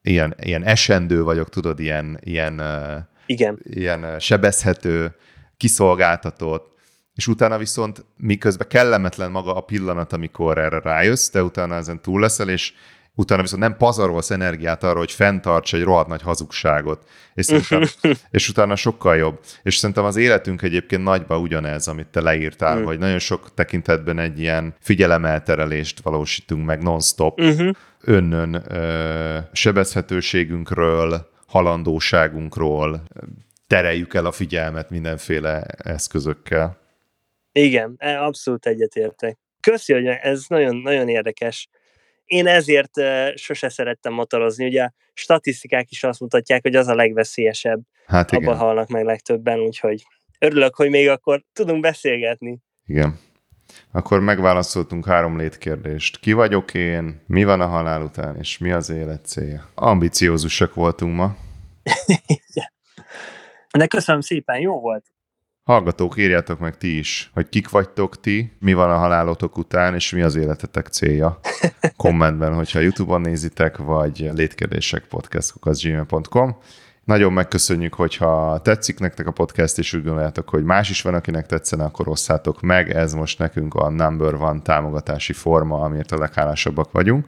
ilyen, 0.01 0.35
ilyen 0.41 0.63
esendő 0.63 1.23
vagyok, 1.23 1.49
tudod, 1.49 1.79
ilyen, 1.79 2.19
ilyen, 2.23 2.61
igen. 3.25 3.59
ilyen 3.63 4.19
sebezhető, 4.19 5.15
kiszolgáltatott, 5.57 6.79
és 7.13 7.27
utána 7.27 7.57
viszont 7.57 8.05
miközben 8.17 8.67
kellemetlen 8.67 9.31
maga 9.31 9.55
a 9.55 9.61
pillanat, 9.61 10.13
amikor 10.13 10.57
erre 10.57 10.79
rájössz, 10.79 11.29
de 11.29 11.43
utána 11.43 11.75
ezen 11.75 12.01
túl 12.01 12.19
leszel, 12.19 12.49
és 12.49 12.73
utána 13.16 13.41
viszont 13.41 13.61
nem 13.61 13.78
pazarolsz 13.78 14.32
energiát 14.32 14.84
arra, 14.84 14.97
hogy 14.97 15.11
fenntarts 15.11 15.74
egy 15.74 15.84
rohadt 15.84 16.07
nagy 16.07 16.22
hazugságot, 16.22 17.03
és, 17.34 17.45
szerintem, 17.45 17.84
és 18.32 18.49
utána 18.49 18.76
sokkal 18.76 19.16
jobb. 19.16 19.39
És 19.64 19.76
szerintem 19.76 20.03
az 20.03 20.16
életünk 20.16 20.61
egyébként 20.61 21.03
nagyban 21.03 21.41
ugyanez, 21.41 21.88
amit 21.88 22.07
te 22.07 22.22
leírtál, 22.22 22.80
mm. 22.80 22.84
hogy 22.84 22.97
nagyon 22.97 23.20
sok 23.20 23.53
tekintetben 23.53 24.20
egy 24.20 24.39
ilyen 24.39 24.76
figyelemelterelést 24.80 26.01
valósítunk 26.01 26.66
meg 26.66 26.82
non-stop, 26.82 27.39
uh-huh. 27.39 27.70
önnön 28.01 28.64
ö, 28.68 29.38
sebezhetőségünkről, 29.51 31.32
halandóságunkról, 31.47 33.03
tereljük 33.68 34.14
el 34.14 34.26
a 34.26 34.32
figyelmet 34.32 34.89
mindenféle 34.89 35.61
eszközökkel. 35.78 36.78
Igen, 37.51 37.95
e, 37.97 38.24
abszolút 38.24 38.66
egyetértek. 38.66 39.38
Köszi, 39.59 39.93
hogy 39.93 40.05
ez 40.05 40.43
nagyon, 40.47 40.76
nagyon 40.76 41.09
érdekes. 41.09 41.70
Én 42.26 42.47
ezért 42.47 42.91
sose 43.36 43.69
szerettem 43.69 44.13
motorozni. 44.13 44.65
Ugye 44.65 44.84
a 44.84 44.93
statisztikák 45.13 45.91
is 45.91 46.03
azt 46.03 46.19
mutatják, 46.19 46.61
hogy 46.61 46.76
az 46.76 46.88
a 46.88 46.95
legveszélyesebb. 46.95 47.80
Hát 48.05 48.32
igen. 48.32 48.43
Abban 48.43 48.57
halnak 48.57 48.88
meg 48.88 49.05
legtöbben, 49.05 49.59
úgyhogy 49.59 50.05
örülök, 50.39 50.76
hogy 50.76 50.89
még 50.89 51.09
akkor 51.09 51.43
tudunk 51.53 51.82
beszélgetni. 51.82 52.59
Igen. 52.86 53.19
Akkor 53.91 54.19
megválaszoltunk 54.19 55.05
három 55.05 55.38
létkérdést. 55.38 56.19
Ki 56.19 56.34
vagyok 56.34 56.74
én, 56.74 57.21
mi 57.28 57.43
van 57.43 57.61
a 57.61 57.67
halál 57.67 58.01
után, 58.01 58.38
és 58.38 58.57
mi 58.57 58.71
az 58.71 58.89
élet 58.89 59.26
célja? 59.26 59.69
Ambiciózusak 59.76 60.74
voltunk 60.74 61.15
ma. 61.15 61.36
De 63.78 63.88
köszönöm 63.88 64.21
szépen, 64.21 64.59
jó 64.59 64.80
volt. 64.80 65.12
Hallgatók, 65.64 66.18
írjátok 66.18 66.59
meg 66.59 66.78
ti 66.78 66.97
is, 66.97 67.32
hogy 67.34 67.49
kik 67.49 67.70
vagytok 67.70 68.20
ti, 68.20 68.51
mi 68.59 68.74
van 68.74 68.91
a 68.91 68.97
halálotok 68.97 69.57
után, 69.57 69.93
és 69.93 70.11
mi 70.11 70.22
az 70.22 70.36
életetek 70.36 70.88
célja. 70.88 71.39
Kommentben, 71.97 72.53
hogyha 72.53 72.80
YouTube-on 72.80 73.22
nézitek, 73.22 73.78
vagy 73.78 74.30
létkérdések 74.34 75.05
podcast.gmail.com. 75.07 76.57
Nagyon 77.03 77.34
megköszönjük, 77.34 77.93
hogyha 77.93 78.59
tetszik 78.64 78.99
nektek 78.99 79.28
a 79.28 79.32
podcast, 79.32 79.78
és 79.78 79.93
úgy 79.93 80.03
gondoljátok, 80.03 80.49
hogy 80.49 80.64
más 80.64 80.89
is 80.89 81.01
van, 81.01 81.14
akinek 81.14 81.45
tetszene, 81.45 81.84
akkor 81.84 82.07
osszátok 82.07 82.61
meg. 82.61 82.89
Ez 82.89 83.14
most 83.14 83.39
nekünk 83.39 83.74
a 83.74 83.89
number 83.89 84.34
one 84.34 84.61
támogatási 84.61 85.34
forma, 85.34 85.80
amiért 85.80 86.11
a 86.11 86.18
leghálásabbak 86.18 86.91
vagyunk. 86.91 87.26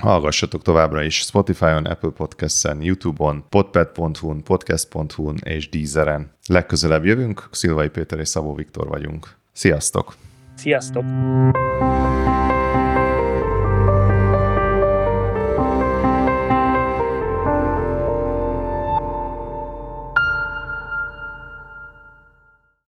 Hallgassatok 0.00 0.62
továbbra 0.62 1.02
is 1.02 1.20
Spotify-on, 1.20 1.86
Apple 1.86 2.10
Podcast-en, 2.10 2.82
YouTube-on, 2.82 3.44
podpad.hu-n, 3.48 4.42
podcast.hu-n 4.42 5.36
és 5.44 5.68
Deezeren. 5.68 6.30
Legközelebb 6.46 7.04
jövünk, 7.04 7.48
Szilvai 7.50 7.88
Péter 7.88 8.18
és 8.18 8.28
Szabó 8.28 8.54
Viktor 8.54 8.88
vagyunk. 8.88 9.36
Sziasztok! 9.52 10.14
Sziasztok! 10.54 11.04